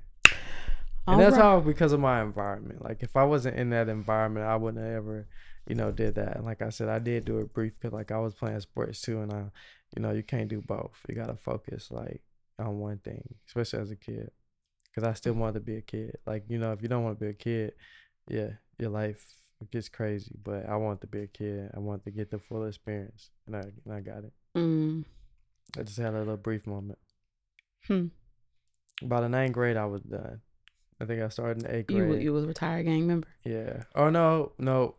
All 1.07 1.15
and 1.15 1.21
that's 1.21 1.37
right. 1.37 1.45
all 1.45 1.61
because 1.61 1.93
of 1.93 2.01
my 2.01 2.23
environment. 2.23 2.83
Like 2.83 3.03
if 3.03 3.17
I 3.17 3.25
wasn't 3.25 3.57
in 3.57 3.71
that 3.71 3.89
environment, 3.89 4.47
I 4.47 4.57
wouldn't 4.57 4.85
have 4.85 4.95
ever, 4.95 5.27
you 5.67 5.75
know, 5.75 5.91
did 5.91 6.15
that. 6.15 6.37
And 6.37 6.45
like 6.45 6.63
I 6.63 6.71
said, 6.71 6.89
I 6.89 6.99
did 6.99 7.25
do 7.25 7.39
it 7.39 7.53
brief 7.53 7.75
because 7.79 7.93
like 7.93 8.11
I 8.13 8.19
was 8.19 8.35
playing 8.35 8.61
sports 8.61 9.01
too, 9.01 9.21
and 9.21 9.33
I, 9.33 9.45
you 9.97 10.03
know, 10.03 10.13
you 10.13 10.23
can't 10.23 10.49
do 10.49 10.61
both. 10.61 10.99
You 11.09 11.15
gotta 11.15 11.37
focus 11.37 11.91
like 11.91 12.23
on 12.59 12.79
one 12.79 12.99
thing, 12.99 13.35
especially 13.49 13.81
as 13.81 13.91
a 13.91 13.97
kid. 13.97 14.31
Because 14.95 15.09
I 15.09 15.15
still 15.15 15.35
wanted 15.35 15.55
to 15.55 15.61
be 15.61 15.77
a 15.77 15.83
kid. 15.83 16.19
Like 16.25 16.45
you 16.49 16.59
know, 16.59 16.73
if 16.73 16.81
you 16.81 16.89
don't 16.89 17.03
want 17.03 17.19
to 17.19 17.25
be 17.25 17.31
a 17.31 17.35
kid, 17.35 17.73
yeah, 18.29 18.51
your 18.79 18.91
life 18.91 19.25
gets 19.73 19.89
crazy. 19.89 20.37
But 20.43 20.69
I 20.69 20.77
wanted 20.77 21.01
to 21.01 21.07
be 21.09 21.23
a 21.23 21.27
kid. 21.27 21.71
I 21.75 21.81
wanted 21.81 22.05
to 22.05 22.11
get 22.13 22.31
the 22.31 22.39
full 22.39 22.65
experience, 22.65 23.31
and 23.47 23.57
I 23.57 23.63
and 23.85 23.93
I 23.93 24.01
got 24.01 24.19
it. 24.25 24.33
Mm. 24.57 25.05
I 25.77 25.83
just 25.83 25.99
had 25.99 26.15
a 26.15 26.19
little 26.21 26.37
brief 26.37 26.65
moment. 26.67 27.01
Hmm. 27.89 28.07
By 29.03 29.21
the 29.21 29.29
ninth 29.29 29.53
grade, 29.53 29.77
I 29.77 29.87
was 29.87 30.03
done. 30.03 30.41
I 31.01 31.05
think 31.07 31.23
I 31.23 31.29
started 31.29 31.65
in 31.65 31.71
eighth 31.71 31.87
grade. 31.89 32.09
you 32.13 32.15
you 32.19 32.33
was 32.33 32.45
a 32.45 32.47
retired 32.47 32.87
gang 32.87 33.07
member. 33.07 33.29
yeah. 33.45 33.83
Oh 33.95 34.11
no, 34.11 34.53
no. 34.59 34.95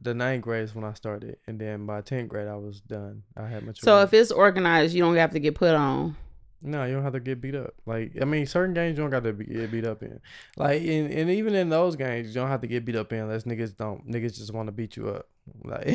The 0.00 0.12
ninth 0.12 0.42
grade 0.42 0.64
is 0.64 0.74
when 0.74 0.84
I 0.84 0.92
started, 0.92 1.38
and 1.46 1.58
then 1.58 1.86
by 1.86 2.02
tenth 2.02 2.28
grade, 2.28 2.48
I 2.48 2.56
was 2.56 2.80
done. 2.82 3.22
I 3.34 3.46
had 3.46 3.64
mature. 3.64 3.82
So 3.82 4.02
if 4.02 4.12
it's 4.12 4.30
organized, 4.30 4.94
you 4.94 5.02
don't 5.02 5.16
have 5.16 5.30
to 5.30 5.40
get 5.40 5.54
put 5.54 5.74
on. 5.74 6.16
no, 6.60 6.84
you 6.84 6.92
don't 6.92 7.02
have 7.02 7.14
to 7.14 7.20
get 7.20 7.40
beat 7.40 7.54
up. 7.54 7.72
Like 7.86 8.12
I 8.20 8.26
mean, 8.26 8.44
certain 8.44 8.74
games 8.74 8.98
you 8.98 9.02
don't 9.02 9.10
got 9.10 9.24
to 9.24 9.32
be, 9.32 9.46
get 9.46 9.70
beat 9.70 9.86
up 9.86 10.02
in. 10.02 10.20
Like 10.58 10.82
in, 10.82 11.10
and 11.10 11.30
even 11.30 11.54
in 11.54 11.70
those 11.70 11.96
games, 11.96 12.28
you 12.28 12.34
don't 12.34 12.50
have 12.50 12.60
to 12.60 12.66
get 12.66 12.84
beat 12.84 12.94
up 12.96 13.10
in 13.14 13.20
unless 13.20 13.44
niggas 13.44 13.74
don't. 13.74 14.06
Niggas 14.06 14.36
just 14.36 14.52
want 14.52 14.68
to 14.68 14.72
beat 14.72 14.96
you 14.96 15.08
up. 15.08 15.26
Like 15.64 15.86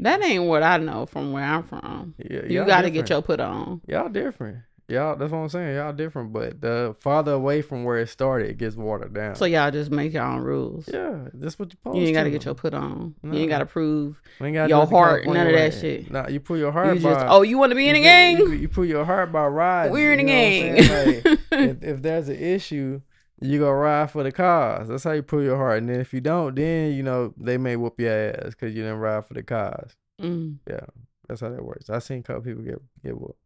That 0.00 0.22
ain't 0.22 0.44
what 0.44 0.62
I 0.62 0.76
know 0.76 1.06
from 1.06 1.32
where 1.32 1.44
I'm 1.44 1.62
from. 1.62 2.14
yeah, 2.18 2.42
You 2.46 2.64
got 2.66 2.82
to 2.82 2.90
get 2.90 3.08
your 3.08 3.22
put 3.22 3.40
on. 3.40 3.80
Y'all 3.86 4.08
different. 4.10 4.58
Y'all, 4.88 5.16
that's 5.16 5.32
what 5.32 5.38
I'm 5.38 5.48
saying. 5.48 5.74
Y'all 5.74 5.92
different, 5.92 6.32
but 6.32 6.60
the 6.60 6.94
farther 7.00 7.32
away 7.32 7.60
from 7.60 7.82
where 7.82 7.98
it 7.98 8.08
started, 8.08 8.50
it 8.50 8.56
gets 8.56 8.76
watered 8.76 9.12
down. 9.12 9.34
So 9.34 9.44
y'all 9.44 9.72
just 9.72 9.90
make 9.90 10.12
your 10.12 10.22
own 10.22 10.42
rules. 10.42 10.88
yeah, 10.92 11.24
that's 11.34 11.58
what 11.58 11.72
you 11.72 11.76
supposed 11.76 11.98
You 11.98 12.04
ain't 12.04 12.14
got 12.14 12.22
to 12.22 12.30
get 12.30 12.44
your 12.44 12.54
put 12.54 12.72
on. 12.72 13.16
You 13.24 13.32
ain't 13.32 13.48
got 13.48 13.58
to 13.58 13.66
prove. 13.66 14.20
Gotta 14.38 14.68
your 14.68 14.86
heart, 14.86 15.26
none 15.26 15.48
of 15.48 15.52
that 15.54 15.74
shit. 15.74 16.08
Nah, 16.08 16.28
you 16.28 16.38
put 16.38 16.60
your 16.60 16.70
heart 16.70 16.98
You 16.98 17.02
by. 17.02 17.14
just 17.14 17.26
oh, 17.28 17.42
you 17.42 17.58
want 17.58 17.70
to 17.70 17.76
be 17.76 17.88
in 17.88 17.96
a 17.96 17.98
you- 17.98 18.04
gang? 18.04 18.36
You, 18.38 18.52
you 18.52 18.68
put 18.68 18.86
your 18.86 19.04
heart 19.04 19.32
by 19.32 19.46
riding. 19.46 19.92
We're 19.92 20.12
in 20.12 20.20
a 20.20 20.22
you 20.22 20.72
know 20.72 20.76
what 20.78 20.86
I'm 20.86 20.92
saying? 20.92 21.22
gang. 21.24 21.24
Like, 21.24 21.40
if, 21.82 21.82
if 21.82 22.02
there's 22.02 22.28
an 22.28 22.36
issue, 22.38 23.00
you 23.40 23.58
go 23.58 23.70
ride 23.72 24.10
for 24.12 24.22
the 24.22 24.30
cause. 24.30 24.86
That's 24.86 25.02
how 25.02 25.12
you 25.12 25.22
put 25.22 25.42
your 25.42 25.56
heart. 25.56 25.78
And 25.78 25.88
then 25.88 26.00
if 26.00 26.14
you 26.14 26.20
don't, 26.20 26.54
then 26.54 26.92
you 26.92 27.02
know 27.02 27.34
they 27.36 27.58
may 27.58 27.74
whoop 27.74 27.98
your 27.98 28.12
ass 28.12 28.50
because 28.50 28.72
you 28.74 28.82
didn't 28.82 28.98
ride 28.98 29.26
for 29.26 29.34
the 29.34 29.42
cause. 29.42 29.96
Mm. 30.22 30.58
Yeah, 30.68 30.86
that's 31.28 31.40
how 31.40 31.48
that 31.48 31.64
works. 31.64 31.90
I 31.90 31.98
seen 31.98 32.20
a 32.20 32.22
couple 32.22 32.42
people 32.42 32.62
get 32.62 32.80
get 33.04 33.20
whooped. 33.20 33.40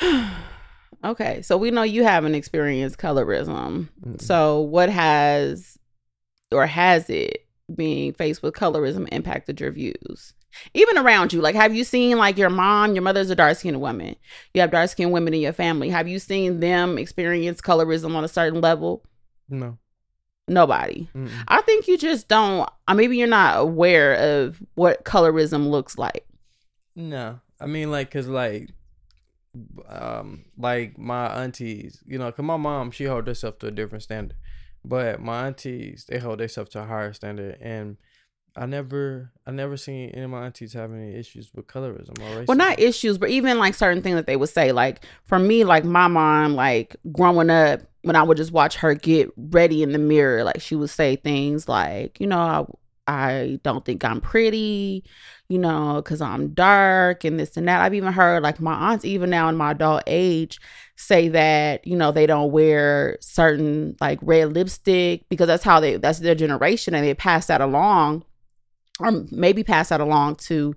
okay, 1.04 1.42
so 1.42 1.56
we 1.56 1.70
know 1.70 1.82
you 1.82 2.04
haven't 2.04 2.34
experienced 2.34 2.98
colorism. 2.98 3.88
Mm-mm. 4.04 4.20
So 4.20 4.60
what 4.60 4.88
has 4.88 5.78
or 6.50 6.66
has 6.66 7.08
it 7.10 7.46
being 7.74 8.12
faced 8.12 8.42
with 8.42 8.54
colorism 8.54 9.08
impacted 9.12 9.60
your 9.60 9.72
views? 9.72 10.34
Even 10.72 10.98
around 10.98 11.32
you, 11.32 11.40
like 11.40 11.56
have 11.56 11.74
you 11.74 11.82
seen 11.82 12.16
like 12.16 12.38
your 12.38 12.50
mom, 12.50 12.94
your 12.94 13.02
mother's 13.02 13.30
a 13.30 13.34
dark 13.34 13.56
skinned 13.56 13.80
woman. 13.80 14.14
You 14.52 14.60
have 14.60 14.70
dark 14.70 14.88
skinned 14.90 15.12
women 15.12 15.34
in 15.34 15.40
your 15.40 15.52
family. 15.52 15.88
Have 15.88 16.06
you 16.06 16.18
seen 16.18 16.60
them 16.60 16.96
experience 16.96 17.60
colorism 17.60 18.14
on 18.14 18.24
a 18.24 18.28
certain 18.28 18.60
level? 18.60 19.02
No. 19.48 19.78
Nobody. 20.46 21.08
Mm-mm. 21.14 21.30
I 21.48 21.62
think 21.62 21.88
you 21.88 21.98
just 21.98 22.28
don't 22.28 22.68
uh, 22.86 22.94
maybe 22.94 23.16
you're 23.16 23.26
not 23.26 23.58
aware 23.58 24.14
of 24.14 24.62
what 24.74 25.04
colorism 25.04 25.70
looks 25.70 25.98
like. 25.98 26.26
No, 26.94 27.40
I 27.60 27.66
mean 27.66 27.90
like, 27.90 28.10
cause 28.10 28.28
like, 28.28 28.70
um, 29.88 30.44
like 30.58 30.98
my 30.98 31.26
aunties, 31.42 32.02
you 32.06 32.18
know, 32.18 32.30
cause 32.32 32.44
my 32.44 32.56
mom 32.56 32.90
she 32.90 33.04
hold 33.04 33.26
herself 33.26 33.58
to 33.60 33.68
a 33.68 33.70
different 33.70 34.02
standard, 34.02 34.36
but 34.84 35.20
my 35.20 35.46
aunties 35.46 36.06
they 36.08 36.18
hold 36.18 36.40
themselves 36.40 36.70
to 36.70 36.82
a 36.82 36.86
higher 36.86 37.12
standard, 37.12 37.58
and 37.60 37.96
I 38.56 38.66
never, 38.66 39.32
I 39.46 39.50
never 39.50 39.76
seen 39.76 40.10
any 40.10 40.22
of 40.22 40.30
my 40.30 40.44
aunties 40.44 40.74
have 40.74 40.92
any 40.92 41.14
issues 41.16 41.50
with 41.54 41.66
colorism 41.66 42.18
or 42.20 42.42
racism. 42.42 42.46
Well, 42.46 42.56
not 42.56 42.78
issues, 42.78 43.18
but 43.18 43.30
even 43.30 43.58
like 43.58 43.74
certain 43.74 44.00
things 44.02 44.14
that 44.14 44.26
they 44.26 44.36
would 44.36 44.48
say. 44.48 44.70
Like 44.70 45.04
for 45.24 45.40
me, 45.40 45.64
like 45.64 45.84
my 45.84 46.06
mom, 46.06 46.54
like 46.54 46.94
growing 47.10 47.50
up, 47.50 47.80
when 48.02 48.14
I 48.14 48.22
would 48.22 48.36
just 48.36 48.52
watch 48.52 48.76
her 48.76 48.94
get 48.94 49.30
ready 49.36 49.82
in 49.82 49.92
the 49.92 49.98
mirror, 49.98 50.44
like 50.44 50.60
she 50.60 50.76
would 50.76 50.90
say 50.90 51.16
things 51.16 51.68
like, 51.68 52.20
you 52.20 52.28
know, 52.28 52.38
I, 52.38 52.64
I 53.06 53.60
don't 53.64 53.84
think 53.84 54.04
I'm 54.04 54.20
pretty, 54.20 55.04
you 55.54 55.60
know, 55.60 56.02
because 56.02 56.20
I'm 56.20 56.48
dark 56.48 57.22
and 57.22 57.38
this 57.38 57.56
and 57.56 57.68
that. 57.68 57.80
I've 57.80 57.94
even 57.94 58.12
heard 58.12 58.42
like 58.42 58.58
my 58.58 58.74
aunts, 58.74 59.04
even 59.04 59.30
now 59.30 59.48
in 59.48 59.54
my 59.56 59.70
adult 59.70 60.02
age, 60.08 60.60
say 60.96 61.28
that, 61.28 61.86
you 61.86 61.96
know, 61.96 62.10
they 62.10 62.26
don't 62.26 62.50
wear 62.50 63.16
certain 63.20 63.94
like 64.00 64.18
red 64.20 64.52
lipstick 64.52 65.28
because 65.28 65.46
that's 65.46 65.62
how 65.62 65.78
they, 65.78 65.96
that's 65.96 66.18
their 66.18 66.34
generation 66.34 66.92
and 66.92 67.06
they 67.06 67.14
pass 67.14 67.46
that 67.46 67.60
along 67.60 68.24
or 68.98 69.24
maybe 69.30 69.62
pass 69.62 69.90
that 69.90 70.00
along 70.00 70.34
to 70.36 70.74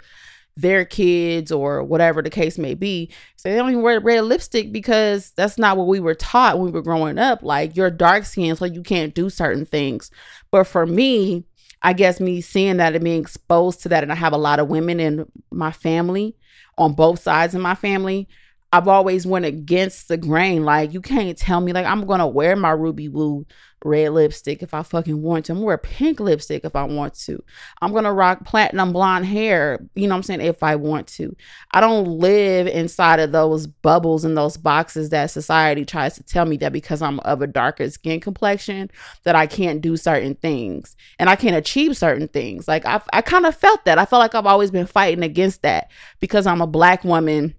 their 0.55 0.85
kids 0.85 1.51
or 1.51 1.81
whatever 1.81 2.21
the 2.21 2.29
case 2.29 2.59
may 2.59 2.75
be. 2.75 3.09
So 3.35 3.49
they 3.49 3.55
don't 3.55 3.71
even 3.71 3.81
wear 3.81 3.99
red 3.99 4.25
lipstick 4.25 4.71
because 4.71 5.31
that's 5.31 5.57
not 5.57 5.77
what 5.77 5.87
we 5.87 5.99
were 5.99 6.13
taught 6.13 6.57
when 6.57 6.67
we 6.67 6.71
were 6.71 6.83
growing 6.83 7.17
up. 7.17 7.41
Like 7.41 7.75
you're 7.75 7.89
dark 7.89 8.25
skinned, 8.25 8.59
so 8.59 8.65
you 8.65 8.83
can't 8.83 9.15
do 9.15 9.31
certain 9.31 9.65
things. 9.65 10.11
But 10.51 10.65
for 10.65 10.85
me, 10.85 11.45
I 11.81 11.93
guess 11.93 12.19
me 12.19 12.41
seeing 12.41 12.77
that 12.77 12.95
and 12.95 13.03
being 13.03 13.21
exposed 13.21 13.81
to 13.83 13.89
that, 13.89 14.03
and 14.03 14.11
I 14.11 14.15
have 14.15 14.33
a 14.33 14.37
lot 14.37 14.59
of 14.59 14.67
women 14.67 14.99
in 14.99 15.25
my 15.51 15.71
family 15.71 16.35
on 16.77 16.93
both 16.93 17.19
sides 17.19 17.55
of 17.55 17.61
my 17.61 17.75
family. 17.75 18.27
I've 18.73 18.89
always 18.89 19.25
went 19.25 19.45
against 19.45 20.09
the 20.09 20.17
grain. 20.17 20.65
Like 20.65 20.93
you 20.93 21.01
can't 21.01 21.37
tell 21.37 21.61
me 21.61 21.71
like 21.71 21.85
I'm 21.85 22.05
gonna 22.05 22.27
wear 22.27 22.55
my 22.55 22.71
ruby 22.71 23.07
woo 23.07 23.45
red 23.85 24.11
lipstick 24.11 24.61
if 24.61 24.73
I 24.73 24.83
fucking 24.83 25.21
want 25.21 25.45
to. 25.45 25.53
I'm 25.53 25.59
gonna 25.59 25.65
wear 25.67 25.77
pink 25.77 26.19
lipstick 26.19 26.65
if 26.65 26.75
I 26.75 26.83
want 26.83 27.13
to. 27.21 27.41
I'm 27.81 27.93
gonna 27.93 28.11
rock 28.11 28.43
platinum 28.43 28.91
blonde 28.91 29.25
hair, 29.25 29.79
you 29.95 30.07
know 30.07 30.15
what 30.15 30.17
I'm 30.17 30.23
saying, 30.23 30.41
if 30.41 30.63
I 30.63 30.75
want 30.75 31.07
to. 31.07 31.33
I 31.71 31.79
don't 31.79 32.07
live 32.07 32.67
inside 32.67 33.21
of 33.21 33.31
those 33.31 33.67
bubbles 33.67 34.25
and 34.25 34.35
those 34.35 34.57
boxes 34.57 35.11
that 35.11 35.31
society 35.31 35.85
tries 35.85 36.15
to 36.15 36.23
tell 36.23 36.45
me 36.45 36.57
that 36.57 36.73
because 36.73 37.01
I'm 37.01 37.21
of 37.21 37.41
a 37.41 37.47
darker 37.47 37.89
skin 37.89 38.19
complexion 38.19 38.91
that 39.23 39.35
I 39.35 39.47
can't 39.47 39.81
do 39.81 39.95
certain 39.95 40.35
things 40.35 40.97
and 41.19 41.29
I 41.29 41.37
can't 41.37 41.55
achieve 41.55 41.95
certain 41.95 42.27
things. 42.27 42.67
Like 42.67 42.85
I 42.85 43.01
I 43.13 43.21
kind 43.21 43.45
of 43.45 43.55
felt 43.55 43.85
that. 43.85 43.97
I 43.97 44.05
felt 44.05 44.19
like 44.19 44.35
I've 44.35 44.45
always 44.45 44.71
been 44.71 44.87
fighting 44.87 45.23
against 45.23 45.61
that 45.61 45.89
because 46.19 46.45
I'm 46.45 46.61
a 46.61 46.67
black 46.67 47.05
woman 47.05 47.55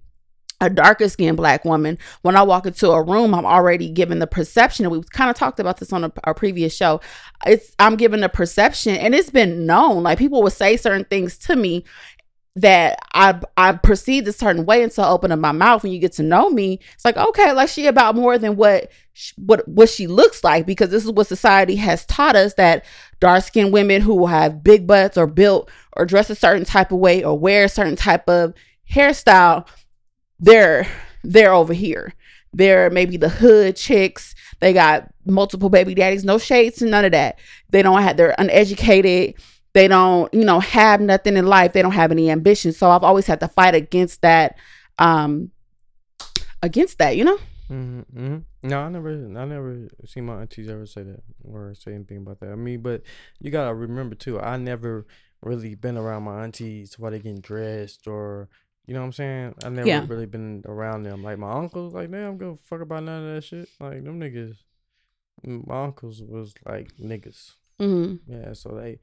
a 0.60 0.68
darker 0.68 1.08
skinned 1.08 1.36
black 1.36 1.64
woman, 1.64 1.98
when 2.22 2.36
I 2.36 2.42
walk 2.42 2.66
into 2.66 2.90
a 2.90 3.02
room, 3.02 3.34
I'm 3.34 3.46
already 3.46 3.88
given 3.88 4.18
the 4.18 4.26
perception, 4.26 4.84
and 4.84 4.92
we 4.92 5.02
kind 5.10 5.30
of 5.30 5.36
talked 5.36 5.60
about 5.60 5.78
this 5.78 5.92
on 5.92 6.04
a, 6.04 6.12
our 6.24 6.34
previous 6.34 6.74
show. 6.74 7.00
It's 7.46 7.74
I'm 7.78 7.96
given 7.96 8.20
the 8.20 8.28
perception, 8.28 8.96
and 8.96 9.14
it's 9.14 9.30
been 9.30 9.66
known. 9.66 10.02
Like 10.02 10.18
people 10.18 10.42
would 10.42 10.52
say 10.52 10.76
certain 10.76 11.04
things 11.04 11.38
to 11.38 11.56
me 11.56 11.84
that 12.56 12.98
I 13.14 13.40
I 13.56 13.72
perceived 13.72 14.26
a 14.26 14.32
certain 14.32 14.66
way 14.66 14.82
until 14.82 15.04
I 15.04 15.10
open 15.10 15.30
up 15.30 15.38
my 15.38 15.52
mouth. 15.52 15.84
When 15.84 15.92
you 15.92 16.00
get 16.00 16.12
to 16.14 16.24
know 16.24 16.50
me, 16.50 16.80
it's 16.94 17.04
like 17.04 17.16
okay, 17.16 17.52
like 17.52 17.68
she 17.68 17.86
about 17.86 18.16
more 18.16 18.36
than 18.36 18.56
what 18.56 18.90
what 19.36 19.66
what 19.68 19.88
she 19.88 20.08
looks 20.08 20.42
like 20.42 20.66
because 20.66 20.90
this 20.90 21.04
is 21.04 21.10
what 21.12 21.28
society 21.28 21.76
has 21.76 22.04
taught 22.06 22.34
us 22.34 22.54
that 22.54 22.84
dark 23.20 23.44
skinned 23.44 23.72
women 23.72 24.02
who 24.02 24.26
have 24.26 24.64
big 24.64 24.88
butts 24.88 25.16
or 25.16 25.28
built 25.28 25.70
or 25.96 26.04
dress 26.04 26.30
a 26.30 26.34
certain 26.34 26.64
type 26.64 26.90
of 26.90 26.98
way 26.98 27.22
or 27.22 27.38
wear 27.38 27.64
a 27.64 27.68
certain 27.68 27.96
type 27.96 28.28
of 28.28 28.54
hairstyle 28.90 29.66
they're 30.38 30.86
they're 31.24 31.52
over 31.52 31.72
here. 31.72 32.14
They're 32.52 32.90
maybe 32.90 33.16
the 33.16 33.28
hood 33.28 33.76
chicks. 33.76 34.34
They 34.60 34.72
got 34.72 35.12
multiple 35.26 35.68
baby 35.68 35.94
daddies. 35.94 36.24
No 36.24 36.38
shades 36.38 36.82
and 36.82 36.90
none 36.90 37.04
of 37.04 37.12
that. 37.12 37.38
They 37.70 37.82
don't 37.82 38.02
have. 38.02 38.16
They're 38.16 38.34
uneducated. 38.38 39.34
They 39.74 39.86
don't, 39.86 40.32
you 40.32 40.44
know, 40.44 40.60
have 40.60 41.00
nothing 41.00 41.36
in 41.36 41.46
life. 41.46 41.72
They 41.72 41.82
don't 41.82 41.92
have 41.92 42.10
any 42.10 42.30
ambition. 42.30 42.72
So 42.72 42.90
I've 42.90 43.04
always 43.04 43.26
had 43.26 43.40
to 43.40 43.48
fight 43.48 43.74
against 43.74 44.22
that. 44.22 44.56
Um, 44.98 45.50
against 46.62 46.98
that, 46.98 47.16
you 47.16 47.24
know. 47.24 47.38
Mm-hmm, 47.70 48.18
mm-hmm. 48.18 48.68
No, 48.68 48.80
I 48.80 48.88
never, 48.88 49.10
I 49.10 49.44
never 49.44 49.88
seen 50.06 50.26
my 50.26 50.40
aunties 50.40 50.68
ever 50.68 50.86
say 50.86 51.02
that 51.02 51.22
or 51.44 51.74
say 51.74 51.92
anything 51.92 52.18
about 52.18 52.40
that. 52.40 52.50
I 52.50 52.56
mean, 52.56 52.80
but 52.80 53.02
you 53.40 53.50
gotta 53.50 53.74
remember 53.74 54.14
too. 54.14 54.40
I 54.40 54.56
never 54.56 55.06
really 55.42 55.74
been 55.74 55.96
around 55.96 56.24
my 56.24 56.42
aunties 56.42 56.98
while 56.98 57.12
they 57.12 57.18
getting 57.18 57.40
dressed 57.40 58.08
or 58.08 58.48
you 58.88 58.94
know 58.94 59.00
what 59.00 59.06
I'm 59.06 59.12
saying? 59.12 59.54
I 59.62 59.68
never 59.68 59.86
yeah. 59.86 60.06
really 60.08 60.24
been 60.24 60.62
around 60.64 61.02
them. 61.02 61.22
Like 61.22 61.38
my 61.38 61.52
uncles, 61.52 61.92
like 61.92 62.08
man, 62.08 62.26
I'm 62.26 62.38
gonna 62.38 62.56
fuck 62.64 62.80
about 62.80 63.02
none 63.02 63.22
of 63.22 63.34
that 63.34 63.44
shit. 63.44 63.68
Like 63.78 64.02
them 64.02 64.18
niggas, 64.18 64.56
my 65.44 65.84
uncles 65.84 66.22
was 66.22 66.54
like 66.66 66.96
niggas. 66.96 67.52
Mm-hmm. 67.78 68.32
Yeah, 68.32 68.54
so 68.54 68.70
they 68.70 68.98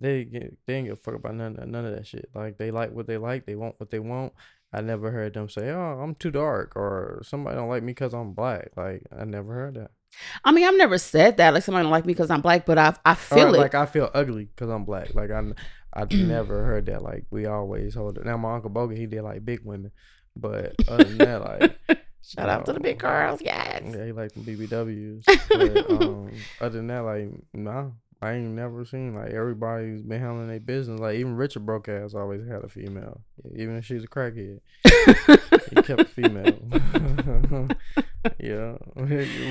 they 0.00 0.24
get 0.24 0.56
they 0.66 0.76
ain't 0.76 0.88
give 0.88 0.96
a 0.96 1.00
fuck 1.00 1.16
about 1.16 1.34
none 1.34 1.58
of, 1.58 1.68
none 1.68 1.84
of 1.84 1.94
that 1.94 2.06
shit. 2.06 2.30
Like 2.34 2.56
they 2.56 2.70
like 2.70 2.92
what 2.92 3.06
they 3.06 3.18
like, 3.18 3.44
they 3.44 3.56
want 3.56 3.78
what 3.78 3.90
they 3.90 3.98
want. 3.98 4.32
I 4.72 4.80
never 4.80 5.10
heard 5.10 5.34
them 5.34 5.50
say, 5.50 5.68
"Oh, 5.68 6.00
I'm 6.00 6.14
too 6.14 6.30
dark," 6.30 6.74
or 6.74 7.20
somebody 7.22 7.56
don't 7.56 7.68
like 7.68 7.82
me 7.82 7.92
because 7.92 8.14
I'm 8.14 8.32
black. 8.32 8.70
Like 8.74 9.02
I 9.16 9.24
never 9.24 9.52
heard 9.52 9.74
that. 9.74 9.90
I 10.46 10.52
mean, 10.52 10.66
I've 10.66 10.78
never 10.78 10.96
said 10.96 11.36
that. 11.36 11.52
Like 11.52 11.62
somebody 11.62 11.84
don't 11.84 11.92
like 11.92 12.06
me 12.06 12.14
because 12.14 12.30
I'm 12.30 12.40
black, 12.40 12.64
but 12.64 12.78
I 12.78 12.94
I 13.04 13.14
feel 13.14 13.54
or, 13.54 13.56
it. 13.56 13.60
Like 13.60 13.74
I 13.74 13.84
feel 13.84 14.10
ugly 14.14 14.46
because 14.46 14.70
I'm 14.70 14.86
black. 14.86 15.14
Like 15.14 15.30
I 15.30 15.42
I 15.96 16.04
never 16.14 16.64
heard 16.64 16.86
that. 16.86 17.02
Like 17.02 17.24
we 17.30 17.46
always 17.46 17.94
hold 17.94 18.18
it. 18.18 18.26
Now 18.26 18.36
my 18.36 18.54
uncle 18.54 18.70
Bogan, 18.70 18.96
he 18.96 19.06
did 19.06 19.22
like 19.22 19.44
big 19.44 19.60
women, 19.64 19.90
but 20.36 20.74
other 20.88 21.04
than 21.04 21.18
that, 21.18 21.42
like 21.42 21.98
shout 22.22 22.48
out 22.48 22.66
to 22.66 22.72
the 22.74 22.80
big 22.80 22.98
girls, 22.98 23.40
yes. 23.42 23.82
Yeah, 23.84 24.04
he 24.04 24.12
like 24.12 24.32
the 24.32 24.40
BBWs. 24.40 25.24
but, 25.24 25.90
um, 26.02 26.30
other 26.60 26.76
than 26.78 26.86
that, 26.88 27.00
like 27.00 27.30
nah, 27.54 27.90
I 28.20 28.32
ain't 28.32 28.54
never 28.54 28.84
seen 28.84 29.14
like 29.14 29.30
everybody's 29.30 30.02
been 30.02 30.20
handling 30.20 30.48
their 30.48 30.60
business. 30.60 31.00
Like 31.00 31.16
even 31.16 31.34
Richard 31.34 31.64
Broke 31.64 31.88
ass 31.88 32.14
always 32.14 32.46
had 32.46 32.62
a 32.62 32.68
female, 32.68 33.22
even 33.54 33.76
if 33.76 33.86
she's 33.86 34.04
a 34.04 34.08
crackhead. 34.08 34.60
he 34.84 35.76
kept 35.82 36.02
a 36.02 36.04
female. 36.04 36.58
yeah, 38.38 38.76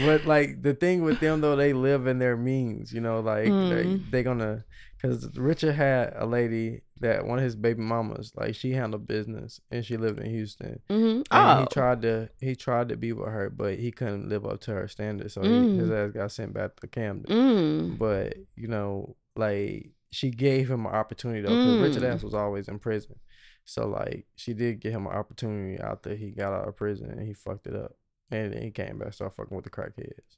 but 0.06 0.26
like 0.28 0.62
the 0.62 0.76
thing 0.80 1.02
with 1.02 1.20
them 1.20 1.42
though, 1.42 1.56
they 1.56 1.74
live 1.74 2.06
in 2.06 2.20
their 2.20 2.38
means. 2.38 2.94
You 2.94 3.02
know, 3.02 3.20
like 3.20 3.48
mm. 3.48 3.70
they 3.70 4.12
they 4.12 4.24
gonna 4.24 4.64
because 5.02 5.38
Richard 5.38 5.74
had 5.74 6.14
a 6.16 6.26
lady 6.26 6.82
that 7.02 7.26
one 7.26 7.38
of 7.38 7.44
his 7.44 7.56
baby 7.56 7.82
mamas, 7.82 8.32
like 8.36 8.56
she 8.56 8.72
handled 8.72 9.08
business 9.08 9.60
and 9.70 9.86
she 9.86 9.98
lived 9.98 10.20
in 10.20 10.30
Houston. 10.30 10.80
Mm-hmm. 10.90 11.22
Oh. 11.32 11.60
he 11.60 11.66
tried 11.68 12.02
to 12.04 12.30
he 12.40 12.56
tried 12.56 12.90
to 12.90 12.98
be 12.98 13.14
with 13.14 13.28
her, 13.28 13.50
but 13.50 13.78
he 13.78 13.92
couldn't 13.92 14.30
live 14.30 14.46
up 14.46 14.62
to 14.62 14.72
her 14.72 14.88
standards, 14.88 15.34
so 15.34 15.42
mm. 15.42 15.74
he, 15.74 15.78
his 15.78 15.92
ass 15.92 16.12
got 16.12 16.32
sent 16.32 16.54
back 16.54 16.80
to 16.80 16.88
Camden. 16.88 17.26
Mm. 17.26 17.98
But 17.98 18.36
you 18.56 18.68
know, 18.68 19.16
like 19.36 19.92
she 20.12 20.30
gave 20.30 20.70
him 20.70 20.86
an 20.86 20.94
opportunity 20.94 21.42
though, 21.42 21.50
because 21.50 21.82
Richard 21.82 22.04
mm. 22.04 22.14
ass 22.14 22.24
was 22.24 22.34
always 22.34 22.68
in 22.68 22.80
prison. 22.80 23.18
So 23.66 23.88
like 23.88 24.28
she 24.36 24.54
did 24.54 24.80
give 24.80 24.94
him 24.94 25.08
an 25.08 25.14
opportunity 25.14 25.82
after 25.82 26.16
he 26.16 26.32
got 26.32 26.54
out 26.54 26.68
of 26.68 26.76
prison 26.76 27.10
and 27.10 27.28
he 27.28 27.34
fucked 27.34 27.68
it 27.68 27.76
up. 27.76 27.94
And 28.32 28.54
then 28.54 28.62
he 28.62 28.72
came 28.72 28.98
back, 28.98 29.14
started 29.14 29.36
fucking 29.36 29.56
with 29.56 29.66
the 29.66 29.72
crackheads. 29.72 30.38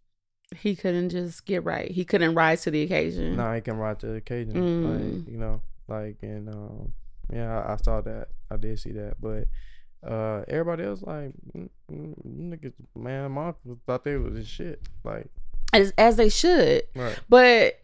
He 0.55 0.75
couldn't 0.75 1.09
just 1.09 1.45
get 1.45 1.63
right. 1.63 1.91
He 1.91 2.05
couldn't 2.05 2.35
rise 2.35 2.61
to 2.63 2.71
the 2.71 2.81
occasion. 2.83 3.35
No, 3.35 3.53
he 3.53 3.61
can 3.61 3.77
rise 3.77 3.97
to 3.97 4.07
the 4.07 4.15
occasion. 4.15 4.53
Mm. 4.53 5.19
Like, 5.19 5.27
you 5.29 5.37
know, 5.37 5.61
like 5.87 6.17
and 6.21 6.49
um, 6.49 6.93
yeah, 7.31 7.59
I, 7.59 7.73
I, 7.73 7.75
saw 7.77 8.01
that. 8.01 8.29
I 8.49 8.57
did 8.57 8.79
see 8.79 8.91
that, 8.93 9.15
but 9.19 9.45
uh, 10.09 10.43
everybody 10.47 10.83
else 10.83 11.01
like 11.01 11.31
mm, 11.55 11.69
mm, 11.91 12.13
niggas, 12.25 12.73
man, 12.95 13.31
my 13.31 13.53
thought 13.85 14.05
they 14.05 14.15
was 14.15 14.47
shit. 14.47 14.81
Like 15.03 15.27
as 15.73 15.93
as 15.97 16.15
they 16.15 16.29
should. 16.29 16.83
Right. 16.95 17.19
But 17.27 17.81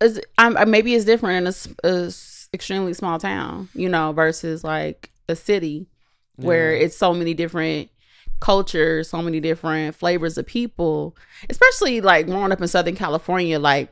as, 0.00 0.20
I'm, 0.38 0.70
maybe 0.70 0.94
it's 0.94 1.04
different 1.04 1.46
in 1.46 1.52
a, 1.84 1.88
a 1.88 2.12
extremely 2.52 2.94
small 2.94 3.18
town, 3.18 3.68
you 3.74 3.88
know, 3.88 4.12
versus 4.12 4.64
like 4.64 5.10
a 5.28 5.36
city 5.36 5.88
where 6.36 6.74
yeah. 6.74 6.84
it's 6.84 6.96
so 6.96 7.14
many 7.14 7.34
different 7.34 7.90
cultures, 8.44 9.08
so 9.08 9.22
many 9.22 9.40
different 9.40 9.96
flavors 9.96 10.36
of 10.36 10.44
people, 10.44 11.16
especially 11.48 12.02
like 12.02 12.26
growing 12.26 12.52
up 12.52 12.60
in 12.60 12.68
Southern 12.68 12.94
California, 12.94 13.58
like 13.58 13.90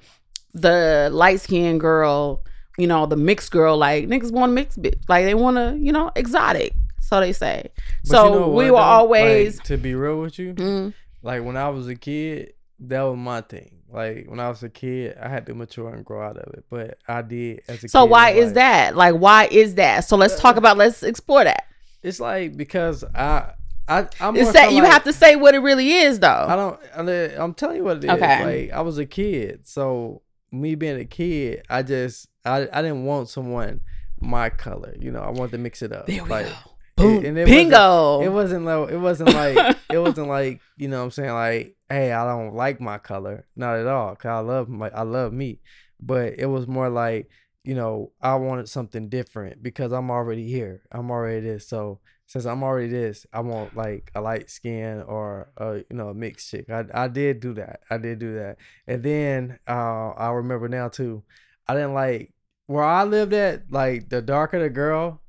the 0.52 1.08
light 1.10 1.40
skinned 1.40 1.80
girl, 1.80 2.44
you 2.76 2.86
know, 2.86 3.06
the 3.06 3.16
mixed 3.16 3.50
girl, 3.50 3.78
like 3.78 4.06
niggas 4.08 4.30
want 4.30 4.52
mixed 4.52 4.80
bitch. 4.80 5.00
Like 5.08 5.24
they 5.24 5.34
want 5.34 5.56
to, 5.56 5.74
you 5.80 5.90
know, 5.90 6.10
exotic. 6.14 6.74
So 7.00 7.18
they 7.18 7.32
say. 7.32 7.70
But 8.04 8.10
so 8.10 8.24
you 8.24 8.40
know 8.40 8.48
we 8.50 8.64
were 8.66 8.72
though? 8.72 8.76
always. 8.76 9.56
Like, 9.56 9.66
to 9.68 9.78
be 9.78 9.94
real 9.94 10.20
with 10.20 10.38
you, 10.38 10.52
mm-hmm. 10.52 10.90
like 11.22 11.42
when 11.42 11.56
I 11.56 11.70
was 11.70 11.88
a 11.88 11.94
kid, 11.94 12.52
that 12.80 13.00
was 13.00 13.16
my 13.16 13.40
thing. 13.40 13.78
Like 13.90 14.26
when 14.28 14.38
I 14.38 14.50
was 14.50 14.62
a 14.62 14.68
kid, 14.68 15.16
I 15.18 15.30
had 15.30 15.46
to 15.46 15.54
mature 15.54 15.88
and 15.88 16.04
grow 16.04 16.22
out 16.22 16.36
of 16.36 16.52
it. 16.52 16.64
But 16.68 16.98
I 17.08 17.22
did 17.22 17.62
as 17.68 17.84
a 17.84 17.88
so 17.88 18.04
kid, 18.04 18.10
why 18.10 18.30
is 18.30 18.52
that? 18.52 18.96
Like 18.96 19.14
why 19.14 19.46
is 19.46 19.76
that? 19.76 20.04
So 20.04 20.16
let's 20.16 20.38
talk 20.38 20.56
about 20.56 20.76
let's 20.76 21.02
explore 21.02 21.44
that. 21.44 21.64
It's 22.02 22.20
like 22.20 22.54
because 22.54 23.02
I 23.14 23.54
I, 23.88 24.08
I'm 24.20 24.36
say, 24.36 24.74
you 24.74 24.82
like, 24.82 24.92
have 24.92 25.04
to 25.04 25.12
say 25.12 25.36
what 25.36 25.54
it 25.54 25.58
really 25.58 25.90
is, 25.90 26.20
though. 26.20 26.46
I 26.48 26.56
don't. 26.56 27.38
I'm 27.38 27.54
telling 27.54 27.76
you 27.76 27.84
what 27.84 27.98
it 27.98 28.04
is. 28.04 28.10
Okay. 28.10 28.44
Like 28.44 28.72
I 28.72 28.80
was 28.80 28.98
a 28.98 29.06
kid, 29.06 29.66
so 29.66 30.22
me 30.50 30.74
being 30.74 31.00
a 31.00 31.04
kid, 31.04 31.62
I 31.68 31.82
just 31.82 32.28
I 32.44 32.68
I 32.72 32.82
didn't 32.82 33.04
want 33.04 33.28
someone 33.28 33.80
my 34.20 34.50
color. 34.50 34.94
You 34.98 35.10
know, 35.10 35.20
I 35.20 35.30
wanted 35.30 35.52
to 35.52 35.58
mix 35.58 35.82
it 35.82 35.92
up. 35.92 36.06
There 36.06 36.22
we 36.22 36.30
like, 36.30 36.46
go. 36.46 36.52
Boom. 36.96 37.24
And 37.24 37.38
it 37.38 37.46
Bingo. 37.46 38.18
Wasn't, 38.18 38.26
it 38.26 38.28
wasn't 38.28 38.64
like 38.64 38.90
it 38.90 38.98
wasn't 38.98 39.34
like 39.34 39.76
it 39.90 39.98
wasn't 39.98 40.28
like 40.28 40.60
you 40.76 40.88
know 40.88 40.98
what 40.98 41.04
I'm 41.04 41.10
saying 41.10 41.32
like 41.32 41.76
hey 41.88 42.12
I 42.12 42.24
don't 42.24 42.54
like 42.54 42.80
my 42.80 42.98
color 42.98 43.46
not 43.56 43.78
at 43.78 43.86
all 43.86 44.14
cause 44.14 44.28
I 44.28 44.38
love 44.40 44.68
my 44.68 44.90
I 44.90 45.02
love 45.02 45.32
me 45.32 45.60
but 46.00 46.34
it 46.38 46.46
was 46.46 46.66
more 46.66 46.88
like 46.88 47.30
you 47.64 47.74
know 47.74 48.12
I 48.20 48.34
wanted 48.34 48.68
something 48.68 49.08
different 49.08 49.62
because 49.62 49.92
I'm 49.92 50.10
already 50.10 50.48
here 50.48 50.82
I'm 50.92 51.10
already 51.10 51.40
this 51.40 51.66
so 51.66 52.00
since 52.26 52.44
I'm 52.46 52.62
already 52.62 52.88
this, 52.88 53.26
I 53.32 53.40
want 53.40 53.76
like 53.76 54.10
a 54.14 54.20
light 54.20 54.50
skin 54.50 55.02
or 55.02 55.50
a 55.56 55.78
you 55.78 55.96
know 55.96 56.08
a 56.10 56.14
mixed 56.14 56.50
chick. 56.50 56.70
I 56.70 56.84
I 56.94 57.08
did 57.08 57.40
do 57.40 57.54
that. 57.54 57.80
I 57.90 57.98
did 57.98 58.18
do 58.18 58.34
that, 58.36 58.58
and 58.86 59.02
then 59.02 59.58
uh, 59.68 60.10
I 60.10 60.30
remember 60.30 60.68
now 60.68 60.88
too. 60.88 61.22
I 61.68 61.74
didn't 61.74 61.94
like 61.94 62.32
where 62.66 62.84
I 62.84 63.04
lived 63.04 63.32
at. 63.34 63.70
Like 63.70 64.08
the 64.08 64.22
darker 64.22 64.58
the 64.60 64.70
girl, 64.70 65.20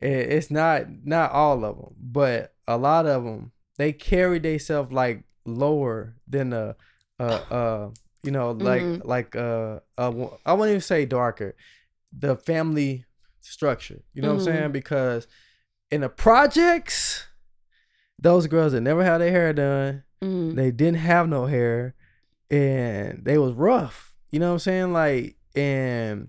it, 0.00 0.08
it's 0.32 0.50
not 0.50 0.86
not 1.04 1.32
all 1.32 1.64
of 1.64 1.76
them, 1.76 1.94
but 2.00 2.54
a 2.68 2.76
lot 2.76 3.06
of 3.06 3.24
them 3.24 3.52
they 3.78 3.92
carry 3.92 4.38
themselves 4.38 4.92
like 4.92 5.24
lower 5.44 6.14
than 6.28 6.52
a 6.52 6.76
uh 7.20 7.22
uh 7.50 7.90
you 8.22 8.30
know 8.30 8.50
like 8.52 8.82
Mhm. 8.82 9.04
like 9.06 9.36
uh, 9.36 9.80
uh 9.98 10.12
I 10.44 10.52
wouldn't 10.52 10.70
even 10.70 10.80
say 10.80 11.06
darker, 11.06 11.56
the 12.16 12.36
family 12.36 13.04
structure. 13.40 14.02
You 14.14 14.22
know 14.22 14.28
what 14.28 14.34
Mhm. 14.34 14.38
I'm 14.38 14.44
saying? 14.44 14.72
Because 14.72 15.26
in 15.90 16.00
the 16.02 16.08
projects, 16.08 17.26
those 18.18 18.46
girls 18.46 18.72
that 18.72 18.80
never 18.80 19.04
had 19.04 19.18
their 19.18 19.30
hair 19.30 19.52
done, 19.52 20.04
Mhm. 20.22 20.54
they 20.56 20.70
didn't 20.70 20.98
have 20.98 21.28
no 21.28 21.46
hair, 21.46 21.94
and 22.50 23.24
they 23.24 23.38
was 23.38 23.52
rough. 23.52 24.14
You 24.30 24.40
know 24.40 24.48
what 24.48 24.52
I'm 24.54 24.58
saying? 24.60 24.92
Like, 24.92 25.36
and 25.54 26.28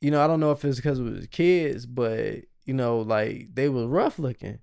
you 0.00 0.10
know, 0.12 0.22
I 0.22 0.26
don't 0.28 0.40
know 0.40 0.52
if 0.52 0.64
it's 0.64 0.76
because 0.78 1.00
it 1.00 1.02
was 1.02 1.26
kids, 1.28 1.84
but 1.86 2.36
you 2.64 2.74
know, 2.74 3.00
like 3.00 3.48
they 3.54 3.68
was 3.68 3.86
rough 3.86 4.18
looking. 4.18 4.58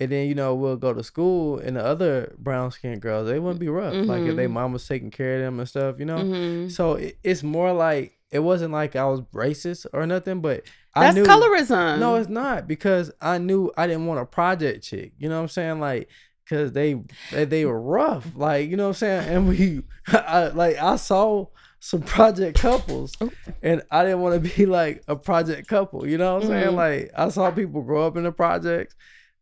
And 0.00 0.10
then 0.10 0.28
you 0.28 0.34
know 0.34 0.54
we'll 0.54 0.76
go 0.78 0.94
to 0.94 1.04
school, 1.04 1.58
and 1.58 1.76
the 1.76 1.84
other 1.84 2.34
brown 2.38 2.70
skinned 2.70 3.02
girls 3.02 3.28
they 3.28 3.38
wouldn't 3.38 3.60
be 3.60 3.68
rough. 3.68 3.94
Like 3.94 4.22
if 4.22 4.34
they 4.34 4.46
mom 4.46 4.72
was 4.72 4.88
taking 4.88 5.10
care 5.10 5.36
of 5.36 5.42
them 5.42 5.60
and 5.60 5.68
stuff, 5.68 5.98
you 5.98 6.06
know. 6.06 6.16
Mhm. 6.18 6.70
So 6.72 6.94
it, 6.94 7.18
it's 7.22 7.42
more 7.42 7.72
like 7.74 8.18
it 8.32 8.38
wasn't 8.40 8.72
like 8.72 8.96
I 8.96 9.04
was 9.06 9.20
racist 9.34 9.86
or 9.92 10.06
nothing, 10.06 10.40
but 10.40 10.62
I 10.94 11.12
knew 11.12 11.24
colorism. 11.24 11.98
no, 11.98 12.16
it's 12.16 12.28
not 12.28 12.66
because 12.68 13.10
I 13.20 13.38
knew 13.38 13.70
I 13.76 13.86
didn't 13.86 14.06
want 14.06 14.20
a 14.20 14.26
project 14.26 14.84
chick. 14.84 15.12
You 15.18 15.28
know 15.28 15.36
what 15.36 15.42
I'm 15.42 15.48
saying? 15.48 15.80
Like, 15.80 16.08
cause 16.48 16.72
they 16.72 17.00
they, 17.32 17.44
they 17.44 17.64
were 17.64 17.80
rough. 17.80 18.26
Like, 18.34 18.68
you 18.70 18.76
know 18.76 18.84
what 18.84 18.88
I'm 18.90 18.94
saying? 18.94 19.28
And 19.28 19.48
we, 19.48 19.82
I, 20.08 20.48
like, 20.48 20.76
I 20.78 20.96
saw 20.96 21.46
some 21.82 22.02
project 22.02 22.58
couples, 22.60 23.14
Oh. 23.20 23.30
and 23.62 23.82
I 23.90 24.04
didn't 24.04 24.20
want 24.20 24.42
to 24.42 24.50
be 24.56 24.66
like 24.66 25.02
a 25.08 25.16
project 25.16 25.66
couple. 25.68 26.06
You 26.06 26.18
know 26.18 26.34
what 26.34 26.42
I'm 26.44 26.48
saying? 26.48 26.70
Mhm. 26.72 26.74
Like, 26.74 27.10
I 27.16 27.28
saw 27.30 27.50
people 27.50 27.82
grow 27.82 28.06
up 28.06 28.16
in 28.16 28.24
the 28.24 28.32
projects. 28.32 28.94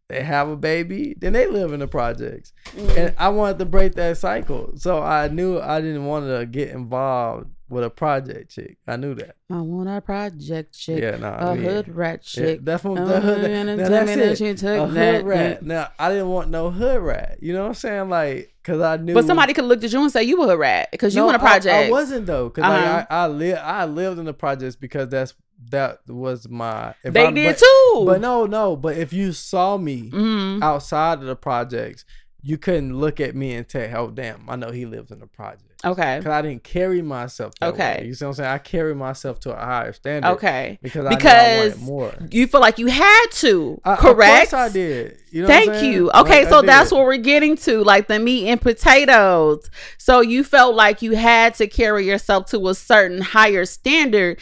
They 0.09 0.23
have 0.23 0.49
a 0.49 0.57
baby, 0.57 1.15
then 1.19 1.35
they 1.35 1.47
live 1.47 1.75
in 1.75 1.81
the 1.81 1.87
projects, 1.87 2.55
Mhm. 2.75 2.97
and 2.97 3.15
I 3.19 3.29
wanted 3.29 3.59
to 3.59 3.67
break 3.67 3.95
that 3.97 4.17
cycle. 4.17 4.73
So 4.77 5.03
I 5.03 5.29
knew 5.29 5.61
I 5.61 5.83
didn't 5.83 6.07
want 6.07 6.27
to 6.29 6.47
get 6.47 6.71
involved 6.71 7.49
with 7.69 7.85
a 7.85 7.91
project 7.91 8.51
chick. 8.51 8.79
I 8.89 8.97
knew 8.97 9.15
that. 9.17 9.37
I 9.51 9.61
want 9.61 9.91
a 9.91 10.01
project 10.01 10.73
chick, 10.75 11.03
Yeah, 11.03 11.19
nah, 11.19 11.51
a 11.53 11.55
yeah. 11.55 11.61
hood 11.63 11.95
rat 11.95 12.21
Yeah, 12.23 12.43
chick. 12.47 12.61
that's 12.65 12.81
from 12.81 12.97
Uh, 12.97 13.05
the 13.05 13.21
hood. 13.21 13.45
and 13.45 13.69
now 13.69 13.77
that's 13.77 14.15
that 14.15 14.19
it. 14.19 14.39
she 14.39 14.55
took 14.55 14.79
a 14.79 14.87
hood 14.87 14.97
that- 14.97 15.25
rat. 15.27 15.63
Now 15.63 15.89
I 15.99 16.09
didn't 16.09 16.29
want 16.31 16.49
no 16.49 16.71
hood 16.71 17.03
rat. 17.03 17.37
You 17.43 17.53
know 17.53 17.61
what 17.65 17.69
I'm 17.69 17.75
saying? 17.75 18.09
Like, 18.09 18.55
cause 18.65 18.81
I 18.81 18.97
knew. 18.97 19.13
But 19.13 19.27
somebody 19.27 19.53
could 19.53 19.67
look 19.67 19.85
at 19.85 19.93
you 19.93 20.01
and 20.01 20.11
say 20.11 20.23
you 20.23 20.41
were 20.41 20.51
a 20.51 20.57
rat 20.57 20.89
because 20.91 21.15
you 21.15 21.21
No, 21.21 21.29
in 21.29 21.35
a 21.35 21.39
I- 21.39 21.41
project. 21.43 21.75
I, 21.89 21.91
wasn't 21.91 22.25
though, 22.25 22.49
cause 22.49 22.65
Uh-huh. 22.65 22.73
like 22.97 23.07
I 23.13 23.25
I 23.25 23.27
lived 23.27 23.59
I 23.59 23.85
lived 23.85 24.19
in 24.19 24.25
the 24.25 24.33
projects 24.33 24.75
because 24.77 25.11
that's 25.11 25.35
that 25.71 25.99
was 26.07 26.49
my. 26.49 26.95
They 27.03 27.31
did 27.33 27.57
but, 27.57 27.59
too. 27.59 28.03
But 28.07 28.21
no, 28.21 28.47
no. 28.47 28.77
But 28.77 28.97
if 28.97 29.13
you 29.13 29.33
saw 29.33 29.77
me 29.77 30.11
Mhm. 30.11 30.63
outside 30.63 31.19
of 31.19 31.25
the 31.25 31.37
projects, 31.37 32.05
you 32.43 32.57
couldn't 32.57 32.97
look 32.97 33.21
at 33.21 33.35
me 33.35 33.55
and 33.55 33.69
tell, 33.69 33.89
"Oh, 33.97 34.11
damn, 34.11 34.49
I 34.49 34.57
know 34.57 34.71
he 34.71 34.87
lives 34.87 35.11
in 35.11 35.19
the 35.19 35.27
project." 35.27 35.65
Okay. 35.85 36.19
Cause 36.21 36.27
I 36.33 36.43
didn't 36.43 36.65
carry 36.65 37.03
myself. 37.03 37.53
Okay. 37.63 37.99
way. 38.01 38.07
you 38.09 38.15
see 38.15 38.25
what 38.25 38.31
I'm 38.31 38.35
saying? 38.35 38.51
I 38.51 38.59
carry 38.59 38.97
myself 38.97 39.39
to 39.41 39.53
a 39.53 39.57
higher 39.65 39.93
standard. 39.93 40.29
Okay. 40.33 40.77
because 40.83 41.07
I 41.07 41.11
knew 41.11 41.15
I 41.15 41.17
Because 41.17 41.75
wanted 41.77 41.83
more. 41.87 42.15
You 42.33 42.47
feel 42.49 42.61
like 42.61 42.79
you 42.79 42.89
had 42.89 43.27
to, 43.35 43.81
I- 43.85 43.95
correct? 43.95 44.45
Of 44.47 44.51
course 44.51 44.71
I 44.71 44.73
did. 44.73 45.19
You 45.31 45.43
know 45.43 45.49
Thank 45.49 45.83
you. 45.85 46.11
Okay, 46.13 46.41
Like, 46.41 46.49
so 46.49 46.63
that's 46.63 46.91
what 46.91 47.05
we're 47.05 47.17
getting 47.19 47.55
to, 47.59 47.85
like 47.85 48.09
the 48.09 48.19
meat 48.19 48.49
and 48.49 48.61
potatoes. 48.61 49.71
So 49.99 50.21
you 50.21 50.43
felt 50.43 50.75
like 50.75 51.01
you 51.01 51.15
had 51.17 51.55
to 51.55 51.69
carry 51.69 52.07
yourself 52.07 52.47
to 52.47 52.69
a 52.69 52.75
certain 52.75 53.21
higher 53.21 53.65
standard. 53.65 54.41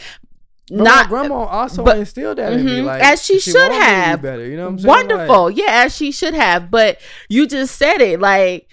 But 0.69 0.83
not 0.83 1.09
grandma 1.09 1.45
also 1.45 1.85
but- 1.85 1.97
instilled 1.99 2.39
that 2.39 2.53
in 2.53 2.65
me, 2.65 2.81
Mhm, 2.81 2.85
like 2.87 3.03
as 3.03 3.25
she 3.25 3.39
should 3.39 3.55
wanted 3.55 3.69
me 3.71 3.75
to 3.77 3.81
be 3.81 3.85
have. 3.87 4.23
Better, 4.23 4.47
you 4.47 4.57
know 4.57 4.65
what 4.65 4.69
I'm 4.71 4.79
saying? 4.81 4.89
wonderful. 4.89 5.45
Like, 5.45 5.57
yeah, 5.59 5.85
as 5.85 5.97
she 5.97 6.11
should 6.11 6.35
have. 6.35 6.71
But 6.71 6.99
you 7.29 7.47
just 7.47 7.77
said 7.77 8.01
it 8.01 8.21
like 8.21 8.69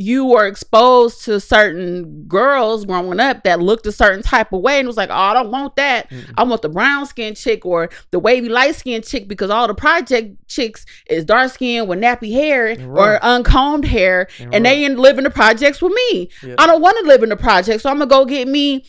you 0.00 0.24
were 0.26 0.46
exposed 0.46 1.24
to 1.24 1.40
certain 1.40 2.22
girls 2.28 2.84
growing 2.84 3.18
up 3.18 3.42
that 3.42 3.58
looked 3.60 3.84
a 3.84 3.90
certain 3.90 4.22
type 4.22 4.52
of 4.52 4.60
way 4.60 4.78
and 4.78 4.86
was 4.86 4.96
like, 4.96 5.10
oh, 5.10 5.14
I 5.14 5.34
don't 5.34 5.50
want 5.50 5.74
that. 5.74 6.08
Mm-mm. 6.08 6.34
I 6.36 6.44
want 6.44 6.62
the 6.62 6.68
brown 6.68 7.04
skinned 7.06 7.36
chick 7.36 7.66
or 7.66 7.88
the 8.12 8.20
wavy 8.20 8.48
light 8.48 8.76
skinned 8.76 9.04
chick 9.04 9.26
because 9.26 9.50
all 9.50 9.66
the 9.66 9.74
project 9.74 10.36
chicks 10.46 10.86
is 11.10 11.24
dark 11.24 11.50
skinned 11.50 11.88
with 11.88 11.98
nappy 11.98 12.32
hair 12.32 12.66
And 12.68 12.82
or 12.92 13.12
rough. 13.14 13.22
uncombed 13.22 13.86
hair 13.86 14.28
And 14.38 14.54
and 14.54 14.64
they 14.66 14.88
live 14.88 15.18
in 15.18 15.24
the 15.24 15.30
projects 15.30 15.82
with 15.82 15.92
me. 15.92 16.28
Yeah. 16.44 16.54
I 16.58 16.68
don't 16.68 16.80
want 16.80 16.96
to 17.00 17.04
live 17.06 17.24
in 17.24 17.30
the 17.30 17.36
project, 17.36 17.80
so 17.82 17.90
I'm 17.90 17.98
gonna 17.98 18.08
go 18.08 18.24
get 18.24 18.46
me 18.46 18.84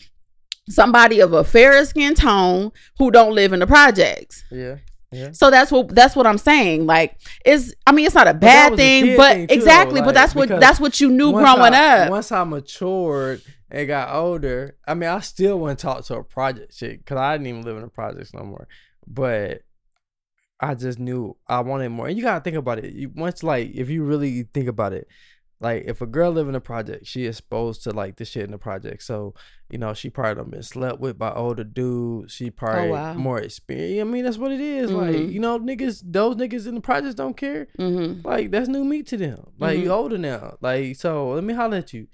somebody 0.68 1.20
of 1.20 1.32
a 1.32 1.44
fairer 1.44 1.84
skin 1.84 2.14
tone 2.14 2.72
who 2.98 3.10
don't 3.10 3.34
live 3.34 3.52
in 3.52 3.60
the 3.60 3.66
projects. 3.66 4.44
yeah, 4.50 4.76
yeah. 5.12 5.30
So 5.32 5.50
that's 5.50 5.72
what 5.72 5.88
that's 5.94 6.14
what 6.14 6.26
I'm 6.26 6.38
saying. 6.38 6.86
Like, 6.86 7.16
it's 7.44 7.74
I 7.86 7.92
mean, 7.92 8.06
it's 8.06 8.14
not 8.14 8.28
a 8.28 8.34
bad 8.34 8.74
a 8.74 8.76
thing, 8.76 9.04
kid 9.04 9.16
but 9.16 9.32
thing, 9.34 9.46
too, 9.48 9.54
exactly. 9.54 10.00
though, 10.00 10.06
but 10.06 10.14
that's 10.14 10.34
what 10.34 10.48
that's 10.48 10.78
what 10.80 11.00
you 11.00 11.10
knew 11.10 11.32
growing 11.32 11.74
I- 11.74 12.04
up. 12.04 12.10
Once 12.10 12.30
I 12.30 12.44
matured 12.44 13.42
and 13.70 13.86
got 13.88 14.14
older, 14.14 14.76
I 14.86 14.94
mean, 14.94 15.08
I 15.10 15.20
still 15.20 15.58
wouldn't 15.58 15.78
talk 15.80 16.04
to 16.06 16.16
a 16.16 16.24
project 16.24 16.76
chick 16.76 16.98
because 16.98 17.16
I 17.16 17.34
didn't 17.34 17.46
even 17.48 17.62
live 17.62 17.76
in 17.76 17.82
the 17.82 17.88
projects 17.88 18.32
no 18.34 18.42
more. 18.44 18.68
But 19.06 19.62
I 20.60 20.74
just 20.74 20.98
knew 20.98 21.36
I 21.48 21.60
wanted 21.60 21.88
more. 21.88 22.06
And 22.06 22.16
you 22.16 22.22
gotta 22.22 22.42
think 22.44 22.56
about 22.56 22.78
it. 22.78 22.92
You 22.92 23.10
once 23.14 23.42
like 23.42 23.70
if 23.74 23.88
you 23.88 24.04
really 24.04 24.42
think 24.54 24.68
about 24.68 24.92
it, 24.92 25.08
like 25.60 25.84
if 25.86 26.00
a 26.00 26.06
girl 26.06 26.30
live 26.30 26.48
in 26.48 26.54
a 26.54 26.60
project, 26.60 27.06
she 27.06 27.26
exposed 27.26 27.82
to 27.84 27.90
like 27.90 28.16
the 28.16 28.24
shit 28.24 28.44
in 28.44 28.50
the 28.50 28.58
project. 28.58 29.02
So 29.02 29.34
you 29.70 29.78
know 29.78 29.92
she 29.94 30.08
probably 30.10 30.36
done 30.42 30.50
been 30.50 30.62
slept 30.62 31.00
with 31.00 31.18
by 31.18 31.30
older 31.32 31.64
dudes. 31.64 32.32
She 32.32 32.50
probably 32.50 32.88
Oh, 32.88 32.92
wow. 32.92 33.14
more 33.14 33.38
experienced. 33.40 34.00
I 34.00 34.04
mean 34.04 34.24
that's 34.24 34.38
what 34.38 34.52
it 34.52 34.60
is. 34.60 34.90
Like 34.90 35.14
Mhm. 35.14 35.32
you 35.32 35.38
know 35.40 35.58
niggas, 35.58 36.02
those 36.04 36.36
niggas 36.36 36.66
in 36.66 36.74
the 36.76 36.80
projects 36.80 37.14
don't 37.14 37.36
care. 37.36 37.68
hmm 37.76 38.20
Like 38.24 38.50
that's 38.50 38.68
new 38.68 38.84
meat 38.84 39.06
to 39.08 39.16
them. 39.16 39.50
Like 39.58 39.78
Mhm. 39.78 39.82
you 39.82 39.90
older 39.90 40.18
now. 40.18 40.56
Like 40.60 40.96
so 40.96 41.30
let 41.32 41.44
me 41.44 41.52
holler 41.54 41.76
at 41.78 41.92
you. 41.92 42.08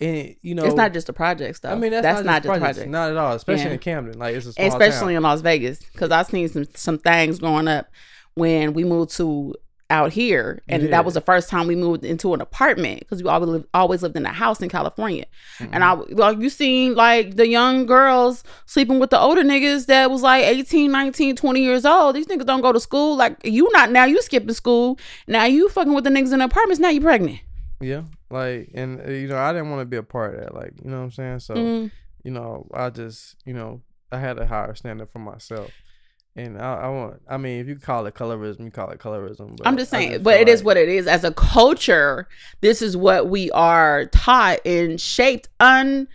And 0.00 0.34
you 0.42 0.54
know 0.54 0.64
it's 0.64 0.74
not 0.74 0.92
just 0.92 1.06
the 1.06 1.12
projects, 1.12 1.60
though. 1.60 1.70
I 1.70 1.74
mean 1.76 1.90
that's, 1.92 2.02
that's 2.02 2.24
not, 2.24 2.42
just 2.42 2.46
projects, 2.46 2.78
projects. 2.78 2.90
Not 2.90 3.10
at 3.10 3.16
all. 3.16 3.34
Especially 3.34 3.64
Yeah. 3.66 3.72
in 3.72 3.78
Camden. 3.78 4.18
Like 4.18 4.34
it's 4.34 4.46
especially 4.46 5.14
town. 5.14 5.16
in 5.16 5.22
Las 5.22 5.40
Vegas, 5.42 5.78
because 5.92 6.10
I've 6.10 6.26
seen 6.26 6.48
some 6.48 6.64
some 6.74 6.98
things 6.98 7.38
growing 7.40 7.68
up 7.68 7.86
when 8.34 8.72
we 8.74 8.84
moved 8.84 9.10
to 9.18 9.54
out 9.92 10.10
here, 10.12 10.62
and 10.68 10.82
Yeah. 10.84 10.90
that 10.90 11.04
was 11.04 11.14
the 11.14 11.20
first 11.20 11.48
time 11.48 11.66
we 11.66 11.76
moved 11.76 12.04
into 12.04 12.32
an 12.34 12.40
apartment 12.40 13.00
because 13.00 13.22
we 13.22 13.28
always 13.28 13.48
lived, 13.50 13.66
always 13.74 14.02
lived 14.02 14.16
in 14.16 14.24
a 14.26 14.32
house 14.32 14.60
in 14.62 14.68
California. 14.68 15.26
And 15.60 15.84
I 15.84 15.92
like 15.92 16.38
you 16.40 16.48
seen 16.50 16.94
like 16.94 17.36
the 17.36 17.46
young 17.46 17.86
girls 17.86 18.42
sleeping 18.66 18.98
with 18.98 19.10
the 19.10 19.20
older 19.20 19.42
niggas 19.42 19.86
that 19.86 20.10
was 20.10 20.22
like 20.22 20.44
18, 20.44 20.90
19, 20.90 21.36
20 21.36 21.60
years 21.62 21.84
old. 21.84 22.16
These 22.16 22.26
niggas 22.26 22.46
don't 22.46 22.62
go 22.62 22.72
to 22.72 22.80
school. 22.80 23.16
Like 23.16 23.36
you 23.44 23.70
not 23.72 23.90
now 23.92 24.04
you 24.04 24.20
skipping 24.22 24.54
school. 24.54 24.98
Now 25.28 25.44
you 25.44 25.68
fucking 25.68 25.92
with 25.94 26.04
the 26.04 26.10
niggas 26.10 26.32
in 26.32 26.38
the 26.40 26.46
apartments. 26.46 26.80
Now 26.80 26.88
you 26.88 27.00
pregnant. 27.00 27.40
Yeah. 27.80 28.02
Like 28.30 28.70
and 28.74 29.00
uh, 29.06 29.10
you 29.10 29.28
know, 29.28 29.36
I 29.38 29.52
didn't 29.52 29.70
want 29.70 29.82
to 29.82 29.86
be 29.86 29.98
a 29.98 30.02
part 30.02 30.34
of 30.34 30.40
that. 30.40 30.54
Like, 30.54 30.72
you 30.82 30.90
know 30.90 30.98
what 30.98 31.04
I'm 31.04 31.10
saying? 31.12 31.40
So, 31.40 31.54
Mm. 31.54 31.90
you 32.24 32.30
know, 32.30 32.66
I 32.72 32.88
just, 32.90 33.36
you 33.44 33.52
know, 33.52 33.82
I 34.10 34.18
had 34.18 34.38
a 34.38 34.46
higher 34.46 34.74
standard 34.74 35.10
for 35.10 35.18
myself. 35.18 35.70
And 36.34 36.58
I, 36.58 36.74
I 36.74 36.88
want 36.88 37.20
I 37.28 37.36
mean, 37.36 37.60
if 37.60 37.68
you 37.68 37.76
call 37.76 38.06
it 38.06 38.14
colorism, 38.14 38.64
you 38.64 38.70
call 38.70 38.88
it 38.90 38.98
colorism. 38.98 39.56
But 39.58 39.66
I'm 39.66 39.76
just 39.76 39.90
saying, 39.90 40.22
but 40.22 40.32
feel 40.34 40.40
it 40.42 40.48
is 40.48 40.60
like- 40.60 40.66
what 40.66 40.76
it 40.78 40.88
is. 40.88 41.06
As 41.06 41.24
a 41.24 41.32
culture, 41.32 42.26
this 42.62 42.80
is 42.80 42.96
what 42.96 43.28
we 43.28 43.50
are 43.50 44.06
taught 44.06 44.58
and 44.66 44.98
shaped 45.00 45.48
un 45.60 46.08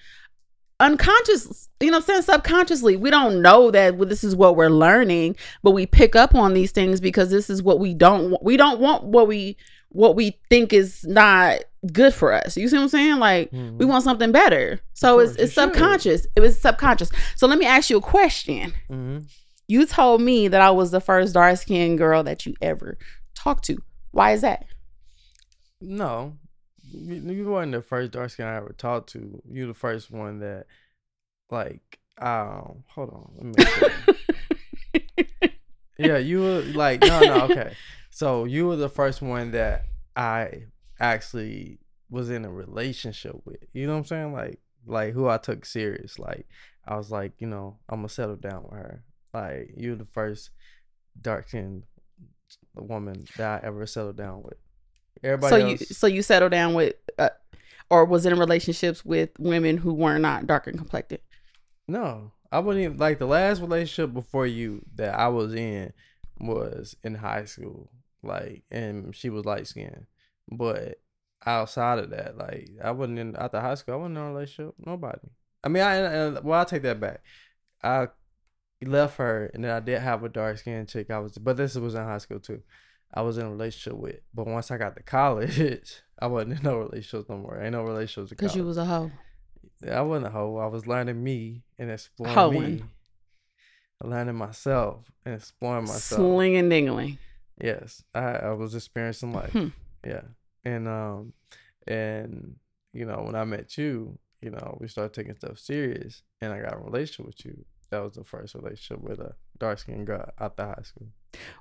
unconscious, 0.79 1.69
you 1.79 1.87
know 1.91 1.97
what 1.97 2.03
I'm 2.03 2.07
saying, 2.07 2.21
subconsciously. 2.23 2.95
We 2.97 3.09
don't 3.09 3.41
know 3.41 3.71
that 3.71 3.97
this 4.09 4.23
is 4.23 4.35
what 4.35 4.55
we're 4.55 4.69
learning, 4.69 5.35
but 5.63 5.71
we 5.71 5.85
pick 5.85 6.15
up 6.15 6.35
on 6.35 6.53
these 6.53 6.71
things 6.71 6.99
because 7.01 7.29
this 7.29 7.49
is 7.49 7.63
what 7.63 7.79
we 7.79 7.93
don't 7.93 8.31
want. 8.31 8.43
We 8.43 8.57
don't 8.57 8.79
want 8.79 9.03
what 9.03 9.27
we 9.27 9.57
what 9.89 10.15
we 10.15 10.37
think 10.49 10.73
is 10.73 11.03
not 11.05 11.59
good 11.93 12.13
for 12.13 12.33
us. 12.33 12.57
You 12.57 12.67
see 12.67 12.75
what 12.75 12.83
I'm 12.83 12.89
saying? 12.89 13.17
Like 13.19 13.51
we 13.51 13.57
Mhm. 13.59 13.87
want 13.87 14.03
something 14.03 14.31
better. 14.31 14.79
So 14.93 15.19
it's 15.19 15.31
it's 15.33 15.39
you 15.39 15.45
should. 15.47 15.53
subconscious. 15.53 16.27
It 16.35 16.41
was 16.41 16.59
subconscious. 16.59 17.09
So 17.35 17.47
let 17.47 17.57
me 17.57 17.65
ask 17.65 17.89
you 17.89 17.97
a 17.97 18.01
question. 18.01 18.73
Mhm. 18.89 19.25
You 19.67 19.85
told 19.85 20.21
me 20.21 20.47
that 20.47 20.61
I 20.61 20.71
was 20.71 20.91
the 20.91 21.01
first 21.01 21.33
dark 21.33 21.57
skinned 21.57 21.97
girl 21.97 22.23
that 22.23 22.45
you 22.45 22.55
ever 22.61 22.97
talked 23.35 23.65
to. 23.65 23.77
Why 24.11 24.31
is 24.31 24.41
that? 24.41 24.65
No, 25.81 26.37
you, 26.91 27.49
weren't 27.49 27.73
the 27.73 27.81
first 27.81 28.11
dark 28.11 28.29
skin 28.29 28.47
I 28.47 28.55
ever 28.55 28.73
talked 28.77 29.09
to. 29.11 29.41
You 29.49 29.67
the 29.67 29.73
first 29.73 30.09
one 30.09 30.39
that, 30.39 30.65
like, 31.51 31.99
um, 32.17 32.83
hold 32.87 33.09
on. 33.09 33.53
Yeah, 35.97 36.17
you 36.17 36.41
were 36.41 36.61
like, 36.61 37.01
no, 37.01 37.19
no, 37.21 37.41
okay. 37.45 37.73
So 38.09 38.45
you 38.45 38.67
were 38.67 38.75
the 38.75 38.89
first 38.89 39.21
one 39.21 39.51
that 39.51 39.85
I 40.15 40.65
actually 40.99 41.79
was 42.09 42.29
in 42.29 42.45
a 42.45 42.51
relationship 42.51 43.35
with. 43.45 43.63
You 43.73 43.87
know 43.87 43.93
what 43.93 43.99
I'm 43.99 44.05
saying? 44.05 44.33
Like, 44.33 44.59
like 44.85 45.13
who 45.13 45.27
I 45.27 45.37
took 45.37 45.65
serious. 45.65 46.19
Like, 46.19 46.47
I 46.87 46.97
was 46.97 47.11
like, 47.11 47.33
you 47.39 47.47
know, 47.47 47.77
I'm 47.89 47.99
gonna 47.99 48.09
settle 48.09 48.35
down 48.35 48.63
with 48.63 48.73
her. 48.73 49.03
Like, 49.37 49.73
you 49.77 49.95
the 49.95 50.05
first 50.05 50.49
dark 51.19 51.49
skinned 51.49 51.83
woman 52.75 53.25
that 53.37 53.63
I 53.63 53.67
ever 53.67 53.85
settled 53.85 54.17
down 54.17 54.43
with. 54.43 54.57
Everybody 55.23 55.49
so 55.49 55.67
you 55.67 55.77
so 55.77 56.07
you 56.07 56.21
settled 56.21 56.51
down 56.51 56.73
with 56.73 56.95
uh, 57.17 57.29
or 57.89 58.05
was 58.05 58.25
in 58.25 58.37
relationships 58.37 59.03
with 59.03 59.29
women 59.39 59.77
who 59.77 59.93
were 59.93 60.17
not 60.19 60.47
dark 60.47 60.67
and 60.67 60.77
complected. 60.77 61.21
no, 61.87 62.31
I 62.51 62.59
wouldn't 62.59 62.83
even 62.83 62.97
like 62.97 63.19
the 63.19 63.25
last 63.25 63.61
relationship 63.61 64.13
before 64.13 64.45
you 64.47 64.85
that 64.95 65.17
I 65.17 65.27
was 65.27 65.53
in 65.53 65.93
was 66.39 66.95
in 67.03 67.15
high 67.15 67.45
school. 67.45 67.89
Like, 68.23 68.63
and 68.71 69.15
she 69.15 69.29
was 69.29 69.45
light 69.45 69.67
skinned. 69.67 70.05
But 70.51 70.99
outside 71.45 71.99
of 71.99 72.09
that, 72.11 72.37
like, 72.37 72.69
I 72.83 72.91
wasn't 72.91 73.19
in 73.19 73.35
after 73.35 73.59
high 73.61 73.75
school. 73.75 73.95
I 73.95 73.97
wasn't 73.97 74.17
in 74.17 74.23
a 74.23 74.31
relationship. 74.33 74.75
Nobody. 74.83 75.29
I 75.63 75.69
mean, 75.69 75.83
I 75.83 76.29
well, 76.39 76.59
I'll 76.59 76.65
take 76.65 76.83
that 76.83 76.99
back. 76.99 77.21
I 77.83 78.07
left 78.85 79.17
her, 79.17 79.49
and 79.53 79.63
then 79.63 79.71
I 79.71 79.79
did 79.79 79.99
have 79.99 80.23
a 80.23 80.29
dark 80.29 80.57
skinned 80.59 80.89
chick. 80.89 81.09
I 81.09 81.19
was, 81.19 81.37
but 81.37 81.57
this 81.57 81.75
was 81.75 81.95
in 81.95 82.03
high 82.03 82.17
school 82.19 82.39
too. 82.39 82.61
I 83.13 83.21
was 83.21 83.37
in 83.37 83.45
a 83.45 83.49
relationship 83.49 83.97
with, 83.99 84.19
but 84.33 84.47
once 84.47 84.69
I 84.69 84.77
got 84.77 84.95
to 84.97 85.03
college, 85.03 86.01
I 86.19 86.27
wasn't 86.27 86.53
in 86.59 86.63
no 86.63 86.77
relationships 86.77 87.29
no 87.29 87.37
more. 87.37 87.59
Ain't 87.61 87.71
no 87.71 87.83
relationships 87.83 88.29
because 88.29 88.55
you 88.55 88.65
was 88.65 88.77
a 88.77 88.85
hoe. 88.85 89.11
I 89.89 90.01
wasn't 90.01 90.27
a 90.27 90.29
hoe. 90.31 90.57
I 90.57 90.67
was 90.67 90.87
learning 90.87 91.23
me 91.23 91.63
and 91.79 91.89
exploring 91.91 92.33
Hoeing. 92.33 92.75
me, 92.75 92.83
learning 94.03 94.35
myself 94.35 95.11
and 95.25 95.35
exploring 95.35 95.85
myself. 95.85 96.19
Slinging 96.19 96.69
dingling. 96.69 97.17
Yes, 97.61 98.03
I, 98.13 98.33
I 98.33 98.53
was 98.53 98.75
experiencing 98.75 99.33
life. 99.33 99.51
Hmm. 99.51 99.67
Yeah, 100.05 100.21
and 100.63 100.87
um, 100.87 101.33
and 101.87 102.55
you 102.93 103.05
know 103.05 103.23
when 103.23 103.35
I 103.35 103.43
met 103.45 103.77
you, 103.77 104.19
you 104.41 104.51
know 104.51 104.77
we 104.79 104.87
started 104.87 105.13
taking 105.13 105.35
stuff 105.35 105.57
serious, 105.59 106.23
and 106.41 106.53
I 106.53 106.59
got 106.61 106.75
a 106.75 106.77
relationship 106.77 107.25
with 107.25 107.45
you. 107.45 107.65
That 107.89 107.99
was 108.03 108.15
the 108.15 108.23
first 108.23 108.53
relationship 108.53 109.01
with 109.01 109.19
a 109.19 109.35
dark 109.57 109.79
skinned 109.79 110.07
girl 110.07 110.29
after 110.39 110.65
high 110.65 110.81
school. 110.83 111.07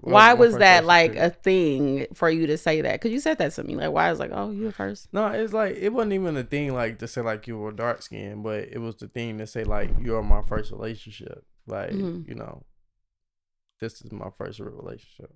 Well, 0.02 0.14
why 0.14 0.34
was 0.34 0.56
that 0.56 0.84
like 0.84 1.14
a 1.16 1.30
thing 1.30 2.06
for 2.14 2.28
you 2.30 2.46
to 2.48 2.56
say 2.58 2.80
that? 2.80 2.92
Because 2.94 3.12
you 3.12 3.20
said 3.20 3.38
that 3.38 3.52
to 3.52 3.64
me. 3.64 3.76
Like, 3.76 3.92
why 3.92 4.10
is 4.10 4.18
like, 4.18 4.30
oh, 4.32 4.50
you 4.50 4.64
the 4.64 4.72
first? 4.72 5.08
No, 5.12 5.26
it's 5.28 5.52
like 5.52 5.76
it 5.76 5.92
wasn't 5.92 6.14
even 6.14 6.36
a 6.36 6.42
thing 6.44 6.72
like 6.74 6.98
to 6.98 7.08
say 7.08 7.20
like 7.20 7.46
you 7.46 7.58
were 7.58 7.72
dark 7.72 8.02
skinned, 8.02 8.42
but 8.42 8.64
it 8.70 8.78
was 8.78 8.96
the 8.96 9.08
thing 9.08 9.38
to 9.38 9.46
say 9.46 9.64
like 9.64 9.90
you're 10.00 10.22
my 10.22 10.42
first 10.42 10.72
relationship. 10.72 11.44
Like 11.66 11.90
Mhm. 11.90 12.26
you 12.28 12.34
know, 12.34 12.64
this 13.80 14.00
is 14.00 14.10
my 14.12 14.30
first 14.38 14.58
real 14.58 14.70
relationship. 14.70 15.34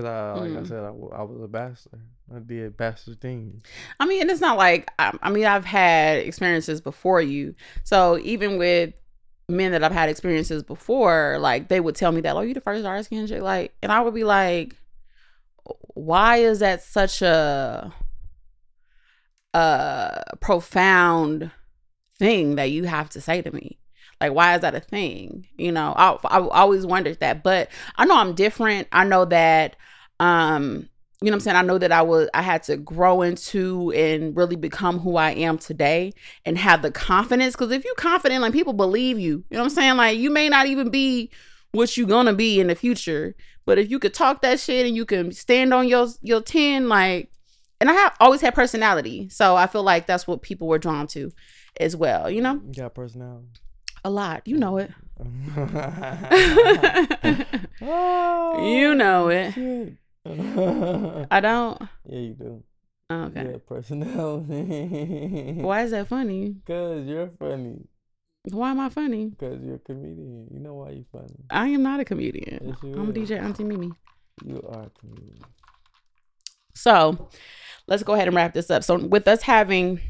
Cause 0.00 0.08
I 0.08 0.32
like 0.34 0.56
I 0.56 0.60
Mm. 0.62 0.68
said 0.68 0.78
I, 0.84 0.88
I 0.88 1.22
was 1.22 1.42
a 1.42 1.48
bachelor. 1.48 2.00
I 2.34 2.38
did 2.38 2.76
bachelor 2.76 3.14
things. 3.14 3.62
I 3.98 4.06
mean, 4.06 4.22
and 4.22 4.30
it's 4.30 4.40
not 4.40 4.56
like 4.56 4.90
I, 4.98 5.16
I 5.22 5.30
mean 5.30 5.44
I've 5.44 5.64
had 5.66 6.18
experiences 6.18 6.80
before 6.80 7.20
you. 7.20 7.54
So 7.84 8.18
even 8.18 8.56
with 8.56 8.94
men 9.48 9.72
that 9.72 9.84
I've 9.84 9.92
had 9.92 10.08
experiences 10.08 10.62
before, 10.62 11.36
like 11.38 11.68
they 11.68 11.80
would 11.80 11.96
tell 11.96 12.12
me 12.12 12.22
that, 12.22 12.34
"Oh, 12.34 12.40
you 12.40 12.54
the 12.54 12.60
first 12.62 12.82
dark 12.82 13.06
chick," 13.08 13.42
like, 13.42 13.74
and 13.82 13.92
I 13.92 14.00
would 14.00 14.14
be 14.14 14.24
like, 14.24 14.74
"Why 15.94 16.36
is 16.36 16.60
that 16.60 16.82
such 16.82 17.20
a 17.20 17.92
a 19.52 20.22
profound 20.40 21.50
thing 22.18 22.54
that 22.56 22.70
you 22.70 22.84
have 22.84 23.10
to 23.10 23.20
say 23.20 23.42
to 23.42 23.52
me?" 23.52 23.78
Like, 24.20 24.34
why 24.34 24.54
is 24.54 24.60
that 24.60 24.74
a 24.74 24.80
thing? 24.80 25.48
You 25.56 25.72
know, 25.72 25.94
I, 25.96 26.10
I 26.24 26.40
always 26.48 26.84
wondered 26.84 27.20
that, 27.20 27.42
but 27.42 27.70
I 27.96 28.04
know 28.04 28.16
I'm 28.18 28.34
different. 28.34 28.86
I 28.92 29.04
know 29.04 29.24
that, 29.24 29.76
um, 30.20 30.88
you 31.22 31.26
know 31.26 31.32
what 31.32 31.34
I'm 31.34 31.40
saying? 31.40 31.56
I 31.56 31.62
know 31.62 31.76
that 31.78 31.92
I 31.92 32.02
was 32.02 32.28
I 32.32 32.40
had 32.40 32.62
to 32.64 32.76
grow 32.78 33.22
into 33.22 33.92
and 33.92 34.34
really 34.34 34.56
become 34.56 35.00
who 35.00 35.16
I 35.16 35.32
am 35.32 35.58
today 35.58 36.12
and 36.46 36.56
have 36.56 36.80
the 36.80 36.90
confidence. 36.90 37.54
Cause 37.56 37.70
if 37.72 37.84
you're 37.84 37.94
confident, 37.96 38.40
like 38.40 38.52
people 38.54 38.72
believe 38.72 39.18
you. 39.18 39.44
You 39.50 39.56
know 39.56 39.58
what 39.58 39.64
I'm 39.64 39.70
saying? 39.70 39.96
Like 39.98 40.16
you 40.18 40.30
may 40.30 40.48
not 40.48 40.66
even 40.66 40.88
be 40.88 41.30
what 41.72 41.96
you're 41.96 42.06
gonna 42.06 42.32
be 42.32 42.58
in 42.58 42.68
the 42.68 42.74
future. 42.74 43.34
But 43.66 43.78
if 43.78 43.90
you 43.90 43.98
could 43.98 44.14
talk 44.14 44.40
that 44.42 44.60
shit 44.60 44.86
and 44.86 44.96
you 44.96 45.04
can 45.04 45.30
stand 45.32 45.74
on 45.74 45.88
your 45.88 46.06
your 46.22 46.40
10, 46.40 46.88
like 46.88 47.30
and 47.80 47.90
I 47.90 47.94
have 47.94 48.14
always 48.20 48.40
had 48.40 48.54
personality. 48.54 49.28
So 49.28 49.56
I 49.56 49.66
feel 49.66 49.82
like 49.82 50.06
that's 50.06 50.26
what 50.26 50.40
people 50.42 50.68
were 50.68 50.78
drawn 50.78 51.06
to 51.08 51.32
as 51.78 51.96
well, 51.96 52.30
you 52.30 52.40
know? 52.40 52.60
You 52.66 52.82
got 52.82 52.94
personality. 52.94 53.46
A 54.04 54.10
lot. 54.10 54.42
You 54.46 54.56
know 54.56 54.78
it. 54.78 54.90
oh, 57.82 58.56
You 58.72 58.94
know 58.94 59.28
it. 59.28 59.52
shit. 59.52 59.94
I 61.30 61.40
don't. 61.40 61.80
Yeah, 62.06 62.18
you 62.18 62.34
do. 62.34 62.62
Oh, 63.10 63.22
okay. 63.24 63.50
Yeah, 63.50 63.56
personality. 63.66 65.62
Why 65.62 65.82
is 65.82 65.90
that 65.92 66.06
funny? 66.08 66.56
Cause 66.66 67.06
you're 67.06 67.30
funny. 67.38 67.86
Why 68.50 68.70
am 68.70 68.80
I 68.80 68.88
funny? 68.88 69.32
Cause 69.38 69.58
you're 69.62 69.76
a 69.76 69.78
comedian. 69.78 70.48
You 70.52 70.60
know 70.60 70.74
why 70.74 70.90
you're 70.90 71.04
funny. 71.12 71.44
I 71.50 71.68
am 71.68 71.82
not 71.82 72.00
a 72.00 72.04
comedian. 72.04 72.68
Yes, 72.68 72.76
I'm. 72.82 73.12
DJ 73.12 73.40
Auntie 73.40 73.64
Mimi. 73.64 73.90
You 74.44 74.62
are 74.68 74.84
a 74.84 74.90
comedian. 74.98 75.38
So 76.74 77.28
let's 77.86 78.02
go 78.02 78.14
ahead 78.14 78.28
and 78.28 78.36
wrap 78.36 78.54
this 78.54 78.70
up. 78.70 78.84
So 78.84 78.96
with 78.98 79.26
us 79.28 79.42
having 79.42 80.00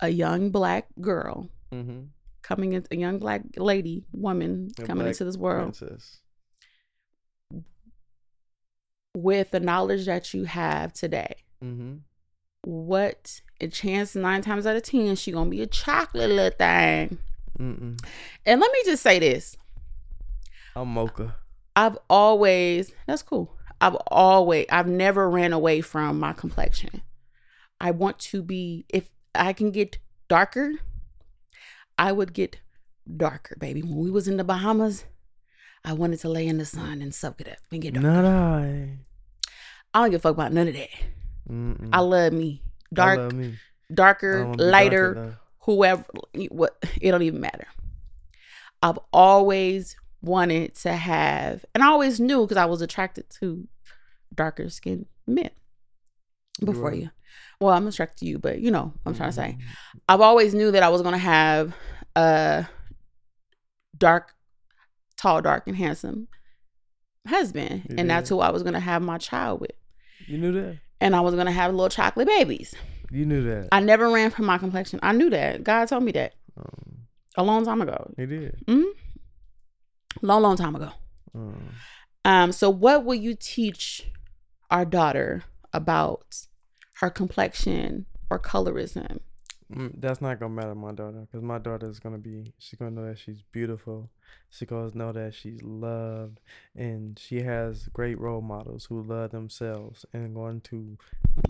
a 0.00 0.08
young 0.08 0.50
black 0.50 0.86
girl 1.00 1.48
Mm-hmm. 1.74 2.02
coming 2.42 2.74
into 2.74 2.86
a 2.92 2.96
young 2.96 3.18
black 3.18 3.42
lady, 3.56 4.04
woman 4.12 4.68
A 4.78 4.82
coming 4.84 5.08
into 5.08 5.24
this 5.24 5.36
world 5.36 5.76
Princess. 5.76 6.20
With 9.16 9.50
the 9.50 9.60
knowledge 9.60 10.04
that 10.06 10.34
you 10.34 10.44
have 10.44 10.92
today, 10.92 11.36
Mm-hmm. 11.64 11.94
what 12.62 13.40
a 13.62 13.68
chance 13.68 14.14
nine 14.14 14.42
times 14.42 14.66
out 14.66 14.76
of 14.76 14.82
ten 14.82 15.16
she 15.16 15.32
gonna 15.32 15.48
be 15.48 15.62
a 15.62 15.66
chocolate 15.66 16.28
little 16.30 16.50
thing. 16.56 17.18
Mm-mm. 17.58 17.98
And 18.44 18.60
let 18.60 18.70
me 18.72 18.78
just 18.84 19.02
say 19.02 19.18
this. 19.18 19.56
I'm 20.74 20.88
mocha. 20.88 21.34
I've 21.74 21.96
always 22.10 22.92
that's 23.06 23.22
cool. 23.22 23.56
I've 23.80 23.94
always 24.08 24.66
I've 24.70 24.86
never 24.86 25.30
ran 25.30 25.54
away 25.54 25.80
from 25.80 26.18
my 26.20 26.34
complexion. 26.34 27.00
I 27.80 27.90
want 27.92 28.18
to 28.18 28.42
be 28.42 28.84
if 28.90 29.08
I 29.34 29.54
can 29.54 29.70
get 29.70 29.96
darker, 30.28 30.72
I 31.98 32.12
would 32.12 32.34
get 32.34 32.58
darker, 33.16 33.56
baby. 33.58 33.80
When 33.82 33.96
we 33.96 34.10
was 34.10 34.28
in 34.28 34.36
the 34.36 34.44
Bahamas, 34.44 35.04
I 35.84 35.94
wanted 35.94 36.20
to 36.20 36.28
lay 36.28 36.46
in 36.46 36.58
the 36.58 36.66
sun 36.66 37.00
and 37.00 37.14
soak 37.14 37.40
it 37.40 37.48
up 37.48 37.58
and 37.72 37.80
get 37.80 37.94
darker. 37.94 38.08
Not 38.08 38.24
I. 38.26 38.98
I 39.96 40.00
don't 40.00 40.10
give 40.10 40.20
a 40.20 40.22
fuck 40.22 40.34
about 40.34 40.52
none 40.52 40.68
of 40.68 40.74
that. 40.74 40.90
Mm-mm. 41.50 41.88
I 41.90 42.00
love 42.00 42.34
me. 42.34 42.60
Dark, 42.92 43.18
love 43.18 43.32
me. 43.32 43.54
Darker, 43.92 44.52
lighter, 44.58 45.14
darker, 45.14 45.38
whoever 45.60 46.04
what 46.50 46.76
it 47.00 47.10
don't 47.10 47.22
even 47.22 47.40
matter. 47.40 47.66
I've 48.82 48.98
always 49.10 49.96
wanted 50.20 50.74
to 50.74 50.92
have 50.92 51.64
and 51.74 51.82
I 51.82 51.86
always 51.86 52.20
knew 52.20 52.42
because 52.42 52.58
I 52.58 52.66
was 52.66 52.82
attracted 52.82 53.30
to 53.40 53.66
darker 54.34 54.68
skinned 54.68 55.06
men 55.26 55.48
before 56.62 56.90
are. 56.90 56.94
you. 56.94 57.10
Well, 57.58 57.72
I'm 57.72 57.86
attracted 57.86 58.18
to 58.18 58.26
you, 58.26 58.38
but 58.38 58.60
you 58.60 58.70
know 58.70 58.92
what 59.02 59.12
I'm 59.12 59.16
trying 59.16 59.30
to 59.30 59.34
say. 59.34 59.56
Mhm. 59.58 60.00
I've 60.10 60.20
always 60.20 60.52
knew 60.52 60.72
that 60.72 60.82
I 60.82 60.90
was 60.90 61.00
gonna 61.00 61.16
have 61.16 61.74
a 62.14 62.68
dark, 63.96 64.34
tall, 65.16 65.40
dark, 65.40 65.66
and 65.66 65.76
handsome 65.76 66.28
husband. 67.26 67.86
You 67.88 67.96
and 67.96 68.10
that's 68.10 68.28
who 68.28 68.40
I 68.40 68.50
was 68.50 68.62
gonna 68.62 68.78
have 68.78 69.00
my 69.00 69.16
child 69.16 69.62
with. 69.62 69.72
You 70.26 70.38
knew 70.38 70.52
that. 70.52 70.78
And 71.00 71.14
I 71.14 71.20
was 71.20 71.34
gonna 71.34 71.52
have 71.52 71.72
little 71.72 71.88
chocolate 71.88 72.26
babies. 72.28 72.74
You 73.10 73.26
knew 73.26 73.44
that. 73.44 73.68
I 73.72 73.80
never 73.80 74.10
ran 74.10 74.30
from 74.30 74.46
my 74.46 74.58
complexion. 74.58 74.98
I 75.02 75.12
knew 75.12 75.30
that. 75.30 75.62
God 75.62 75.86
told 75.86 76.02
me 76.02 76.12
that 76.12 76.34
Um, 76.56 77.06
a 77.36 77.44
long 77.44 77.64
time 77.64 77.80
ago. 77.82 78.12
he 78.16 78.26
did. 78.26 78.56
hmm 78.66 78.82
Long, 80.22 80.42
long 80.42 80.56
time 80.56 80.74
ago. 80.74 80.90
Um, 81.34 81.68
Um, 82.24 82.52
so 82.52 82.70
what 82.70 83.04
will 83.04 83.14
you 83.14 83.36
teach 83.38 84.10
our 84.70 84.84
daughter 84.84 85.44
about 85.72 86.46
her 87.00 87.10
complexion 87.10 88.06
or 88.30 88.38
colorism? 88.38 89.20
Mm, 89.72 89.92
that's 90.00 90.20
not 90.20 90.38
gonna 90.40 90.54
matter 90.54 90.74
my 90.74 90.92
daughter 90.92 91.20
because 91.20 91.42
my 91.42 91.58
daughter 91.58 91.88
is 91.88 91.98
gonna 91.98 92.18
be. 92.18 92.52
She's 92.58 92.78
gonna 92.78 92.90
know 92.90 93.06
that 93.06 93.18
she's 93.18 93.42
beautiful. 93.52 94.10
She's 94.50 94.68
gonna 94.68 94.90
know 94.94 95.12
that 95.12 95.34
she's 95.34 95.62
loved, 95.62 96.40
and 96.74 97.18
she 97.18 97.42
has 97.42 97.88
great 97.88 98.18
role 98.18 98.40
models 98.40 98.86
who 98.86 99.02
love 99.02 99.30
themselves 99.30 100.04
and 100.12 100.34
going 100.34 100.60
to 100.62 100.96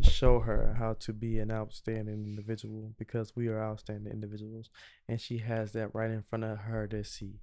show 0.02 0.40
her 0.40 0.74
how 0.78 0.94
to 1.00 1.12
be 1.12 1.38
an 1.38 1.50
outstanding 1.50 2.24
individual 2.26 2.92
because 2.98 3.34
we 3.36 3.48
are 3.48 3.62
outstanding 3.62 4.12
individuals, 4.12 4.70
and 5.08 5.20
she 5.20 5.38
has 5.38 5.72
that 5.72 5.94
right 5.94 6.10
in 6.10 6.22
front 6.22 6.44
of 6.44 6.58
her 6.58 6.86
to 6.88 7.04
see. 7.04 7.40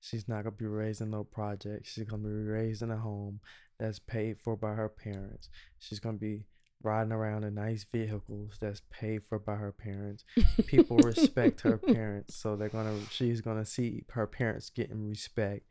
She's 0.00 0.28
not 0.28 0.44
gonna 0.44 0.56
be 0.56 0.66
raised 0.66 1.00
in 1.00 1.10
no 1.10 1.24
project. 1.24 1.86
She's 1.86 2.04
gonna 2.04 2.22
be 2.22 2.28
raised 2.30 2.82
in 2.82 2.90
a 2.90 2.96
home 2.96 3.40
that's 3.78 3.98
paid 3.98 4.38
for 4.38 4.56
by 4.56 4.74
her 4.74 4.88
parents. 4.88 5.48
She's 5.78 6.00
gonna 6.00 6.18
be 6.18 6.44
riding 6.86 7.12
around 7.12 7.42
in 7.42 7.54
nice 7.54 7.84
vehicles 7.92 8.56
that's 8.60 8.80
paid 8.90 9.22
for 9.28 9.38
by 9.38 9.56
her 9.56 9.72
parents. 9.72 10.24
People 10.66 10.98
respect 10.98 11.62
her 11.62 11.76
parents, 11.76 12.36
so 12.36 12.54
they're 12.54 12.68
gonna 12.68 12.98
she's 13.10 13.40
gonna 13.40 13.66
see 13.66 14.04
her 14.10 14.26
parents 14.26 14.70
getting 14.70 15.08
respect 15.08 15.66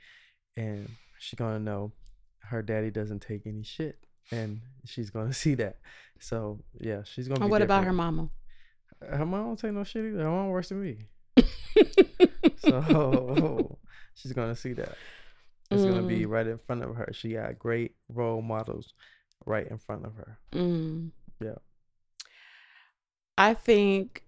and 0.57 0.89
she's 1.17 1.37
gonna 1.37 1.59
know 1.59 1.93
her 2.39 2.61
daddy 2.61 2.91
doesn't 2.91 3.21
take 3.21 3.47
any 3.47 3.63
shit. 3.63 3.97
And 4.31 4.61
she's 4.83 5.09
gonna 5.09 5.33
see 5.45 5.55
that. 5.55 5.77
So 6.19 6.59
yeah, 6.79 7.03
she's 7.05 7.27
gonna 7.27 7.39
be 7.39 7.49
what 7.49 7.61
about 7.61 7.85
her 7.85 7.93
mama? 7.93 8.29
Her 9.01 9.25
mom 9.25 9.45
don't 9.45 9.59
take 9.59 9.71
no 9.71 9.83
shit 9.83 10.05
either. 10.05 10.23
Her 10.23 10.29
mom 10.29 10.49
worse 10.49 10.69
than 10.69 10.81
me. 10.81 10.97
So 12.59 13.77
she's 14.15 14.33
gonna 14.33 14.55
see 14.55 14.73
that. 14.73 14.95
It's 15.69 15.83
gonna 15.83 16.03
be 16.03 16.21
mm. 16.21 16.29
right 16.29 16.47
in 16.47 16.57
front 16.57 16.83
of 16.83 16.95
her. 16.95 17.09
She 17.13 17.33
got 17.33 17.59
great 17.59 17.95
role 18.09 18.41
models 18.41 18.93
right 19.45 19.67
in 19.67 19.77
front 19.77 20.05
of 20.05 20.15
her. 20.15 20.39
Mm. 20.53 21.11
Yeah. 21.41 21.55
I 23.37 23.53
think 23.53 24.23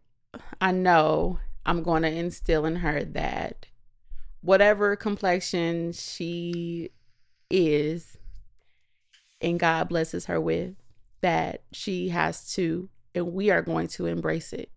I 0.60 0.72
know 0.72 1.40
I'm 1.66 1.84
going 1.84 2.04
to 2.04 2.12
instill 2.12 2.66
in 2.66 2.78
her 2.78 3.04
that 3.04 3.68
whatever 4.42 4.96
complexion 4.96 5.92
she 5.92 6.92
is 7.50 8.18
and 9.42 9.60
God 9.60 9.90
blesses 9.90 10.26
her 10.26 10.42
with, 10.42 10.76
that 11.22 11.64
she 11.72 12.10
has 12.10 12.54
to, 12.54 12.90
and 13.14 13.34
we 13.34 13.50
are 13.50 13.62
going 13.62 13.88
to 13.88 14.06
embrace 14.06 14.54
it. 14.54 14.72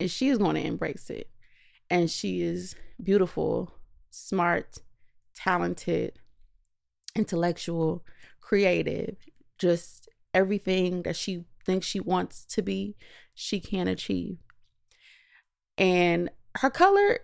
And 0.00 0.10
she 0.10 0.28
is 0.28 0.38
going 0.38 0.54
to 0.54 0.64
embrace 0.64 1.10
it. 1.10 1.28
And 1.90 2.10
she 2.10 2.42
is 2.42 2.74
beautiful, 3.02 3.72
smart, 4.10 4.78
talented, 5.34 6.18
intellectual, 7.14 8.04
creative, 8.40 9.16
just 9.58 10.08
everything 10.34 11.02
that 11.02 11.16
she 11.16 11.44
thinks 11.64 11.86
she 11.86 12.00
wants 12.00 12.44
to 12.46 12.62
be, 12.62 12.96
she 13.34 13.60
can 13.60 13.88
achieve. 13.88 14.38
And 15.76 16.30
her 16.56 16.70
color, 16.70 17.20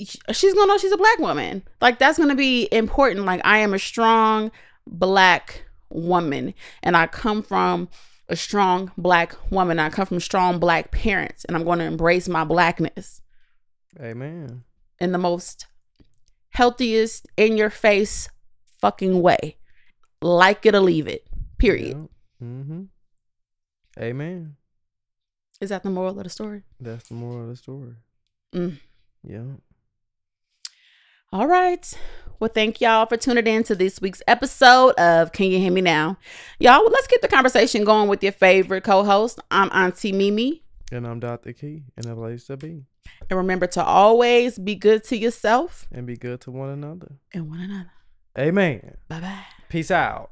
she's 0.00 0.54
gonna 0.54 0.66
know 0.66 0.78
she's 0.78 0.92
a 0.92 0.96
black 0.96 1.18
woman. 1.18 1.62
Like 1.80 1.98
that's 1.98 2.18
gonna 2.18 2.34
be 2.34 2.68
important. 2.72 3.26
Like 3.26 3.40
I 3.44 3.58
am 3.58 3.74
a 3.74 3.78
strong 3.78 4.50
black 4.86 5.64
woman, 5.90 6.54
and 6.82 6.96
I 6.96 7.06
come 7.06 7.42
from 7.42 7.88
a 8.28 8.36
strong 8.36 8.92
black 8.96 9.34
woman. 9.50 9.78
I 9.78 9.90
come 9.90 10.06
from 10.06 10.20
strong 10.20 10.58
black 10.58 10.90
parents, 10.90 11.44
and 11.44 11.56
I'm 11.56 11.64
going 11.64 11.80
to 11.80 11.84
embrace 11.84 12.28
my 12.28 12.44
blackness. 12.44 13.20
Amen. 14.00 14.64
In 15.00 15.12
the 15.12 15.18
most 15.18 15.66
healthiest, 16.50 17.26
in 17.36 17.56
your 17.56 17.70
face 17.70 18.28
fucking 18.80 19.20
way. 19.20 19.56
Like 20.22 20.66
it 20.66 20.74
or 20.74 20.80
leave 20.80 21.06
it. 21.06 21.26
Period. 21.58 22.08
Yeah. 22.40 22.46
Mm-hmm. 22.46 22.82
Amen. 23.98 24.56
Is 25.60 25.70
that 25.70 25.82
the 25.82 25.90
moral 25.90 26.18
of 26.18 26.24
the 26.24 26.30
story? 26.30 26.62
That's 26.78 27.08
the 27.08 27.14
moral 27.14 27.42
of 27.42 27.48
the 27.48 27.56
story. 27.56 27.94
Mm. 28.54 28.78
Yeah. 29.22 29.44
All 31.32 31.46
right. 31.46 31.92
Well, 32.40 32.50
thank 32.52 32.80
y'all 32.80 33.06
for 33.06 33.16
tuning 33.16 33.46
in 33.46 33.62
to 33.64 33.74
this 33.74 34.00
week's 34.00 34.22
episode 34.26 34.92
of 34.92 35.32
Can 35.32 35.50
You 35.50 35.58
Hear 35.58 35.70
Me 35.70 35.80
Now? 35.80 36.16
Y'all, 36.58 36.80
well, 36.80 36.90
let's 36.90 37.06
get 37.06 37.22
the 37.22 37.28
conversation 37.28 37.84
going 37.84 38.08
with 38.08 38.22
your 38.22 38.32
favorite 38.32 38.82
co 38.82 39.04
host. 39.04 39.38
I'm 39.50 39.70
Auntie 39.72 40.12
Mimi. 40.12 40.64
And 40.90 41.06
I'm 41.06 41.20
Dr. 41.20 41.52
Key, 41.52 41.84
and 41.96 42.06
a 42.06 42.16
place 42.16 42.46
to 42.46 42.56
be. 42.56 42.84
And 43.28 43.36
remember 43.36 43.66
to 43.68 43.84
always 43.84 44.58
be 44.58 44.74
good 44.74 45.04
to 45.04 45.16
yourself 45.16 45.86
and 45.92 46.06
be 46.06 46.16
good 46.16 46.40
to 46.42 46.50
one 46.50 46.70
another. 46.70 47.12
And 47.32 47.48
one 47.48 47.60
another. 47.60 47.90
Amen. 48.38 48.96
Bye 49.08 49.20
bye. 49.20 49.44
Peace 49.68 49.90
out. 49.90 50.30